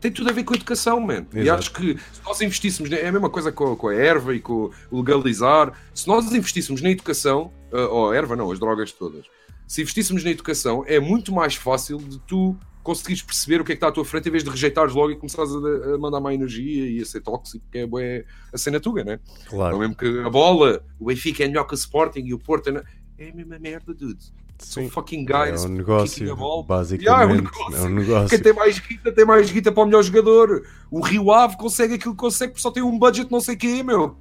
[0.00, 1.26] Tem tudo a ver com a educação, man.
[1.34, 4.40] E acho que se nós investíssemos, é a mesma coisa com, com a erva e
[4.40, 8.92] com o legalizar, se nós investíssemos na educação, uh, ou a erva não, as drogas
[8.92, 9.26] todas,
[9.66, 13.74] se investíssemos na educação, é muito mais fácil de tu conseguires perceber o que é
[13.74, 16.18] que está à tua frente em vez de rejeitares logo e começares a, a mandar
[16.18, 19.20] má energia e a ser tóxico, que é, é a cena tuga, né?
[19.46, 19.76] Claro.
[19.76, 22.70] É mesmo que a bola, o Benfica é melhor que o Sporting e o Porto
[22.70, 22.82] é,
[23.18, 24.32] é a mesma merda, dude.
[24.60, 25.64] São fucking guys.
[25.64, 27.06] É um negócio, basicamente.
[27.06, 27.76] Yeah, é, um negócio.
[27.76, 28.28] é um negócio.
[28.28, 30.62] Quem tem mais guita, tem mais guita para o melhor jogador.
[30.90, 33.82] O Rio Ave consegue aquilo que consegue porque só tem um budget não sei quê,
[33.82, 34.16] meu.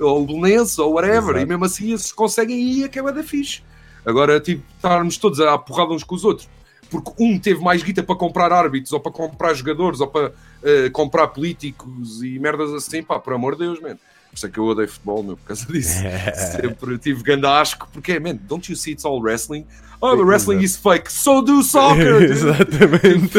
[0.00, 1.36] Ou o Belenense, ou whatever.
[1.36, 1.38] Exato.
[1.38, 3.62] E mesmo assim esses conseguem ir a que é da fixe.
[4.04, 6.48] Agora, tipo, estarmos todos a porrada uns com os outros.
[6.90, 10.90] Porque um teve mais guita para comprar árbitros, ou para comprar jogadores, ou para uh,
[10.92, 13.98] comprar políticos e merdas assim, pá, por amor de Deus, mano.
[14.34, 16.02] Por isso é que eu odeio futebol, meu, por causa disso.
[16.60, 19.64] Sempre tive grande asco, porque, man, don't you see it's all wrestling?
[20.00, 22.20] Oh, the wrestling is fake, so do soccer!
[22.28, 23.38] Exatamente.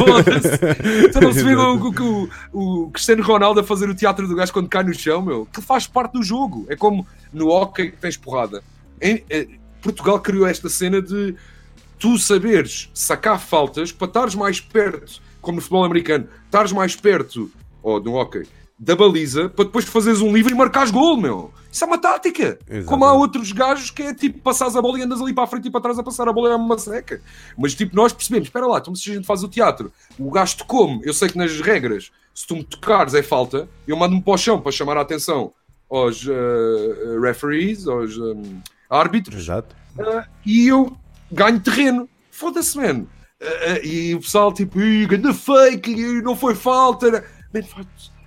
[1.10, 4.54] Então não se vê o, o, o, Cristiano Ronaldo a fazer o teatro do gajo
[4.54, 6.66] quando cai no chão, meu, que faz parte do jogo.
[6.70, 8.64] É como no hockey que tens porrada.
[9.02, 11.36] Em, em, Portugal criou esta cena de
[12.00, 17.52] tu saberes sacar faltas para estares mais perto, como no futebol americano, estares mais perto,
[17.84, 18.48] ou no hockey,
[18.78, 21.54] da baliza para depois fazeres um livro e marcares gol, meu.
[21.72, 22.44] Isso é uma tática.
[22.44, 22.86] Exatamente.
[22.86, 25.48] Como há outros gajos que é tipo passares a bola e andas ali para a
[25.48, 27.22] frente e para trás a passar a bola é uma seca.
[27.58, 30.58] Mas tipo, nós percebemos, espera lá, então se a gente faz o teatro, o gajo
[30.58, 34.22] te come, eu sei que nas regras, se tu me tocares é falta, eu mando-me
[34.22, 35.54] para o chão para chamar a atenção
[35.90, 38.60] aos uh, referees, aos um,
[38.90, 39.44] árbitros.
[39.44, 39.76] Exato.
[39.98, 40.96] Uh, e eu
[41.32, 42.10] ganho terreno.
[42.32, 43.10] Foda-se, mano.
[43.42, 47.24] Uh, e o pessoal tipo, ganha fake, não foi falta.
[47.54, 47.62] Man,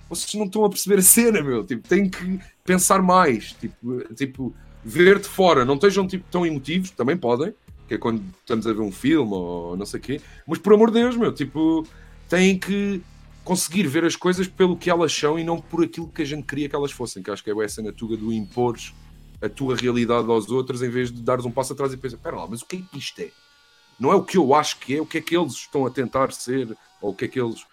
[0.09, 1.63] vocês não estão a perceber a cena, meu.
[1.63, 3.53] Tipo, tem que pensar mais.
[3.53, 4.53] Tipo, tipo
[4.83, 5.63] ver de fora.
[5.63, 7.53] Não estejam tipo, tão emotivos, também podem,
[7.87, 10.21] que é quando estamos a ver um filme ou não sei o quê.
[10.47, 11.85] Mas por amor de Deus, meu, tipo,
[12.27, 13.01] têm que
[13.43, 16.43] conseguir ver as coisas pelo que elas são e não por aquilo que a gente
[16.43, 17.21] queria que elas fossem.
[17.21, 18.93] Que acho que é essa natuga do impores
[19.41, 22.35] a tua realidade aos outros em vez de dares um passo atrás e pensar, espera
[22.35, 23.29] lá, mas o que é que isto é?
[23.99, 25.89] Não é o que eu acho que é, o que é que eles estão a
[25.89, 27.65] tentar ser, ou o que é que eles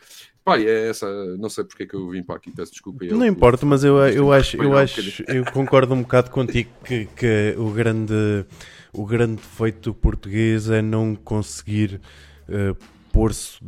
[0.46, 1.08] Pai, é essa.
[1.38, 3.04] Não sei porque é que eu vim para aqui, peço desculpa.
[3.04, 7.06] Eu, não importa, mas eu, eu acho, eu, acho eu concordo um bocado contigo que,
[7.16, 8.46] que o grande
[8.92, 12.00] o grande defeito português é não conseguir
[12.48, 12.76] uh,
[13.12, 13.58] pôr-se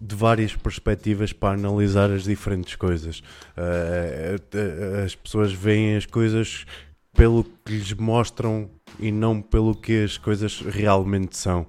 [0.00, 3.18] de várias perspectivas para analisar as diferentes coisas.
[3.58, 6.64] Uh, as pessoas veem as coisas
[7.12, 11.66] pelo que lhes mostram e não pelo que as coisas realmente são.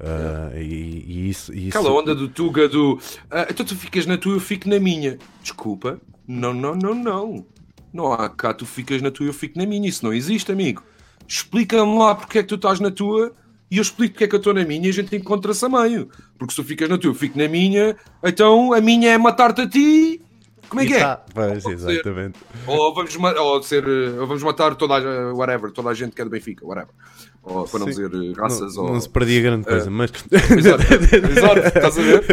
[0.00, 4.06] Uh, e, e, isso, e, isso, Aquela onda do Tuga do uh, então tu ficas
[4.06, 5.18] na tua, eu fico na minha.
[5.42, 7.46] Desculpa, não, não, não, não.
[7.92, 9.88] Não há cá, tu ficas na tua, eu fico na minha.
[9.88, 10.82] Isso não existe, amigo.
[11.28, 13.34] Explica-me lá porque é que tu estás na tua
[13.70, 15.68] e eu explico porque é que eu estou na minha e a gente encontra-se a
[15.68, 16.08] meio.
[16.38, 19.60] Porque se tu ficas na tua, eu fico na minha, então a minha é matar-te
[19.60, 20.22] a ti
[20.70, 21.00] como é que é?
[21.00, 22.38] Tá, pois, exatamente.
[22.64, 26.24] Ou vamos, ou ser, ou vamos matar toda a, whatever, toda a gente que é
[26.24, 26.94] do Benfica, whatever.
[27.42, 28.08] Ou para não Sim.
[28.08, 28.76] dizer raças.
[28.76, 30.12] Não, ou, não se perdia grande coisa, uh, mas.
[30.56, 30.82] Exato,
[31.26, 32.24] exato, estás a ver?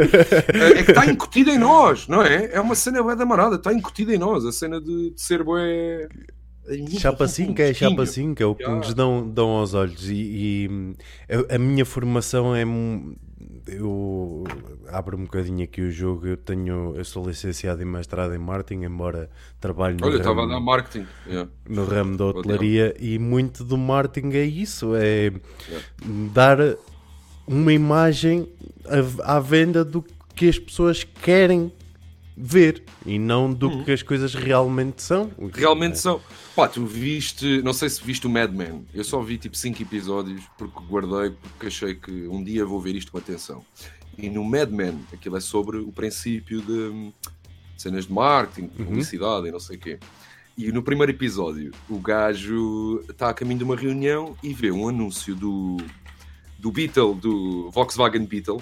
[0.53, 2.51] É, é que está incutida em nós, não é?
[2.53, 5.43] É uma cena bué da marada, está incutida em nós, a cena de, de ser
[5.43, 6.07] bué.
[6.99, 10.07] Chapa 5 é chapa 5, é o que nos dão, dão aos olhos.
[10.09, 10.69] E, e
[11.49, 12.65] a, a minha formação é
[13.67, 14.43] eu
[14.87, 16.27] abro um bocadinho aqui o jogo.
[16.27, 19.29] Eu tenho, eu sou licenciado e mestrado em marketing, embora
[19.59, 21.07] trabalhe no, Olha, ramo, estava marketing.
[21.25, 21.49] Yeah.
[21.67, 22.95] no ramo da hotelaria.
[22.99, 25.31] E muito do marketing é isso: é
[25.67, 25.85] yeah.
[26.33, 26.57] dar
[27.47, 28.47] uma imagem
[28.85, 30.03] à, à venda do
[30.35, 31.71] que as pessoas querem
[32.37, 33.83] ver e não do uhum.
[33.83, 35.31] que as coisas realmente são.
[35.51, 35.95] Realmente é.
[35.95, 36.21] são.
[36.55, 38.85] Pá, tu viste, não sei se viste o Mad Men.
[38.93, 42.95] Eu só vi tipo 5 episódios porque guardei, porque achei que um dia vou ver
[42.95, 43.65] isto com atenção.
[44.17, 47.11] E no Mad Men, aquilo é sobre o princípio de
[47.75, 48.87] cenas de marketing, de uhum.
[48.87, 49.47] publicidade uhum.
[49.47, 49.99] e não sei o quê.
[50.55, 54.87] E no primeiro episódio, o gajo está a caminho de uma reunião e vê um
[54.87, 55.77] anúncio do,
[56.57, 58.61] do Beetle, do Volkswagen Beetle,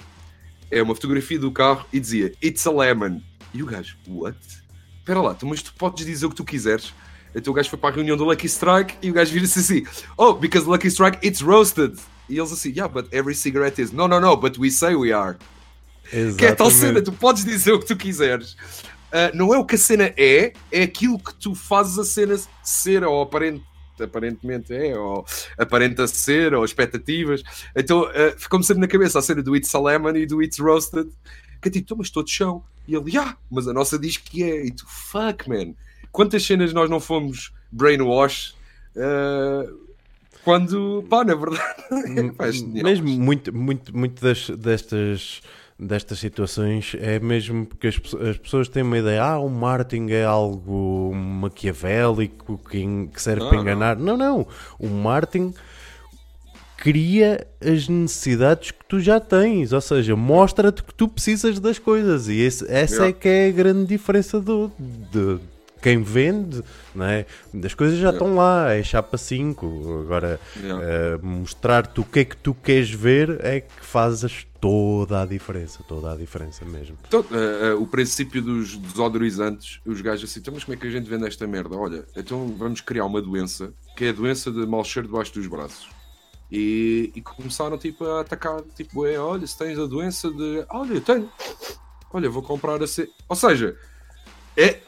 [0.70, 3.20] é uma fotografia do carro e dizia It's a lemon.
[3.56, 4.36] E o gajo, what?
[4.98, 6.92] Espera lá, tu, mas tu podes dizer o que tu quiseres.
[7.34, 9.86] Então o gajo foi para a reunião do Lucky Strike e o gajo vira-se assim:
[10.14, 11.98] Oh, because Lucky Strike it's roasted.
[12.28, 13.92] E eles assim: Yeah, but every cigarette is.
[13.92, 15.38] No, no, no, but we say we are.
[16.12, 16.36] Exatamente.
[16.36, 18.52] Que é tal cena, tu podes dizer o que tu quiseres.
[18.52, 22.38] Uh, não é o que a cena é, é aquilo que tu fazes a cena
[22.62, 23.64] ser ou aparente
[23.98, 25.24] aparentemente é, ou
[25.56, 27.42] aparenta ser, ou expectativas.
[27.74, 30.58] Então uh, ficou-me sempre na cabeça a cena do It's a Lemon e do It's
[30.58, 31.08] Roasted,
[31.60, 32.62] que é tipo, mas estou de chão.
[32.86, 34.66] E ele, yeah, mas a nossa diz que é.
[34.66, 35.74] E tu, fuck, man.
[36.12, 38.54] Quantas cenas nós não fomos brainwash
[38.96, 39.86] uh,
[40.44, 41.60] quando, pá, na verdade,
[42.78, 45.42] é Mesmo muito, muito, muito das, destas
[45.78, 50.24] destas situações é mesmo porque as, as, pessoas têm uma ideia, ah, o marketing é
[50.24, 53.96] algo maquiavélico que, que serve não, para enganar.
[53.96, 54.16] Não.
[54.16, 54.46] não, não.
[54.78, 55.52] O marketing
[56.76, 62.28] cria as necessidades que tu já tens, ou seja, mostra-te que tu precisas das coisas
[62.28, 63.08] e esse, essa yeah.
[63.08, 65.40] é que é a grande diferença do, de,
[65.86, 66.62] quem vende,
[66.94, 67.26] não é?
[67.64, 70.02] as coisas já estão lá, é chapa 5.
[70.04, 75.26] Agora, uh, mostrar-te o que é que tu queres ver é que fazes toda a
[75.26, 76.96] diferença, toda a diferença mesmo.
[77.06, 80.88] Então, uh, uh, o princípio dos desodorizantes, os gajos assim, então, mas como é que
[80.88, 81.76] a gente vende esta merda?
[81.76, 85.46] Olha, então vamos criar uma doença, que é a doença de mal cheiro debaixo dos
[85.46, 85.95] braços.
[86.50, 90.64] E, e começaram tipo a atacar, tipo, é, olha, se tens a doença de.
[90.70, 91.30] Olha, eu tenho.
[92.12, 93.10] Olha, vou comprar a ser.
[93.28, 93.76] Ou seja,
[94.56, 94.80] é,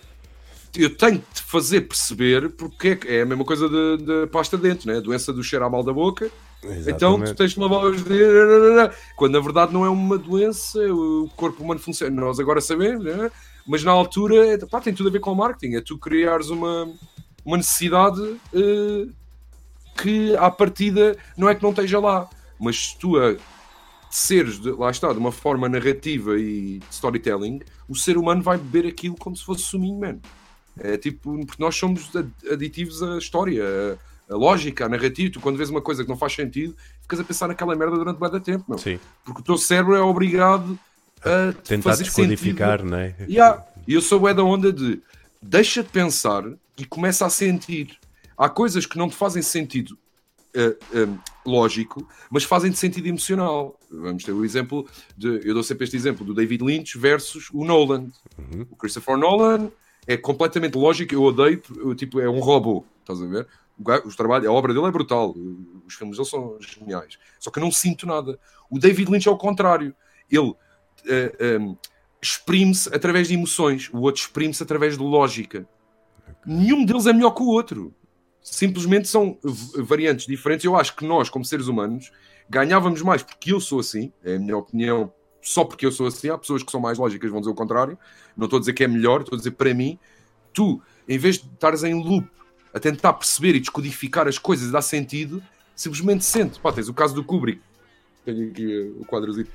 [0.76, 4.86] eu tenho de fazer perceber porque é, é a mesma coisa da pasta de dente,
[4.86, 4.98] né?
[4.98, 6.30] a doença do cheiro à mal da boca.
[6.62, 6.90] Exatamente.
[6.90, 11.28] Então tu tens de lavar os dentes, quando na verdade não é uma doença, o
[11.36, 12.20] corpo humano funciona.
[12.20, 13.30] Nós agora sabemos, né?
[13.68, 15.76] mas na altura é, pá, tem tudo a ver com o marketing.
[15.76, 16.90] É tu criares uma,
[17.44, 19.12] uma necessidade uh,
[20.01, 23.37] que à partida não é que não esteja lá, mas se tu a
[24.11, 28.89] seres, de, lá está, de uma forma narrativa e storytelling, o ser humano vai beber
[28.89, 30.20] aquilo como se fosse suminho, mano.
[30.81, 32.11] É tipo, porque nós somos
[32.51, 35.33] aditivos à história, a, a lógica, a narrativa.
[35.33, 38.19] Tu, quando vês uma coisa que não faz sentido, ficas a pensar naquela merda durante
[38.19, 38.79] muito tempo, meu.
[38.79, 38.99] Sim.
[39.25, 40.79] Porque o teu cérebro é obrigado
[41.20, 42.91] a tentar fazer descodificar, sentido.
[42.91, 43.15] não é?
[43.27, 43.65] E yeah.
[43.87, 45.03] eu sou é da onda de
[45.43, 46.45] deixa de pensar
[46.77, 47.99] e começa a sentir.
[48.39, 49.98] Há coisas que não te fazem sentido
[50.55, 53.78] uh, um, lógico, mas fazem de sentido emocional.
[53.90, 54.86] Vamos ter o exemplo
[55.16, 55.40] de.
[55.44, 58.10] Eu dou sempre este exemplo do David Lynch versus o Nolan.
[58.39, 58.66] Uhum.
[58.70, 59.70] O Christopher Nolan
[60.06, 61.62] é completamente lógico, eu odeio,
[61.94, 63.47] tipo, é um robô, estás a ver?
[63.78, 65.36] O, trabalho, a obra dele é brutal,
[65.86, 68.40] os filmes dele são geniais, só que eu não sinto nada.
[68.70, 69.94] O David Lynch é o contrário,
[70.31, 70.56] ele uh,
[71.06, 71.77] eh, um,
[72.23, 75.69] exprime-se através de emoções, o outro exprime-se através de lógica.
[76.44, 77.94] Nenhum deles é melhor que o outro.
[78.51, 79.39] Simplesmente são
[79.77, 80.65] variantes diferentes.
[80.65, 82.11] Eu acho que nós, como seres humanos,
[82.49, 86.29] ganhávamos mais porque eu sou assim, é a minha opinião só porque eu sou assim.
[86.31, 87.99] Há pessoas que são mais lógicas vão dizer o contrário.
[88.37, 89.99] Não estou a dizer que é melhor, estou a dizer para mim,
[90.53, 92.29] tu, em vez de estares em loop
[92.73, 95.43] a tentar perceber e descodificar as coisas e dar sentido,
[95.75, 96.59] simplesmente sente.
[96.61, 97.61] Pá, tens o caso do Kubrick.
[98.25, 99.47] Tenho aqui o quadrozinho.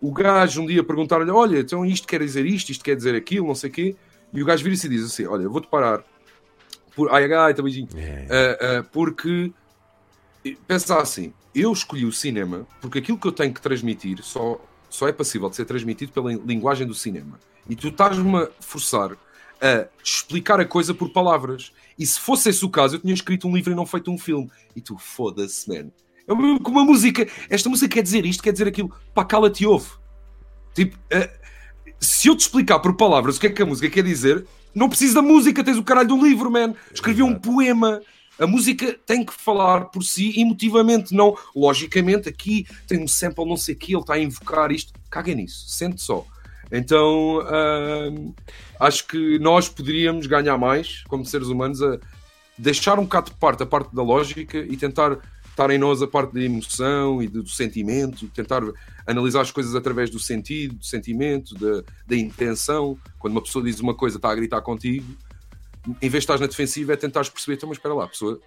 [0.00, 3.46] O gajo um dia perguntar-lhe: Olha, então isto quer dizer isto, isto quer dizer aquilo,
[3.46, 3.96] não sei o quê.
[4.32, 6.04] E o gajo vira-se e diz assim: Olha, vou-te parar.
[6.94, 7.12] Por...
[7.12, 7.82] Ai, ai, também.
[7.82, 9.52] Uh, uh, porque
[10.66, 14.60] pensa assim: eu escolhi o cinema porque aquilo que eu tenho que transmitir só
[14.94, 17.40] só é passível de ser transmitido pela linguagem do cinema.
[17.68, 19.16] E tu estás-me a forçar
[19.60, 21.72] a explicar a coisa por palavras.
[21.98, 24.18] E se fosse esse o caso, eu tinha escrito um livro e não feito um
[24.18, 24.50] filme.
[24.76, 25.90] E tu, foda-se, man.
[26.26, 27.26] É como uma música.
[27.50, 28.94] Esta música quer dizer isto, quer dizer aquilo.
[29.12, 29.90] Pá, cala-te ouve.
[30.74, 31.44] Tipo, uh,
[31.98, 34.88] se eu te explicar por palavras o que é que a música quer dizer, não
[34.88, 36.74] preciso da música, tens o caralho do livro, man.
[36.92, 38.00] Escrevi um poema.
[38.38, 42.28] A música tem que falar por si emotivamente, não logicamente.
[42.28, 44.92] Aqui tem um sample, não sei o que, ele está a invocar isto.
[45.08, 46.26] Caga nisso, sente só.
[46.72, 47.40] Então
[48.80, 51.98] acho que nós poderíamos ganhar mais como seres humanos a
[52.58, 55.18] deixar um bocado de parte a parte da lógica e tentar
[55.54, 58.62] estar em nós a parte da emoção e do sentimento, tentar
[59.06, 62.98] analisar as coisas através do sentido, do sentimento, da, da intenção.
[63.18, 65.06] Quando uma pessoa diz uma coisa, está a gritar contigo,
[65.86, 68.40] em vez de estar na defensiva, é tentar perceber, então, mas espera lá, a pessoa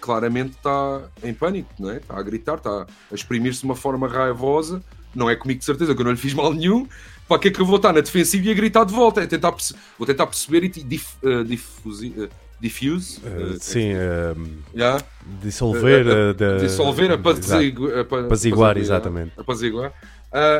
[0.00, 1.98] claramente está em pânico, não é?
[1.98, 4.82] está a gritar, está a exprimir-se de uma forma raivosa,
[5.14, 6.88] não é comigo de certeza, que eu não lhe fiz mal nenhum,
[7.28, 9.20] para que é que eu vou estar na defensiva e a gritar de volta?
[9.20, 9.54] É tentar
[9.98, 12.28] vou tentar perceber e dif uh, uh,
[12.60, 13.92] diffuse uh, sim,
[14.74, 15.00] yeah.
[15.40, 19.92] dissolver, uh, dissolver, apaziguar, apaziguar, exatamente, apaziguar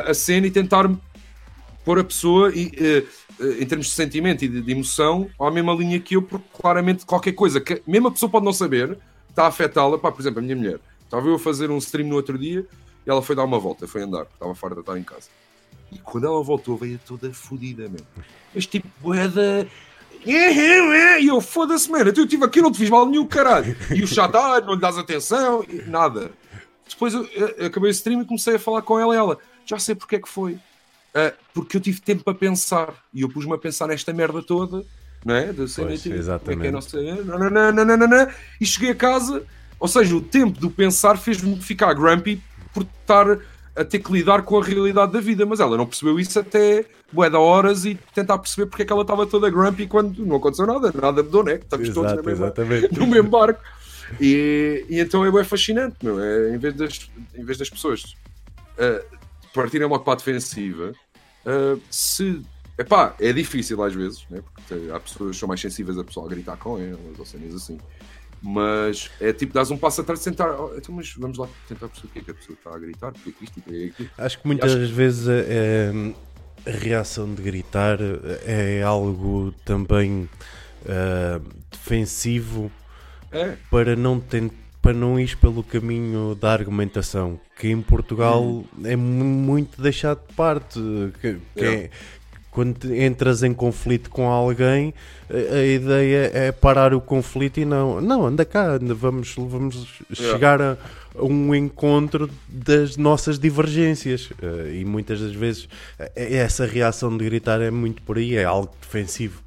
[0.05, 0.89] a cena e tentar
[1.83, 2.71] pôr a pessoa e
[3.59, 7.05] em termos de sentimento e de, de, emoção, à mesma linha que eu, porque claramente
[7.05, 8.97] qualquer coisa que mesmo a pessoa pode não saber,
[9.29, 9.97] está a afetá-la.
[9.97, 10.79] Por exemplo, a minha mulher.
[11.03, 12.65] Estava eu a fazer um stream no outro dia
[13.05, 15.29] e ela foi dar uma volta, foi andar, estava farta de estar em casa.
[15.91, 18.05] E quando ela voltou, veio toda fodida, meu.
[18.53, 19.67] Mas tipo, boeda.
[20.25, 22.11] E eu, foda-se, mano.
[22.15, 23.75] Eu tive aqui, não te fiz mal nenhum, caralho.
[23.93, 26.31] E o chat, ah, não lhe dás atenção, nada.
[26.87, 27.25] Depois eu,
[27.57, 30.15] eu acabei o stream e comecei a falar com ela e ela, já sei porque
[30.15, 30.53] é que foi.
[30.53, 34.83] Uh, porque eu tive tempo para pensar e eu pus-me a pensar nesta merda toda,
[35.25, 35.51] não é?
[35.51, 36.67] Da cena, Pois, exatamente.
[36.67, 36.71] é
[38.21, 39.43] é e cheguei a casa,
[39.79, 42.41] ou seja, o tempo do pensar fez-me ficar grumpy
[42.73, 43.39] por estar
[43.79, 46.83] a ter que lidar com a realidade da vida, mas ela não percebeu isso até
[47.13, 50.35] bué da horas e tentar perceber porque é que ela estava toda grumpy quando não
[50.35, 51.53] aconteceu nada, nada mudou, né?
[51.53, 52.99] Estamos todos na Exato, mesma, exatamente.
[52.99, 53.61] no mesmo barco.
[54.19, 56.21] E, e então é bem fascinante, meu.
[56.21, 58.15] É, em, vez das, em vez das pessoas
[58.77, 59.17] uh,
[59.53, 60.91] partirem logo para a defensiva,
[61.45, 62.41] uh, se.
[62.77, 64.41] Epá, é difícil às vezes, né?
[64.53, 67.55] porque há pessoas que são mais sensíveis a pessoal a gritar com elas ou cenas
[67.55, 67.77] assim.
[68.41, 70.49] Mas é tipo, dás um passo atrás e tentar.
[70.59, 72.79] oh, então, mas vamos lá tentar perceber o que é que a pessoa está a
[72.79, 74.09] gritar, porque é que isto, porque é aquilo.
[74.17, 75.91] Acho que muitas vezes é,
[76.65, 77.97] a reação de gritar
[78.45, 80.29] é algo também
[80.87, 81.41] ah,
[81.71, 82.71] defensivo
[83.31, 84.49] É, para não ten-
[84.81, 88.65] para não ir pelo caminho da argumentação, que em Portugal Hum.
[88.85, 90.79] é mu- muito deixado de parte.
[91.21, 91.89] Que, que é-
[92.51, 94.93] quando entras em conflito com alguém,
[95.29, 100.01] a, a ideia é parar o conflito e não, não, anda cá, anda, vamos, vamos
[100.17, 100.37] Yeah.
[100.37, 100.77] chegar a,
[101.15, 104.29] a um encontro das nossas divergências.
[104.41, 105.67] Eh, e muitas das vezes
[105.99, 109.41] eh, essa reação de gritar é muito por aí, é algo defensivo.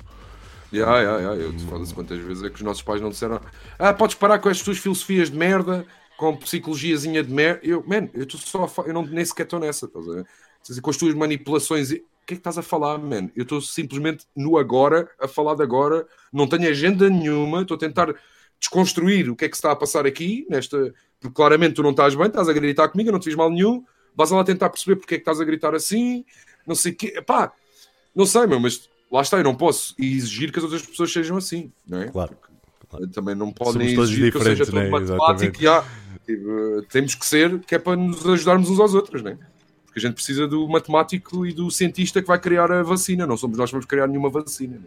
[0.73, 3.41] Ya, ya, ya, eu te foda-se quantas vezes é que os nossos pais não disseram
[3.79, 7.61] Ah, podes parar com as tuas filosofias de merda, com psicologiazinha de merda.
[7.63, 10.27] Eu, man, eu estou só eu não, nem sequer estou nessa, estás a ver?
[10.83, 11.91] Com as tuas manipulações.
[12.23, 13.31] O que é que estás a falar, man?
[13.35, 17.81] Eu estou simplesmente no agora, a falar de agora, não tenho agenda nenhuma, estou a
[17.81, 18.15] tentar
[18.61, 20.95] desconstruir o que é que se está a passar aqui, nesta.
[21.21, 23.51] Porque claramente tu não estás bem, estás a gritar comigo, eu não te fiz mal
[23.51, 23.85] nenhum,
[24.15, 26.25] vais lá tentar perceber porque é que estás a gritar assim,
[26.67, 27.23] não sei o quê.
[27.23, 27.53] Pá,
[28.15, 31.37] não sei, meu, mas lá está, eu não posso exigir que as outras pessoas sejam
[31.37, 32.09] assim, não é?
[32.09, 32.37] Claro.
[32.89, 34.89] Porque Também não podem Somos exigir que eu seja todo né?
[34.89, 35.85] matemático e há,
[36.25, 39.39] tipo, temos que ser, que é para nos ajudarmos uns aos outros, né?
[39.93, 43.37] Porque a gente precisa do matemático e do cientista que vai criar a vacina, não
[43.37, 44.79] somos nós que vamos criar nenhuma vacina.
[44.79, 44.87] né?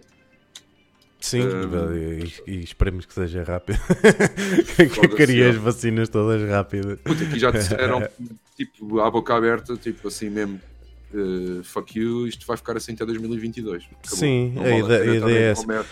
[1.19, 3.77] Sim, Eh, e, e esperemos que seja rápido.
[5.15, 5.49] que é.
[5.49, 6.99] as vacinas todas rápidas.
[7.03, 8.07] Puta, aqui já disseram,
[8.57, 10.59] tipo, à boca aberta, tipo assim mesmo,
[11.13, 13.83] eh, fuck you, isto vai ficar assim até 2022.
[13.83, 14.17] Acabou.
[14.17, 15.85] Sim, Não a a ideia é essa.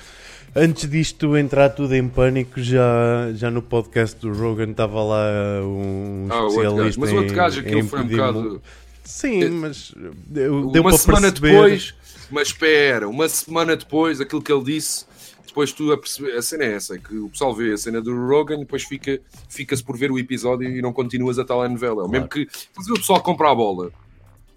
[0.55, 6.27] Antes disto entrar tudo em pânico, já, já no podcast do Rogan estava lá um
[6.29, 8.61] Ah, especialista Mas o outro gajo, aquilo foi um bocado.
[9.03, 9.93] Sim, mas
[10.27, 11.51] deu, uma para semana perceber...
[11.51, 11.95] depois,
[12.31, 15.05] mas espera, uma semana depois, aquilo que ele disse,
[15.45, 18.01] depois tu a perceber, a cena é essa, é que o pessoal vê a cena
[18.01, 22.07] do Rogan e depois fica, fica-se por ver o episódio e não continuas a telenovela.
[22.07, 23.91] Mesmo que estás a ver o pessoal que compra a bola.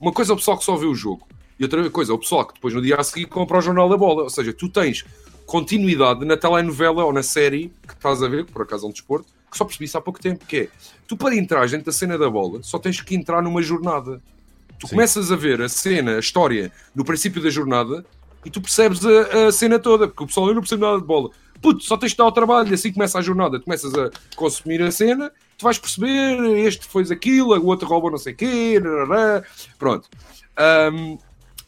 [0.01, 1.27] Uma coisa é o pessoal que só vê o jogo,
[1.59, 3.89] e outra coisa é o pessoal que depois no dia a seguir compra o jornal
[3.89, 4.23] da bola.
[4.23, 5.05] Ou seja, tu tens
[5.45, 8.93] continuidade na telenovela ou na série que estás a ver, que por acaso é um
[8.93, 10.69] desporto, que só percebi isso há pouco tempo, que é
[11.07, 14.21] tu para entrar dentro da cena da bola só tens que entrar numa jornada.
[14.79, 14.95] Tu Sim.
[14.95, 18.05] começas a ver a cena, a história, no princípio da jornada
[18.45, 21.07] e tu percebes a, a cena toda, porque o pessoal eu não percebe nada de
[21.07, 21.31] bola.
[21.61, 24.83] Puto, só tens de dar ao trabalho, assim começa a jornada, tu começas a consumir
[24.83, 28.81] a cena, tu vais perceber, este fez aquilo, o outro roubou não sei o quê,
[28.83, 29.43] rarará.
[29.79, 30.09] pronto.
[30.57, 31.17] Ahm,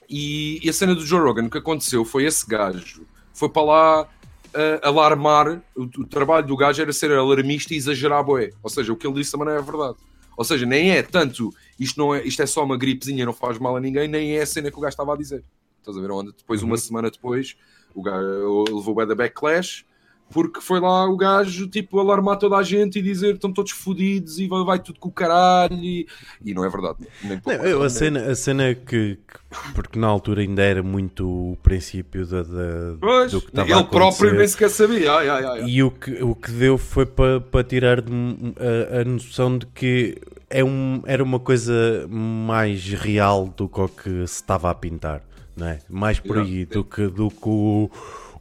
[0.09, 3.03] e, e a cena do Joe Rogan, o que aconteceu foi esse gajo,
[3.33, 4.09] foi para lá
[4.55, 8.51] ah, alarmar, o, o trabalho do gajo era ser alarmista e exagerar boé.
[8.63, 9.97] Ou seja, o que ele disse também não é verdade.
[10.39, 13.59] Ou seja, nem é tanto, isto, não é, isto é só uma gripezinha, não faz
[13.59, 15.45] mal a ninguém, nem é a cena que o gajo estava a dizer.
[15.81, 16.31] Estás a ver onde?
[16.31, 17.57] Depois, uma semana depois,
[17.93, 19.85] o gajo levou o da backlash,
[20.31, 24.39] porque foi lá o gajo, tipo, alarmar toda a gente e dizer estão todos fodidos
[24.39, 26.07] e vai, vai tudo com o caralho e,
[26.45, 26.99] e não é verdade.
[27.25, 31.27] Nem Não, eu- a cena, a cena que, que- Porque na altura ainda era muito
[31.53, 35.13] o princípio da, da- Pois, do que estava ele próprio nem sequer sabia.
[35.13, 35.65] Ai, ai, ai.
[35.69, 40.17] E o que, o que deu foi para pa tirar a, a noção de que
[40.51, 45.23] é um, era uma coisa mais real do que o que se estava a pintar,
[45.57, 45.79] não é?
[45.89, 47.91] Mais por aí do que, do que o,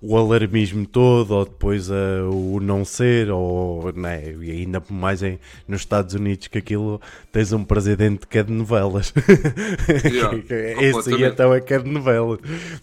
[0.01, 4.31] o alarmismo todo, ou depois a- o não ser, ou não é?
[4.41, 7.01] E ainda mais em, nos Estados Unidos que aquilo
[7.31, 9.13] tens um presidente que é de novelas.
[10.05, 10.37] Yeah,
[10.81, 12.37] Esse aí então é que é de novela.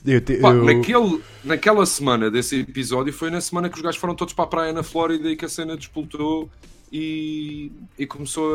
[0.04, 4.14] Eu, Pá, eu- naquele, naquela semana desse episódio foi na semana que os gajos foram
[4.14, 6.48] todos para a praia na Flórida e que a cena despoltou
[6.92, 8.50] e, e começou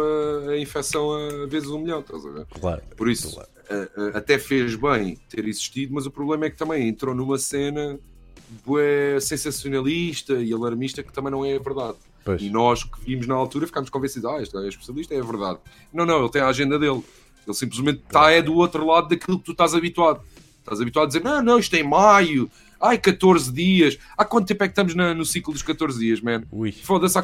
[0.48, 2.45] a, a infecção a vezes um milhão, estás a ver?
[2.60, 2.81] Claro.
[2.95, 3.49] Por isso, Claro.
[3.69, 7.38] a- a- até fez bem ter existido, mas o problema é que também entrou numa
[7.38, 7.99] cena
[8.65, 11.97] bué, sensacionalista e alarmista que também não é verdade.
[12.26, 12.41] Pois.
[12.41, 15.59] E nós que vimos na altura ficámos convencidos, ah, este é especialista, é verdade.
[15.93, 17.03] Não, não, ele tem a agenda dele.
[17.47, 20.21] Ele simplesmente está é do outro lado daquilo que tu estás habituado.
[20.59, 23.97] Estás habituado a dizer, não, não, isto é em maio, ai, 14 dias.
[24.15, 26.43] Há quanto tempo é que estamos na- no ciclo dos 14 dias, man?
[26.84, 27.17] Foda-se,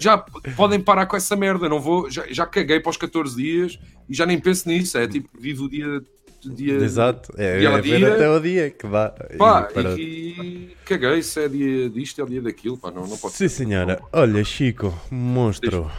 [0.00, 0.16] já
[0.56, 1.68] podem parar com essa merda.
[1.68, 3.78] Não vou, já, já caguei para os 14 dias
[4.08, 4.96] e já nem penso nisso.
[4.96, 6.02] É tipo, vivo o dia.
[6.44, 7.32] Dia Exato.
[7.36, 8.14] É, dia é ver dia.
[8.14, 9.10] até o dia que dá.
[9.38, 12.76] Pá, E para- e, caguei se é dia disto, é dia daquilo.
[12.76, 14.00] Pá, não, não pode Sim, senhora.
[14.12, 15.90] Olha, Chico, monstro.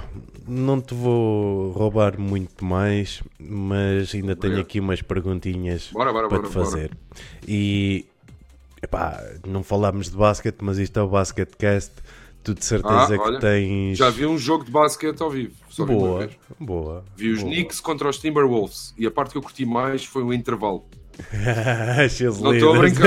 [0.47, 4.59] Não te vou roubar muito mais, mas ainda tenho Obrigado.
[4.61, 6.91] aqui umas perguntinhas Bora, bora, para bora, te fazer.
[7.47, 8.05] E
[8.81, 11.91] epá, não falámos de basquete, mas isto é o Basketcast.
[12.41, 13.97] Tu de certeza Ah, que olha, tens.
[13.97, 15.53] Já vi um jogo de basquete ao vivo.
[15.79, 16.31] Só vi uma Boa, vez.
[16.59, 17.05] boa.
[17.15, 17.53] Vi os boa.
[17.53, 20.83] Knicks contra os Timberwolves e a parte que eu curti mais foi o intervalo.
[22.41, 22.99] Não estou a leaders.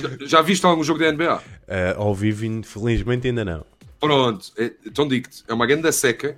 [0.20, 1.42] Já, já viste algum jogo da NBA?
[1.68, 3.64] Eh, ao vivo, infelizmente, ainda não.
[4.00, 6.36] Pronto, é, então digo-te, é uma grande seca,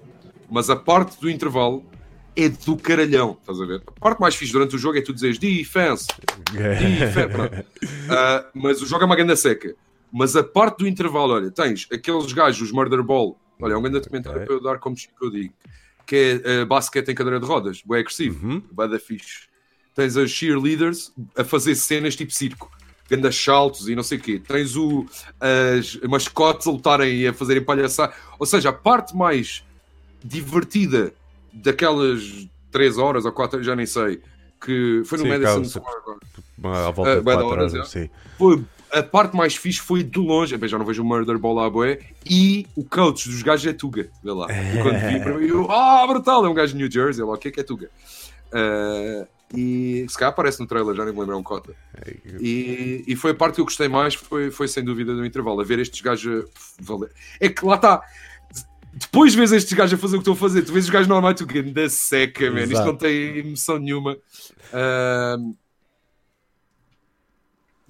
[0.50, 1.82] mas a parte do intervalo
[2.36, 3.82] é do caralhão, estás a ver?
[3.86, 6.06] A parte mais fixe durante o jogo é tu dizeres defense,
[6.52, 7.64] defense.
[8.10, 9.74] Ah, mas o jogo é uma grande seca.
[10.12, 13.82] Mas a parte do intervalo, olha, tens aqueles gajos, os Murder Ball, olha, é um
[13.82, 14.46] grande documentário Ok.
[14.46, 15.54] para eu dar como Chico eu digo,
[16.06, 18.62] que é ah, basquete em cadeira de rodas, bem agressivo, Uhum.
[18.72, 19.48] bué da fixe.
[19.94, 22.70] Tens as cheerleaders a fazer cenas tipo circo,
[23.08, 24.40] grandes saltos e não sei o quê.
[24.44, 25.06] Tens o,
[25.40, 28.12] as mascotes a lutarem e a fazerem palhaçada.
[28.38, 29.62] Ou seja, a parte mais
[30.24, 31.12] divertida
[31.52, 34.20] daquelas 3 horas ou 4, já nem sei,
[34.60, 35.64] que foi no Sim, Madison.
[35.64, 36.18] Square.
[36.64, 38.10] À volta Ah, de bué da 4 horas, horas, sim.
[38.36, 38.64] Foi
[38.94, 40.56] a parte mais fixe foi de longe.
[40.56, 41.98] Bem, já não vejo o Murder Ball à boé.
[42.28, 44.08] E o coach dos gajos é Tuga.
[44.22, 44.46] Vê lá.
[44.50, 47.24] E quando vi, para mim, eu, ah, brutal, é um gajo de New Jersey.
[47.24, 47.90] Lá, o que é que é Tuga?
[48.52, 49.26] Ah,
[49.56, 51.74] e se calhar aparece no trailer, já nem me lembro, é um cota.
[52.40, 55.60] E, e foi a parte que eu gostei mais, foi, foi sem dúvida do intervalo.
[55.60, 57.10] A ver estes gajos a valer.
[57.40, 58.02] É que lá está.
[58.92, 61.08] Depois vês estes gajos a fazer o que estão a fazer, tu vês os gajos
[61.08, 62.62] normais, tu da seca, man.
[62.62, 64.16] Isto não tem emoção nenhuma.
[64.72, 65.54] Ahm,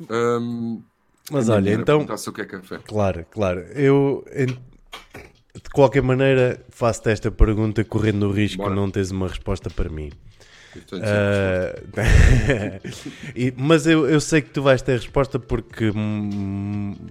[0.09, 0.83] ahm,
[1.31, 2.79] Mas olha, mulher então, se o que é café.
[2.87, 3.61] Claro, claro.
[3.75, 8.71] Eu, de qualquer maneira, faço-te esta pergunta correndo o risco Bora.
[8.71, 10.11] de não teres uma resposta para mim.
[10.93, 11.73] Ah,
[13.35, 15.93] e- mas eu, eu sei que tu vais ter resposta porque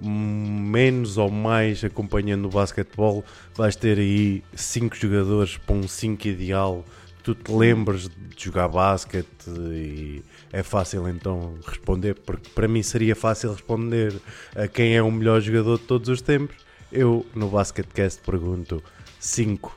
[0.03, 3.23] menos ou mais acompanhando o basquetebol
[3.55, 6.83] vais ter aí 5 jogadores para um 5 ideal.
[7.23, 10.21] Tu te lembres de jogar basquete e
[10.53, 14.13] é fácil então responder, porque para mim seria fácil responder
[14.55, 16.55] a quem é o melhor jogador de todos os tempos.
[16.91, 18.81] Eu no Basketcast pergunto
[19.19, 19.75] 5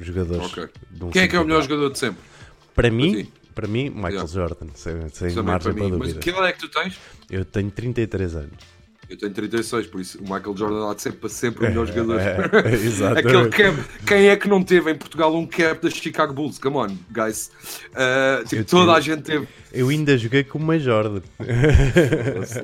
[0.00, 0.46] jogadores.
[0.46, 0.68] Ok.
[0.88, 2.22] de um Quem é que é o melhor jogador de sempre?
[2.76, 3.32] Para mim, ti?
[3.54, 4.32] para mim, Michael Yeah.
[4.32, 5.90] Jordan, sem, sem margem para para mim.
[5.90, 6.20] Mas dúvida.
[6.20, 6.98] que idade é que tu tens?
[7.28, 8.73] Eu tenho 33 anos.
[9.08, 11.86] Eu tenho 36, por isso o Michael Jordan há de ser para sempre o melhor
[11.92, 12.18] jogador.
[12.20, 13.26] É, exatamente.
[13.36, 16.58] Aquele cap, quem é que não teve em Portugal um cap da Chicago Bulls?
[16.58, 17.50] Come on, guys.
[17.90, 19.46] Uh, tipo, toda a gente teve.
[19.72, 21.20] Eu ainda joguei com uma Jordan.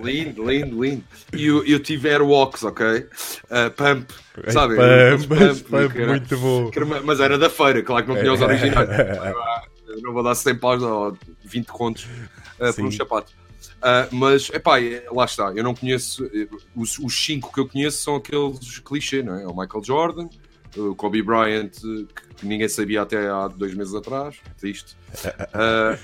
[0.03, 1.05] lindo, lindo, lindo.
[1.33, 2.87] E eu, eu tive Airwalks, ok?
[2.87, 4.12] Uh, pump,
[4.49, 4.77] sabe?
[4.77, 6.71] Pump, Pump, pump, era- muito bom.
[6.75, 8.89] era mas era da feira, claro que não tinha os originais.
[9.91, 12.05] Eu não vou dar 100 paus ou 20 contos
[12.61, 13.33] uh, por um sapato.
[13.81, 15.52] Uh, mas, epá, é- lá está.
[15.55, 16.24] Eu não conheço.
[16.35, 16.47] eh,
[16.77, 19.47] Os, os cinco que eu conheço são aqueles clichê, não é?
[19.47, 20.28] O Michael Jordan,
[20.77, 21.70] o Kobe Bryant,
[22.36, 24.36] que ninguém sabia até há dois meses atrás.
[24.59, 24.97] Triste.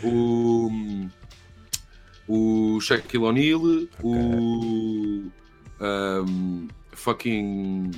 [0.02, 1.08] Uh, o.
[2.28, 3.60] O Shaquille O'Neal,
[4.02, 5.22] o.
[5.80, 7.90] um, fucking.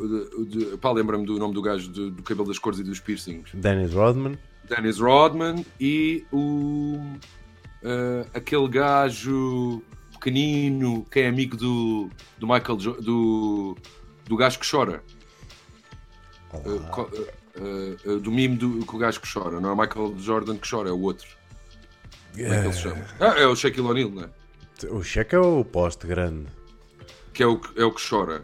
[0.00, 3.00] o de- Pá, lembra-me do nome do gajo do, do cabelo das cores e dos
[3.00, 3.50] piercings.
[3.52, 4.38] Dennis Rodman.
[4.68, 6.98] Dennis Rodman e o.
[7.82, 9.82] uh, aquele gajo
[10.12, 13.76] pequenino que é amigo do, do Michael Jo- do,
[14.26, 15.02] do gajo que chora.
[16.52, 20.56] Uh, uh, do mime do que o gajo que chora, não é o Michael Jordan
[20.56, 21.26] que chora, é o outro.
[22.32, 23.04] Como é que ele se chama?
[23.20, 24.28] Ah, é o Shaquille O'Neal, não é?
[24.90, 26.46] O cheque é o poste grande.
[27.34, 28.42] Que é o, que- é o que chora.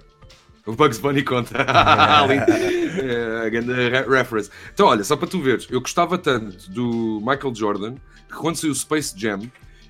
[0.67, 1.59] O Bugs Bunny conta.
[2.29, 2.45] Lindo.
[2.51, 4.51] é, a grande re- reference.
[4.73, 7.95] Então, olha, só para tu veres, eu gostava tanto do Michael Jordan
[8.29, 9.41] que quando saiu o Space Jam,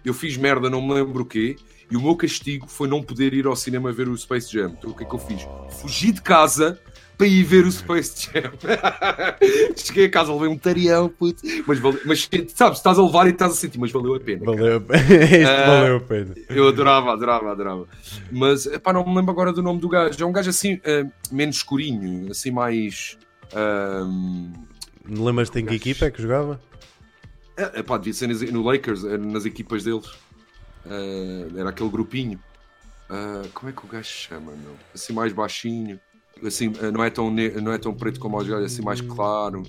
[0.05, 1.56] eu fiz merda, não me lembro o quê,
[1.90, 4.74] e o meu castigo foi não poder ir ao cinema ver o Space Jam.
[4.78, 5.46] Então, o que é que eu fiz?
[5.80, 6.78] Fugi de casa
[7.16, 8.52] para ir ver o Space Jam.
[9.76, 11.42] Cheguei a casa, levei um tarião, puto.
[11.66, 14.44] Mas, mas sabes, estás a levar e estás a sentir, mas valeu a pena.
[14.44, 16.34] Valeu, este Ah, valeu a pena.
[16.48, 17.88] Eu adorava, adorava, adorava.
[18.30, 20.22] Mas, pá, não me lembro agora do nome do gajo.
[20.22, 23.16] É um gajo assim, eh, menos escurinho, assim mais...
[23.54, 24.52] ahm,
[25.08, 26.60] Lembras-te em que equipa é que jogava?
[27.56, 30.10] é, pá, devia ser no Lakers, eh, nas equipas deles.
[30.86, 32.40] Eh, era aquele grupinho.
[33.08, 34.74] Ah, como é que o gajo se chama, meu?
[34.94, 36.00] Assim mais baixinho.
[36.46, 39.62] Assim, não é tão, não é tão preto como os gajos, assim mais claro,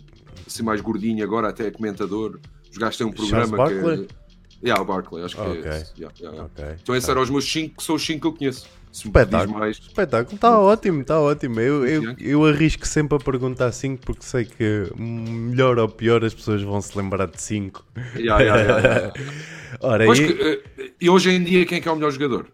[0.46, 2.40] assim mais gordinho, agora até é comentador.
[2.72, 4.08] Os gajos têm um Charles programa que Barkley?
[4.22, 4.26] é.
[4.64, 5.64] Yeah, o Barkley, acho que Ok.
[5.64, 5.94] é esse.
[5.98, 6.44] Yeah, yeah, yeah.
[6.44, 6.66] Ok.
[6.82, 8.68] Então esses eram os meus 5, que são os 5 que eu conheço.
[8.92, 9.60] Se Espetáculo.
[9.60, 9.78] mais.
[9.78, 11.60] Espetáculo, está ótimo, está ótimo.
[11.60, 16.34] Eu, eu, eu arrisco sempre a perguntar 5 porque sei que melhor ou pior as
[16.34, 17.86] pessoas vão se lembrar de 5.
[18.16, 19.14] Yeah, yeah, yeah.
[19.82, 20.42] Ora, e, que,
[20.78, 22.48] eh, e hoje em dia quem é que é o melhor jogador?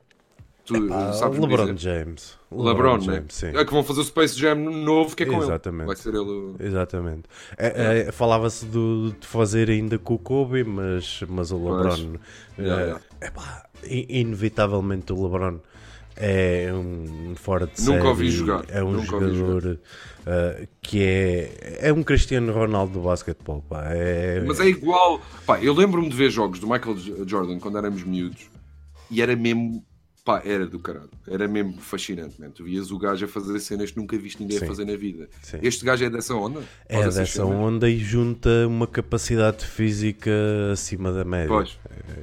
[0.66, 1.76] Tu ah, sabes LeBron?
[1.76, 2.38] James.
[2.52, 3.04] LeBron, né?
[3.16, 3.48] James, sim.
[3.48, 5.80] É que vão fazer o Space Jam novo que é com Exatamente.
[5.82, 5.88] ele.
[5.88, 6.20] Vai ser ele.
[6.20, 7.24] o- Exatamente.
[7.58, 12.18] É, é, Falava-se do- de fazer ainda com o Kobe, mas, mas o LeBron.
[12.60, 15.60] Yeah, é, epá, in- inevitavelmente o LeBron
[16.16, 19.66] é um fora de Nunca série, ouvi jogar, É um nunca jogador
[20.28, 23.64] uh, que é, é um Cristiano Ronaldo do basquetebol.
[23.68, 23.86] Pá.
[23.90, 25.20] É, Mas é igual.
[25.46, 28.48] Pá, eu lembro-me de ver jogos do Michael Jordan quando éramos miúdos
[29.10, 29.84] e era mesmo.
[30.24, 31.10] Pá, era do caralho.
[31.28, 32.52] Era mesmo fascinante, man.
[32.52, 34.66] Tu vias o gajo a fazer cenas que nunca viste ninguém Sim.
[34.66, 35.28] a fazer na vida.
[35.42, 35.58] Sim.
[35.64, 36.62] Este gajo é dessa onda?
[36.88, 40.30] é Faz dessa onda e junta uma capacidade física
[40.72, 41.48] acima da média.
[41.48, 41.76] Pois.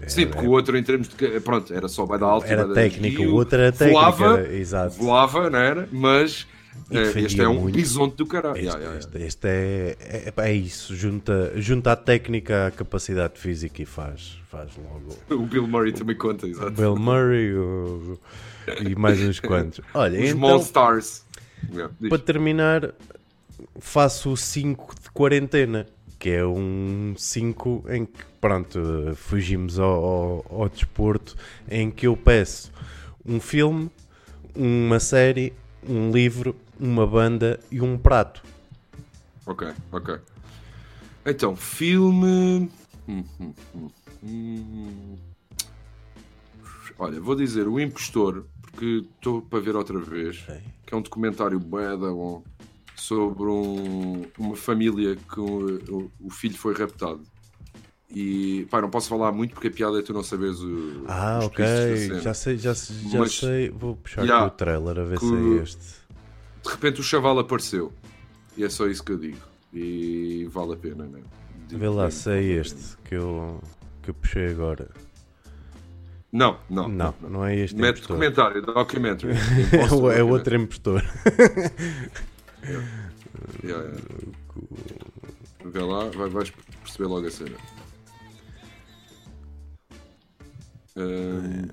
[0.07, 1.41] Sim, porque o outro em termos de.
[1.41, 2.47] Pronto, era só vai da alta.
[2.47, 4.95] Era técnica, o outro era técnica, Voava, era- exato.
[4.97, 5.89] voava, não era?
[5.91, 6.47] Mas
[6.89, 7.75] Defendia este é um muito.
[7.75, 8.57] bisonte do caralho.
[8.57, 13.39] Este, Yeah, yeah, este- este é, é, é isso, junta, junta a técnica à capacidade
[13.39, 15.17] física e faz, faz logo.
[15.43, 16.71] O Bill Murray também conta, exato.
[16.73, 18.19] Bill Murray o-
[18.87, 19.81] e mais uns quantos.
[19.95, 21.25] Olha, Os então, Stars.
[22.09, 22.95] Para terminar,
[23.81, 25.87] faço o 5 de quarentena,
[26.19, 28.81] que é um 5 em que, pronto,
[29.17, 31.37] fugimos ao, ao, ao desporto,
[31.71, 32.71] em que eu peço
[33.25, 33.91] um filme,
[34.55, 35.53] uma série,
[35.89, 38.43] um livro, uma banda e um prato.
[39.47, 40.17] Ok, ok.
[41.27, 42.71] Então, filme.
[43.09, 43.55] Hum, hum,
[44.23, 45.17] hum.
[46.99, 50.43] Olha, vou dizer O Impostor, porque estou para ver outra vez.
[50.49, 50.61] Ok.
[50.87, 52.43] Que é um documentário bom
[52.97, 57.21] sobre um- uma família que o, o- filho foi raptado.
[58.11, 61.05] E pá, não posso falar muito porque a piada é tu não saberes o.
[61.07, 61.65] Ah, ok.
[62.23, 63.69] Já sei, já, sei- já Mas- sei.
[63.71, 64.47] Vou puxar Yeah.
[64.47, 65.98] aqui o trailer a ver Que- se é este.
[66.63, 67.93] De repente o chaval apareceu.
[68.57, 69.39] E é só isso que eu digo.
[69.73, 71.21] E vale a pena, né?
[71.69, 73.61] Digo Vê lá se é este que eu,
[74.03, 74.89] que eu puxei agora.
[76.33, 76.89] Não, não.
[76.89, 77.77] Não, não é este.
[77.77, 78.17] Mete impostor.
[78.17, 79.33] documentário, documentary.
[80.15, 81.03] É, é outro impostor.
[83.63, 84.01] Yeah, yeah.
[85.65, 86.51] Vê lá, vai, vais
[86.83, 87.57] perceber logo a cena.
[90.97, 91.69] Ahm,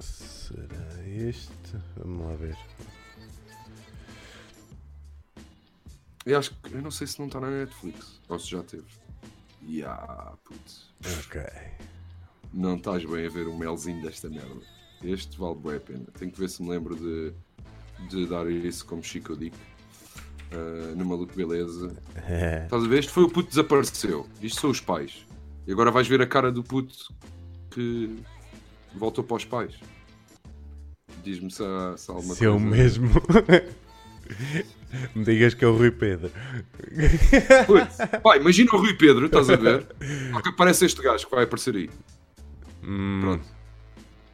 [0.00, 1.63] Será este?
[1.96, 2.56] Vamos lá ver.
[6.26, 8.84] eu acho que eu não sei se não está na Netflix ou se já teve.
[9.66, 10.90] Yeah, putz.
[11.24, 11.42] Ok.
[12.52, 14.60] Não estás bem a ver o melzinho desta merda.
[15.02, 16.06] Este vale bem a pena.
[16.18, 17.32] Tenho que ver se me lembro de,
[18.08, 19.56] de dar isso como Chico Dick.
[20.52, 21.94] Uh, no Maluco Beleza.
[22.64, 23.00] Estás a ver?
[23.00, 24.26] Este foi o puto que desapareceu.
[24.40, 25.26] Isto são os pais.
[25.66, 27.12] E agora vais ver a cara do puto
[27.70, 28.16] que
[28.94, 29.74] voltou para os pais.
[31.24, 32.66] Diz-me se há, se há alguma Se é o coisa.
[32.76, 33.10] mesmo.
[35.14, 36.30] Me digas que é o Rui Pedro.
[38.22, 39.86] Pá, imagina o Rui Pedro, estás a ver?
[40.32, 41.90] Só que aparece este gajo que vai aparecer aí.
[42.82, 43.44] Hum, Pronto.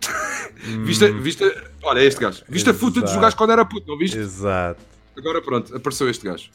[0.84, 1.44] viste, viste,
[1.82, 2.42] olha, é este gajo.
[2.48, 3.18] Viste a footage Exato.
[3.18, 4.18] do gajo quando era puto, não viste?
[4.18, 4.80] Exato.
[5.16, 6.50] Agora pronto, apareceu este gajo.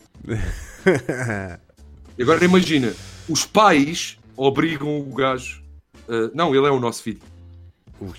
[2.18, 2.94] E agora imagina,
[3.28, 5.62] os pais obrigam o gajo.
[6.08, 7.20] uh, não, ele é o nosso filho.
[8.00, 8.10] Ui.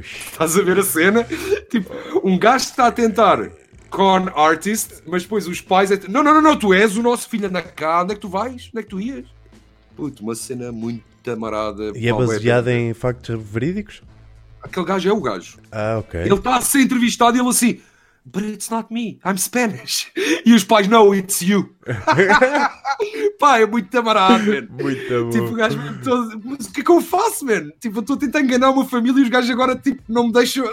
[0.00, 1.26] Estás a ver a cena?
[1.70, 1.92] Tipo,
[2.24, 3.50] um gajo está a tentar
[3.90, 5.90] con artist, mas depois os pais.
[5.90, 6.00] É...
[6.08, 8.28] Não, não, não, não, tu és o nosso filho, anda cá, onde é que tu
[8.28, 8.70] vais?
[8.72, 9.24] Onde é que tu ias?
[9.96, 11.92] Puto, uma cena muito amarada.
[11.94, 12.12] E é
[12.62, 12.90] bem.
[12.90, 14.02] em factos verídicos?
[14.62, 15.58] Aquele gajo é o gajo.
[15.70, 16.20] Ah, ok.
[16.20, 17.80] Ele está a ser entrevistado e ele assim.
[18.28, 20.10] But it's not me, I'm Spanish.
[20.44, 21.74] E os pais, no, it's you.
[23.38, 24.66] Pá, é muito amarado, man.
[24.82, 25.30] Muito bom.
[25.30, 27.68] Tipo, o gajo todo, mas o que é que eu faço, man?
[27.80, 30.32] Tipo, eu estou a tentar enganar uma família e os gajos agora, tipo, não me
[30.32, 30.64] deixam.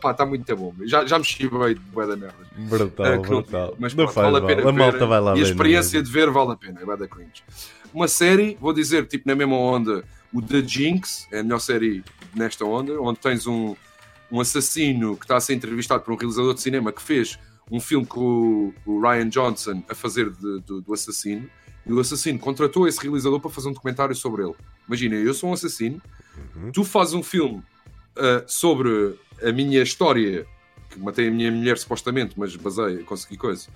[0.00, 0.74] Pá, está muito bom.
[0.84, 2.34] Já, já me chibei de bué da merda.
[2.56, 3.76] Brutal, não- brutal.
[3.78, 4.46] Mas não vale a mal.
[4.46, 5.06] pena A malta ver.
[5.06, 6.02] vai lá e a não experiência é?
[6.02, 6.80] de ver vale a pena.
[6.80, 7.42] É bué da cringe.
[7.94, 12.02] Uma série, vou dizer, tipo, na mesma onda, o The Jinx, é a melhor série
[12.34, 13.76] nesta onda, onde tens um,
[14.32, 17.38] um assassino que está a ser entrevistado por um realizador de cinema que fez
[17.70, 21.48] um filme com o, Ryan Johnson a fazer de- do, do assassino.
[21.86, 24.54] E o assassino contratou esse realizador para fazer um documentário sobre ele.
[24.86, 26.00] Imagina, eu sou um assassino,
[26.72, 27.62] tu fazes um filme
[28.16, 30.46] ah, sobre a minha história,
[30.88, 33.68] que matei a minha mulher supostamente, mas basei, consegui coisa.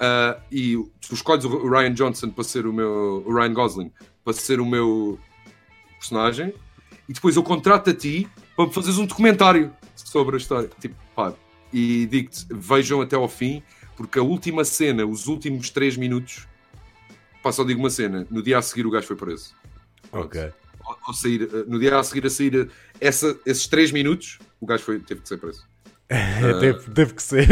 [0.00, 3.24] Ah, e tu escolhes o Ryan Johnson para ser o meu.
[3.26, 3.92] o Ryan Gosling
[4.24, 5.18] para ser o meu
[5.98, 6.54] personagem,
[7.08, 9.72] e depois eu contrato a ti para fazeres um documentário
[10.12, 10.70] sobre a história.
[10.78, 11.32] Tipo, pá,
[11.72, 13.62] e digo-te, vejam até ao fim,
[13.96, 16.46] porque a última cena, os últimos 3 minutos,
[17.42, 19.54] pá, só digo uma cena, no dia a seguir o gajo foi preso.
[20.12, 20.52] Ok.
[21.06, 22.70] Ao sair, no dia a seguir a sair
[23.00, 25.66] essa, esses 3 minutos, o gajo foi, teve que ser preso.
[26.60, 27.48] teve, teve que ser.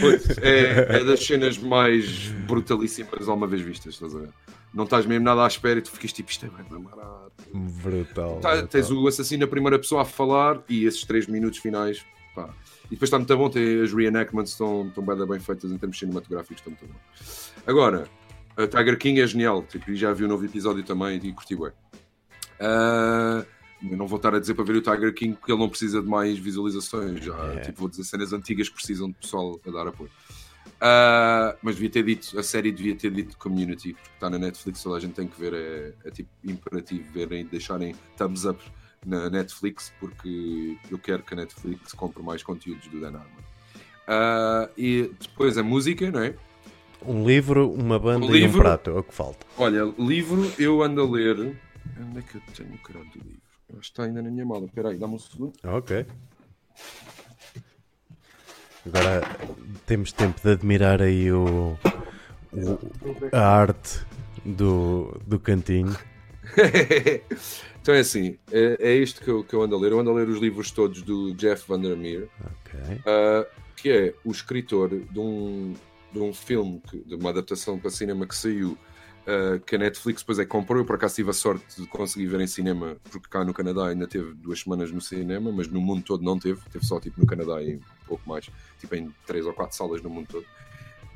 [0.00, 4.28] Pois, é, é das cenas mais brutalíssimas alguma vez vistas, estás a ver?
[4.72, 7.39] Não estás mesmo nada à espera e tu ficas tipo, isto é bem barato.
[7.54, 8.40] Brutal.
[8.40, 8.68] Tá- brutal.
[8.68, 12.04] tens o assassino na primeira pessoa a falar e esses 3 minutos finais,
[12.34, 12.48] pá.
[12.86, 15.98] E depois está muito bom, tem, as reenactments estão, estão bem, bem feitas em termos
[15.98, 16.98] cinematográficos, estão muito bom.
[17.66, 18.08] Agora,
[18.56, 21.70] a Tiger King é genial, tipo, já vi o novo episódio também e curti bem.
[22.58, 23.44] Ah,
[23.82, 26.02] eu não vou estar a dizer para ver o Tiger King porque ele não precisa
[26.02, 27.24] de mais visualizações.
[27.24, 27.60] Já, É.
[27.60, 30.10] tipo, vou dizer cenas antigas que precisam de pessoal a dar apoio.
[30.80, 34.82] Ah, mas devia ter dito, a série devia ter dito Community, porque está na Netflix,
[34.82, 38.58] toda a gente tem que ver, é, é tipo imperativo verem, deixarem thumbs up
[39.04, 43.42] na Netflix, porque eu quero que a Netflix compre mais conteúdos do Dan Harmon.
[44.08, 46.34] Ah, e depois a música, não é?
[47.04, 48.60] Um livro, uma banda Um e um livro.
[48.60, 49.46] prato, é o que falta.
[49.56, 51.56] Olha, livro eu ando a ler.
[51.98, 53.40] Onde é que eu tenho o caralho do livro?
[53.70, 54.66] Eu Acho que está ainda na minha mala.
[54.66, 55.52] Espera aí, dá-me um segundo.
[55.64, 56.04] Ok.
[58.86, 59.20] Agora
[59.86, 61.76] temos tempo de admirar aí o,
[62.52, 62.78] o-
[63.32, 64.00] a arte
[64.44, 65.96] do, do cantinho.
[67.80, 69.92] então é assim, é, é isto que eu, que eu ando a ler.
[69.92, 72.80] Eu ando a ler os livros todos do Jeff Vandermeer, Ok.
[73.06, 73.46] ah,
[73.76, 75.74] que é o escritor de um,
[76.12, 78.76] de um filme, que- de uma adaptação para cinema que saiu,
[79.30, 80.80] ah, que a Netflix depois é que comprou.
[80.80, 83.86] Eu por acaso tive a sorte de conseguir ver em cinema, porque cá no Canadá
[83.86, 86.60] ainda teve duas semanas no cinema, mas no mundo todo não teve.
[86.68, 88.50] Teve só tipo no Canadá e um pouco mais,
[88.80, 90.46] tipo em três ou quatro salas no mundo todo.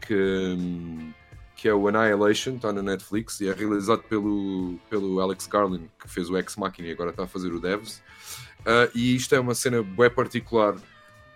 [0.01, 0.15] Que,
[0.57, 1.13] hum,
[1.57, 6.09] que é o Annihilation, está na Netflix e é realizado pelo, pelo Alex Garland, que
[6.09, 8.01] fez o Ex Machina e agora está a fazer o Devs.
[8.65, 10.77] Ah, e isto é uma cena bem particular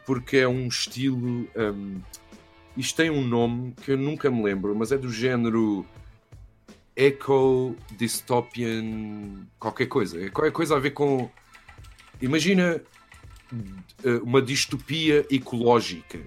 [0.07, 1.49] porque é um estilo.
[1.57, 2.01] hum,
[2.77, 5.85] isto tem um nome que eu nunca me lembro, mas é do género
[6.99, 9.47] Eco Dystopian.
[9.59, 10.21] qualquer coisa.
[10.21, 11.31] É qualquer coisa a ver com.
[12.21, 12.83] Imagina
[14.05, 16.19] eh, uma distopia ecológica.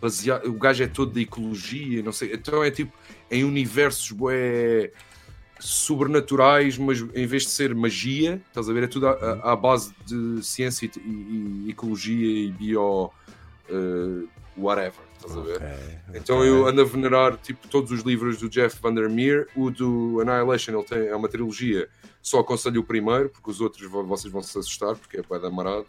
[0.00, 2.32] Baseado, o gajo é todo da ecologia, não sei.
[2.32, 2.92] Então é tipo
[3.30, 4.92] em universos bué,
[5.58, 8.84] sobrenaturais, mas em vez de ser magia, estás a ver?
[8.84, 11.00] É tudo à, à- à base de ciência e,
[11.66, 13.10] e- ecologia e bio.
[13.68, 14.24] eh,
[14.56, 15.60] whatever, estás a ver?
[16.14, 19.48] Então eu ando a venerar tipo, todos os livros do Jeff Vandermeer.
[19.54, 21.88] O do Annihilation ele tem, é uma trilogia.
[22.22, 25.40] Só aconselho o primeiro, porque os outros vo- vocês vão se assustar, porque é pai
[25.40, 25.86] da marado.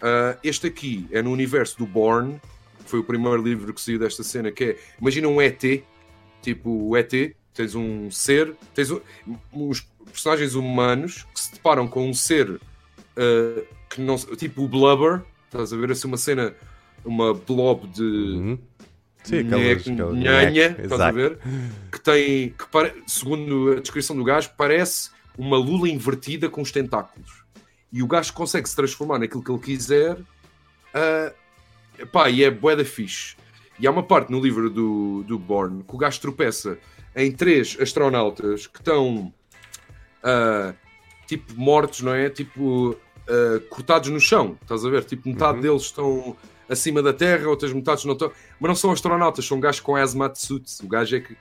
[0.00, 2.40] Ah, este aqui é no universo do Born,
[2.84, 5.62] que foi o primeiro livro que saiu desta cena, que é, imagina um ET,
[6.42, 9.00] tipo o ET, tens um ser, tens um-
[9.52, 12.60] uns personagens humanos que se deparam com um ser
[13.16, 16.54] ah, que não tipo o Blubber, estás a ver assim uma cena,
[17.04, 18.58] uma blob de Uhum.
[19.24, 21.38] Sim, aquelas, nhanha, estás a ver?
[21.92, 26.72] Que tem, que pare- segundo a descrição do gajo, parece uma lula invertida com os
[26.72, 27.44] tentáculos.
[27.92, 30.18] E o gajo consegue se transformar naquilo que ele quiser.
[30.92, 31.32] ah,
[32.10, 33.36] pá, e é bué da fixe.
[33.78, 36.76] E há uma parte no livro do, do Born que o gajo tropeça
[37.14, 39.32] em três astronautas que estão
[40.24, 40.74] ah,
[41.28, 42.28] tipo mortos, não é?
[42.28, 42.96] Tipo
[43.28, 45.04] ah, cortados no chão, estás a ver?
[45.04, 45.60] Tipo, metade Uhum.
[45.62, 46.36] deles estão
[46.72, 48.32] acima da Terra, outras metades não estão.
[48.58, 50.80] Mas não são astronautas, são gajos com hazmat suits.
[50.80, 51.36] O gajo é que,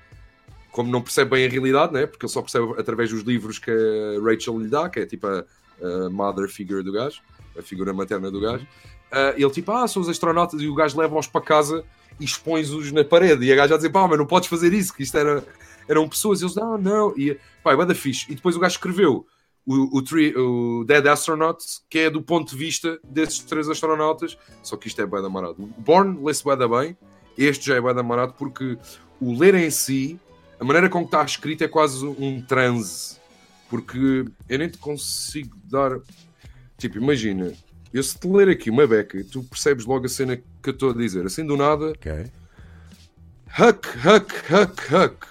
[0.71, 2.05] como não percebe bem a realidade, né?
[2.05, 5.27] porque ele só percebe através dos livros que a Rachel lhe dá, que é tipo
[5.27, 5.43] a,
[5.81, 7.21] a mother figure do gajo,
[7.57, 8.67] a figura materna do gajo.
[9.11, 11.83] Ah, ele tipo, ah, são os astronautas, e o gajo leva-os para casa
[12.19, 13.45] e expõe-os na parede.
[13.45, 15.43] E a gaja a dizer, pá, mas não podes fazer isso, que isto era,
[15.87, 16.41] eram pessoas.
[16.41, 17.13] E eles, não, não.
[17.17, 18.31] E pá, é da fixe.
[18.31, 19.25] E depois o gajo escreveu
[19.65, 24.38] o, o, tri- o Dead Astronauts, que é do ponto de vista desses três astronautas.
[24.63, 25.63] Só que isto é bué da marado.
[25.63, 26.97] O Born lê-se da bem,
[27.38, 28.77] este já é bué da marado, porque
[29.19, 30.19] o ler em si,
[30.59, 33.19] a maneira como está escrito é quase um transe.
[33.69, 35.97] Porque eu nem te consigo dar.
[36.77, 37.53] Tipo, imagina,
[37.93, 40.89] eu se te ler aqui uma beca, tu percebes logo a cena que eu estou
[40.89, 41.25] a dizer.
[41.25, 42.11] Assim do nada, Ok.
[43.59, 45.27] Huck, huck, huck, huck.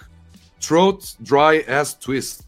[0.59, 2.43] Throat dry as twist.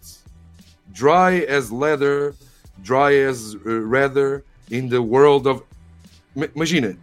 [0.94, 2.34] Dry as leather,
[2.78, 3.60] dry as uh,
[3.90, 5.64] leather in the world of.
[6.36, 6.96] Ma- Imagina,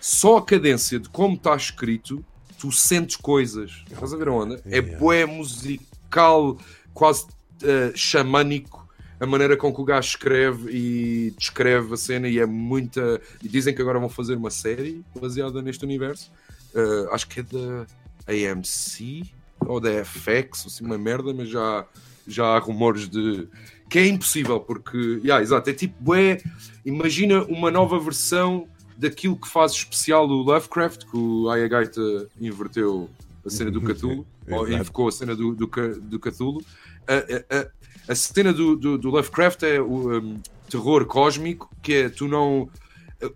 [0.00, 2.24] só a cadência de como está escrito,
[2.58, 3.84] tu sentes coisas.
[3.90, 4.54] Estás a ver onde?
[4.66, 4.98] É Yeah.
[4.98, 6.58] bué musical,
[6.92, 7.24] quase
[7.62, 8.80] uh, xamânico.
[9.20, 13.20] A maneira com que o gajo escreve e descreve a cena, e é muita.
[13.42, 16.32] E dizem que agora vão fazer uma série baseada neste universo.
[16.74, 17.86] Uh, acho que é da
[18.26, 19.24] AMC
[19.66, 21.84] ou da FX, ou assim uma merda, mas já,
[22.26, 23.48] já há rumores de
[23.88, 26.40] que é impossível, porque, yeah, exato, é tipo, é,
[26.86, 33.10] imagina uma nova versão daquilo que faz especial o Lovecraft, que o Ayagaita inverteu
[33.44, 35.66] a cena do Cthulhu, ou invocou a cena do, do,
[36.02, 36.64] do Cthulhu.
[37.08, 42.08] A, a, a, cena do, do, do Lovecraft é o um, terror cósmico, que é
[42.08, 42.68] tu não.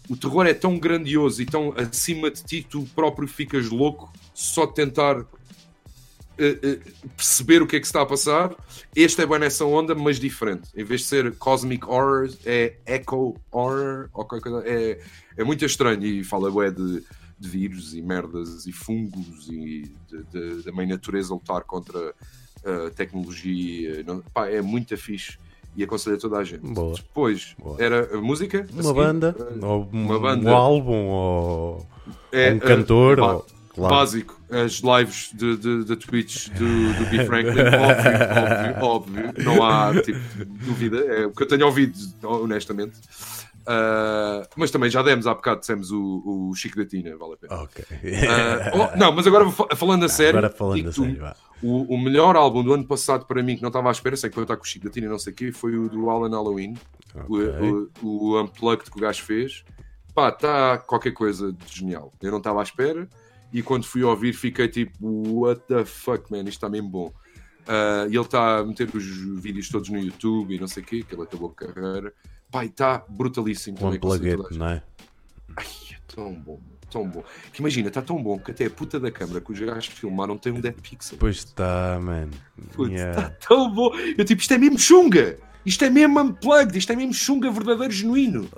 [0.08, 4.64] O terror é tão grandioso e tão acima de ti, tu próprio ficas louco só
[4.66, 5.26] de tentar
[6.38, 6.78] eh, eh,
[7.16, 8.54] perceber o que é que se está a passar.
[8.94, 10.68] Este é bem nessa onda, mas diferente.
[10.76, 14.68] Em vez de ser Cosmic Horror, é Echo Horror, ou qualquer coisa.
[14.68, 15.00] É,
[15.36, 17.02] é muito estranho e fala bué de,
[17.38, 19.90] de vírus e merdas e fungos e
[20.64, 22.14] da mãe natureza lutar contra
[22.64, 24.02] a tecnologia.
[24.04, 25.38] Não- pá, é muito fixe
[25.76, 26.66] e aconselho a toda a gente.
[26.66, 26.94] Boa.
[26.94, 27.76] Depois Boa.
[27.82, 28.66] era a música.
[28.72, 30.50] Uma seguir, banda, eh, ou uma um, banda.
[30.50, 31.86] um álbum, ou
[32.32, 33.94] é, um eh, cantor, ou, claro.
[33.94, 37.24] Básico, as lives de, de, de Twitch do, do B.
[37.26, 40.20] Franklin, óbvio, óbvio, óbvio, não há tipo,
[40.64, 42.98] dúvida, é o que eu tenho ouvido, honestamente.
[43.66, 47.36] Ah, mas também já demos há bocado, dissemos o, o Chico da Tina, vale a
[47.36, 47.62] pena.
[47.62, 47.84] Ok.
[48.28, 51.32] Ah, oh, não, mas agora fa- falando a sério, Agora falando a sério,
[51.62, 54.28] o, o melhor álbum do ano passado para mim, que não estava à espera, sei
[54.28, 55.88] que foi estar com o Chico da Tina e não sei o quê, foi o
[55.88, 56.74] do Alan Halloween,
[57.26, 57.90] o, Ok.
[58.02, 59.64] o, o Unplugged que o gajo fez.
[60.14, 62.12] Pá, está qualquer coisa de genial.
[62.22, 63.08] Eu não estava à espera
[63.54, 65.06] e quando fui ouvir fiquei tipo,
[65.40, 67.12] what the fuck, man, isto está mesmo bom.
[67.66, 69.04] Ah, e ele está a meter os
[69.40, 72.12] vídeos todos no YouTube e não sei o quê, que ele acabou a carreira.
[72.54, 74.36] E está brutalíssimo Um também.
[74.58, 74.82] não é?
[75.56, 76.60] Ai, é tão bom,
[76.90, 77.24] tão bom.
[77.52, 80.36] Que imagina, está tão bom que até a puta da câmara que os gajos filmaram
[80.36, 81.16] tem um dead pixel.
[81.18, 82.28] Pois está, man.
[82.74, 83.20] Putz, Yeah.
[83.28, 83.92] está tão bom.
[84.16, 85.38] Eu tipo, isto é mesmo chunga.
[85.64, 86.76] Isto é mesmo unplugged.
[86.76, 88.48] Isto é mesmo chunga verdadeiro, genuíno.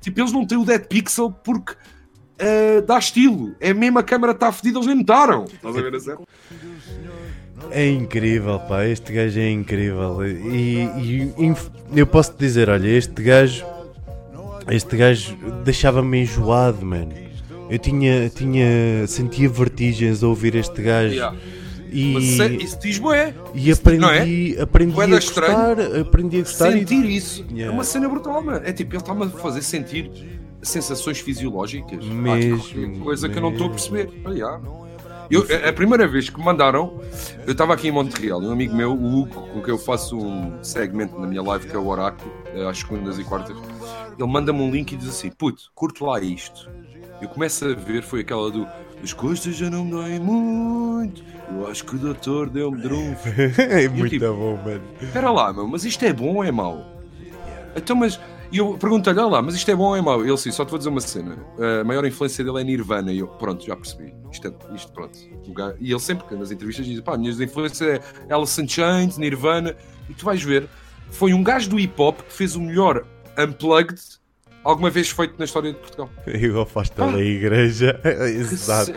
[0.00, 1.74] Tipo, eles não têm o dead pixel porque
[2.42, 3.54] ah, dá estilo.
[3.60, 5.44] É mesmo a câmara está fedida, eles nem notaram.
[5.44, 6.26] Estás a ver a sério?
[7.70, 8.84] É incrível, pá.
[8.84, 10.26] Este gajo é incrível.
[10.26, 11.54] E, e-
[11.94, 13.64] eu posso te dizer, olha, este gajo.
[14.70, 17.12] Este gajo deixava-me enjoado, mano.
[17.70, 19.06] Eu tinha, tinha.
[19.06, 21.14] sentia vertigens a ouvir este gajo.
[21.14, 21.36] Yeah.
[21.90, 23.34] E, Mas isso, é- isso diz bué.
[23.54, 24.62] e Isso- aprendi, é?
[24.62, 25.76] aprendi a gostar.
[26.00, 27.74] Aprendi a gostar e- Sentir isso é Yeah.
[27.74, 28.60] uma cena brutal, mano.
[28.64, 30.10] É tipo, ele está-me a fazer sentir
[30.62, 32.04] sensações fisiológicas.
[32.04, 33.88] Mesmo, qualquer coisa que eu não estou a mesmo.
[33.90, 34.22] perceber.
[34.24, 34.60] Ah, yeah.
[35.30, 37.00] Eu, a- a primeira vez que me mandaram,
[37.46, 40.16] eu estava aqui em Montreal e um amigo meu, o Hugo, com quem eu faço
[40.18, 43.56] um segmento na minha live, que é o Oráculo, eh, às segundas e quartas,
[44.18, 46.68] ele manda-me um link e diz assim: Puto, curto lá isto.
[47.20, 48.66] Eu começo a ver, foi aquela do
[49.02, 51.22] As costas já não me doem muito,
[51.52, 53.28] eu acho que o doutor deu-me drunfo.
[53.58, 54.82] é muito tipo- bom, mano.
[55.00, 56.84] Espera lá, meu, mas isto é bom ou é mau?
[57.74, 58.20] Então, mas
[58.52, 60.22] e eu pergunto-lhe, olha lá, mas isto é bom ou é mau?
[60.22, 61.38] Ele sim, só te vou dizer uma cena.
[61.80, 63.10] A maior influência dele é Nirvana.
[63.10, 64.14] E eu, pronto, já percebi.
[64.30, 65.18] Isto, é, isto pronto.
[65.80, 67.80] E ele sempre, nas entrevistas, diz: pá, minhas influências
[68.28, 69.74] é Alice in Chains, Nirvana.
[70.08, 70.68] E tu vais ver,
[71.10, 73.06] foi um gajo do hip hop que fez o melhor
[73.38, 73.98] unplugged
[74.62, 76.10] alguma vez feito na história de Portugal.
[76.26, 77.98] Igual faz pela igreja.
[78.02, 78.08] Que
[78.38, 78.92] Exato.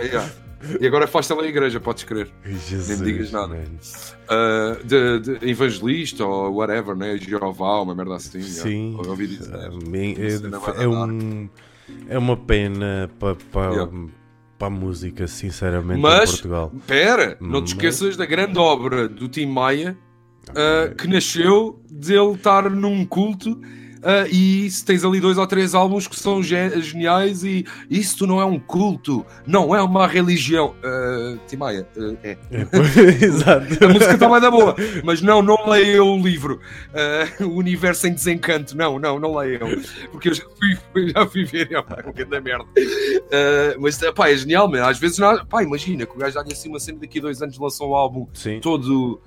[0.80, 2.30] E agora faz-te a igreja, podes crer.
[2.44, 3.56] Jesus, me digas nada.
[3.56, 7.18] Uh, de, de evangelista ou whatever, né?
[7.18, 8.42] Jeová, uma merda assim.
[8.42, 8.98] Sim.
[9.02, 9.54] Eu ouvi dizer.
[9.54, 11.50] É, é da um,
[12.10, 13.92] é uma pena para pa, Yeah.
[14.58, 16.72] pa a música, sinceramente, Mas- em Portugal.
[16.88, 19.98] Pera, não te esqueças da grande obra do Tim Maia,
[20.50, 23.60] uh, que nasceu dele estar num culto.
[24.06, 28.28] Uh, e se tens ali dois ou três álbuns que são ge- geniais, e isto
[28.28, 30.76] não é um culto, não é uma religião.
[30.84, 32.38] Uh, Tim Maia, uh, é.
[32.52, 32.62] É,
[33.26, 33.84] Exato.
[33.84, 36.60] A música está bem da boa, mas não, não leiam o livro.
[37.40, 38.78] Uh, o Universo em Desencanto.
[38.78, 39.68] Não, não, não leiam.
[40.12, 40.44] Porque eu já
[40.94, 42.66] fui, já fui ver, é uma grande merda.
[43.80, 44.84] Mas pá, é genial, man.
[44.88, 47.42] às vezes, não, pá, imagina que o gajo dá-lhe assim uma cena daqui a dois
[47.42, 48.60] anos lançou um álbum Sim.
[48.60, 49.22] todo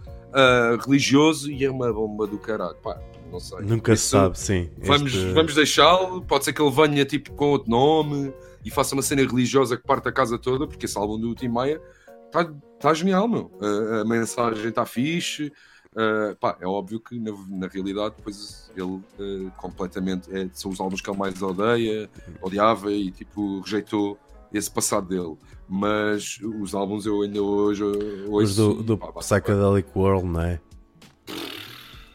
[0.84, 2.76] religioso e é uma bomba do caralho.
[2.82, 2.98] Pá,
[3.30, 3.60] não sei.
[3.60, 4.70] Nunca se sabe, sim.
[4.78, 8.32] Vamos, Este- vamos deixá-lo, pode ser que ele venha tipo com outro nome
[8.64, 11.48] e faça uma cena religiosa que parte a casa toda, porque esse álbum do Tim
[11.48, 11.80] Maia
[12.26, 13.50] está tá genial, meu.
[13.60, 15.52] A, a mensagem está fixe.
[15.94, 20.78] Uh, pá, é óbvio que na, na realidade depois ele uh, completamente é, são os
[20.80, 22.08] álbuns que ele mais odeia,
[22.42, 24.18] odiava e tipo rejeitou
[24.52, 25.36] esse passado dele.
[25.68, 27.82] Mas os álbuns eu ainda hoje
[28.28, 30.60] Os do, e, do pá, Psychedelic World, não é?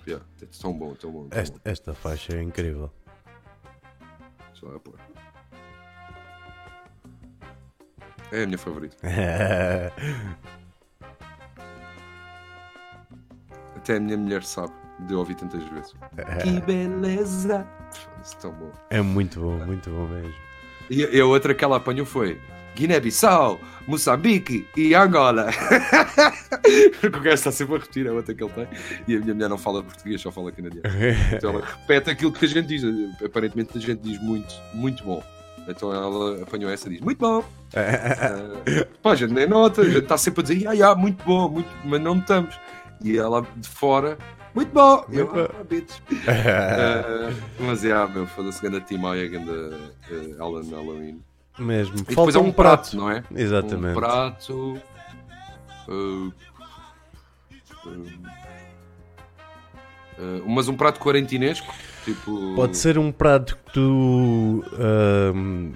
[0.07, 1.27] Yeah, é tão bom, tão bom.
[1.29, 2.87] Tão Esta, esta faixa é incrível.
[2.87, 3.13] bom.
[4.53, 4.95] Só a pôr.
[8.31, 8.97] É a minha favorita.
[13.75, 15.93] Até a minha mulher sabe de ouvir tantas vezes.
[16.41, 17.67] Que beleza!
[18.23, 18.71] Isso é tão bom.
[18.89, 20.33] é muito bom, muito bom mesmo.
[20.89, 22.39] E, e a outra que ela apanhou foi
[22.75, 25.49] Guiné-Bissau, Moçambique e Angola.
[27.01, 28.67] Porque o gajo está sempre a repetir, é outra que ele tem.
[29.07, 30.83] E a minha mulher não fala português, só fala canadiano.
[31.35, 32.83] Então ela repete aquilo que a gente diz.
[33.23, 35.23] Aparentemente a gente diz muito, muito bom.
[35.67, 37.39] Então ela apanhou essa e diz: Muito bom!
[37.39, 41.23] Uh, pá, a gente nem nota, a gente está sempre a dizer: Ah, yeah, muito
[41.23, 41.69] bom, muito...
[41.85, 42.59] mas não estamos.
[43.03, 44.17] E ela de fora:
[44.53, 45.05] Muito bom!
[45.07, 45.47] Muito eu, bom.
[46.27, 51.21] Ah, uh, mas é, yeah, meu, foda-se, ganda Timaya, ganda uh, Alan Halloween.
[51.57, 51.97] Mesmo.
[51.97, 53.23] E depois é um prato, prato, não é?
[53.35, 53.91] Exatamente.
[53.91, 54.81] Um prato.
[55.87, 56.33] Uh,
[60.17, 61.73] uh, mas um prato quarentinesco?
[62.05, 62.55] Tipo...
[62.55, 65.73] Pode ser um prato que tu uh,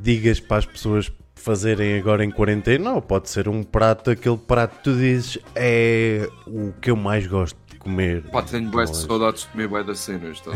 [0.00, 4.76] digas para as pessoas fazerem agora em quarentena, ou pode ser um prato, aquele prato
[4.78, 8.22] que tu dizes é o que eu mais gosto de comer.
[8.30, 10.50] Pá, tenho boas saudades de comer bem das cenas, tá?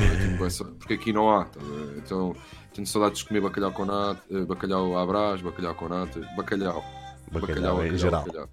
[0.78, 1.44] porque aqui não há.
[1.44, 1.60] Tá?
[1.96, 2.34] Então
[2.74, 6.84] tenho saudades de comer bacalhau com nata, eh, bacalhau à brás, bacalhau com nata, bacalhau.
[7.30, 8.24] Bacalhau, bacalhau em geral.
[8.24, 8.48] Bacalhau.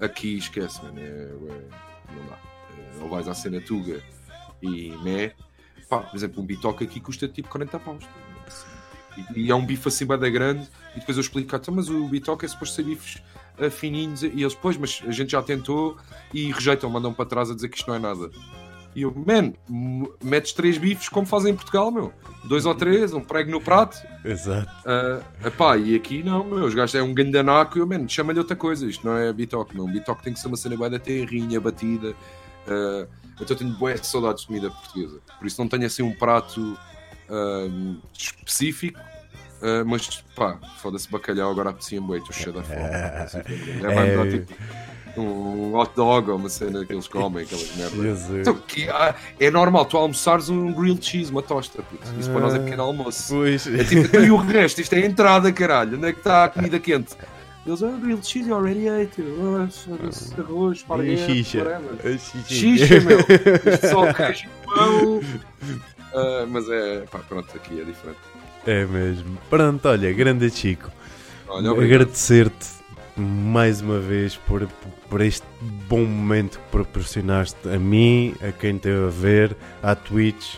[0.00, 2.38] Aqui esquece, mano, é, é, não dá.
[2.98, 4.02] É, ou vais à cena tuga
[4.62, 5.32] e né,
[5.88, 8.04] pá, por exemplo, um bitoque aqui custa tipo 40 paus.
[9.16, 12.08] E, e é um bife assim bada grande, e depois eu explico, então, mas o
[12.08, 13.22] bitoque é suposto ser bifes
[13.58, 15.96] uh, fininhos, e eles, pois, mas a gente já tentou
[16.32, 18.30] e rejeitam, mandam para trás a dizer que isto não é nada.
[18.94, 19.52] E eu, man,
[20.22, 22.12] metes três bifes como fazem em Portugal, meu.
[22.44, 23.96] Dois ou três, um prego no prato.
[24.24, 24.70] Exato.
[24.86, 26.64] Uh, epá, e aqui não, meu.
[26.64, 28.86] Os gajos é um gandanaco e eu, man, chama-lhe outra coisa.
[28.86, 29.86] Isto não é bitoque, meu.
[29.86, 32.10] Bitoque tem que ser uma cena bem da terrinha, batida.
[32.66, 33.08] Uh,
[33.40, 35.20] então tenho boas saudades de comida portuguesa.
[35.38, 36.78] Por isso não tenho assim um prato
[37.28, 39.00] uh, específico.
[39.64, 42.80] Uh, mas pá, foda-se bacalhau, agora apetecia-me bem, estou cheio da fome.
[42.80, 43.26] É,
[44.20, 44.54] é, tipo,
[45.16, 48.28] um hot dog ou uma cena que eles comem, aquelas merdas.
[48.28, 51.82] Então, que, ah, é normal tu almoçares um grilled cheese, uma tosta.
[51.82, 52.06] Puto.
[52.20, 53.34] Isso para nós é pequeno almoço.
[53.34, 53.66] Pois.
[53.66, 55.96] É tipo, e o resto, isto é a entrada, caralho.
[55.96, 57.16] Onde é que está a comida quente?
[57.66, 59.22] Eles, ah, grilled cheese already ate.
[59.22, 59.56] Oh,
[60.42, 61.80] arroz, esparguete, xixa.
[62.46, 63.20] Xixa, meu.
[63.72, 65.20] Isto só queijo e pão.
[66.14, 68.18] Uh, mas é, pá, pronto, aqui é diferente.
[68.66, 69.38] É mesmo.
[69.50, 70.90] Pronto, olha, grande Chico.
[71.48, 72.66] Agradecer-te
[73.16, 74.66] mais uma vez por,
[75.08, 75.46] por este
[75.88, 80.56] bom momento que proporcionaste a mim, a quem teve a ver, à Twitch.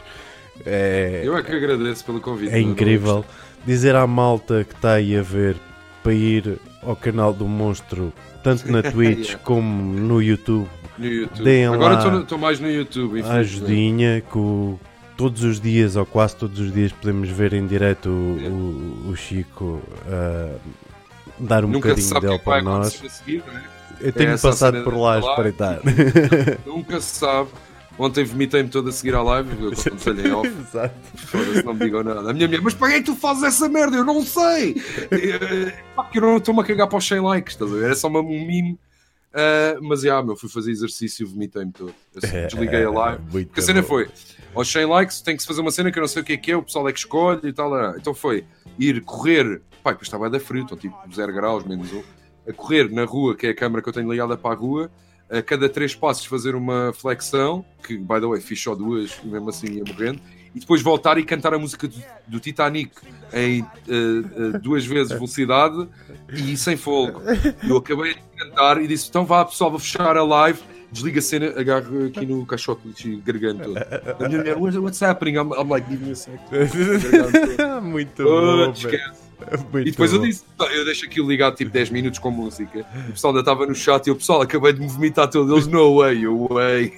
[0.64, 2.52] É, Eu é que agradeço pelo convite.
[2.52, 3.24] É incrível.
[3.66, 5.56] Dizer à malta que está aí a ver
[6.02, 8.12] para ir ao canal do Monstro,
[8.42, 9.44] tanto na Twitch yeah.
[9.44, 10.68] como no YouTube.
[10.96, 11.44] No YouTube.
[11.44, 13.20] Deem Agora estou mais no YouTube.
[13.22, 14.78] A ajudinha que o,
[15.16, 18.54] todos os dias, ou quase todos os dias, podemos ver em direto o, yeah.
[18.54, 20.60] o, o Chico uh,
[21.38, 23.02] dar um Nunca bocadinho dele é para nós.
[23.08, 23.76] Seguir, é?
[24.00, 25.80] Eu tenho é passado por lá a espreitar.
[26.66, 27.48] Nunca se sabe.
[27.98, 30.46] Ontem vomitei-me todo a seguir à live, eu aconselhei off.
[30.46, 30.94] Exato.
[31.16, 32.30] Foda-se, não me digam nada.
[32.30, 33.96] A minha mulher, mas para que tu fazes essa merda?
[33.96, 34.74] Eu não sei!
[35.94, 37.84] Porque eu não estou-me a cagar para os 100 likes, estás a ver?
[37.84, 38.78] Era só uma, um meme.
[39.32, 41.94] Uh, mas já, meu, fui fazer exercício e vomitei-me todo.
[42.14, 43.22] Eu é, desliguei a live.
[43.30, 44.08] Porque a cena foi:
[44.56, 46.32] aos 100 likes tem que se fazer uma cena que eu não sei o que
[46.32, 47.96] é que é, o pessoal é que escolhe e tal.
[47.96, 48.44] Então foi
[48.78, 52.02] ir correr Pai, depois estava a dar frio, então tipo 0 graus, menos um.
[52.48, 54.90] A correr na rua, que é a câmera que eu tenho ligada para a rua,
[55.30, 59.48] a cada três passos fazer uma flexão, que by the way fiz só duas mesmo
[59.48, 60.20] assim ia morrendo,
[60.52, 61.94] e depois voltar e cantar a música do,
[62.26, 62.90] do Titanic
[63.32, 65.88] em uh, uh, duas vezes velocidade
[66.32, 67.22] e sem fogo.
[67.62, 70.58] Eu acabei de cantar e disse: então vá pessoal, vou fechar a live.
[70.96, 74.24] Desliga a cena, agarro aqui no caixote e garganta todo.
[74.24, 75.36] A minha mulher, what's happening?
[75.36, 76.40] I'm, I'm like, give me a sec.
[77.82, 78.72] Muito oh, bom.
[78.72, 79.25] Esquece.
[79.72, 80.18] Muito e depois bom.
[80.18, 82.86] eu disse, eu deixo aquilo ligado tipo 10 minutos com música.
[83.08, 85.52] O pessoal ainda estava no chat e o pessoal acabei de me vomitar todo.
[85.54, 86.92] Eles, no way, way.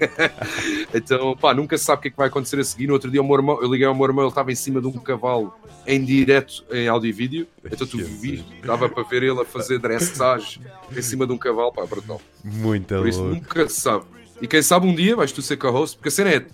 [0.95, 2.87] então, pá, nunca se sabe o que é que vai acontecer a seguir.
[2.87, 4.81] No outro dia, o meu irmão, eu liguei ao meu irmão, ele estava em cima
[4.81, 5.53] de um cavalo
[5.87, 7.47] em direto em áudio e vídeo.
[7.65, 10.61] Então tu viste, dava para ver ele a fazer dressage
[10.95, 12.21] em cima de um cavalo, pá, brutal.
[12.45, 14.05] Muito Por isso, nunca se sabe.
[14.41, 16.47] E quem sabe um dia vais tu ser co-host, porque a cena é,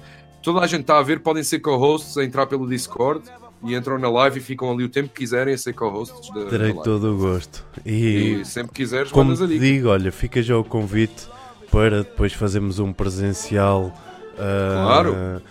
[0.43, 3.25] toda a gente está a ver, podem ser co-hosts a entrar pelo Discord
[3.65, 6.45] e entram na live e ficam ali o tempo que quiserem a ser co-hosts da,
[6.47, 7.65] Terei da todo o gosto.
[7.85, 11.27] E, e sempre quiseres, como te digo, olha, fica já o convite
[11.71, 13.93] para depois fazermos um presencial.
[14.35, 15.43] Uh, claro.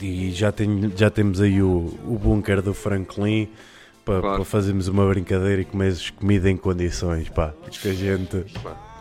[0.00, 3.48] E já, tenho, já temos aí o, o bunker do Franklin
[4.04, 4.36] para, claro.
[4.36, 7.52] para fazermos uma brincadeira e comeres comida em condições, pá.
[7.70, 8.44] Que a gente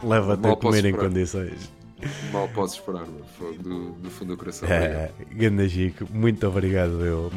[0.04, 1.72] leva-te a comer em condições.
[2.32, 3.06] Mal posso esperar,
[3.60, 4.70] do, do fundo do coração.
[4.70, 7.32] É, Ganda Chico, muito obrigado, eu.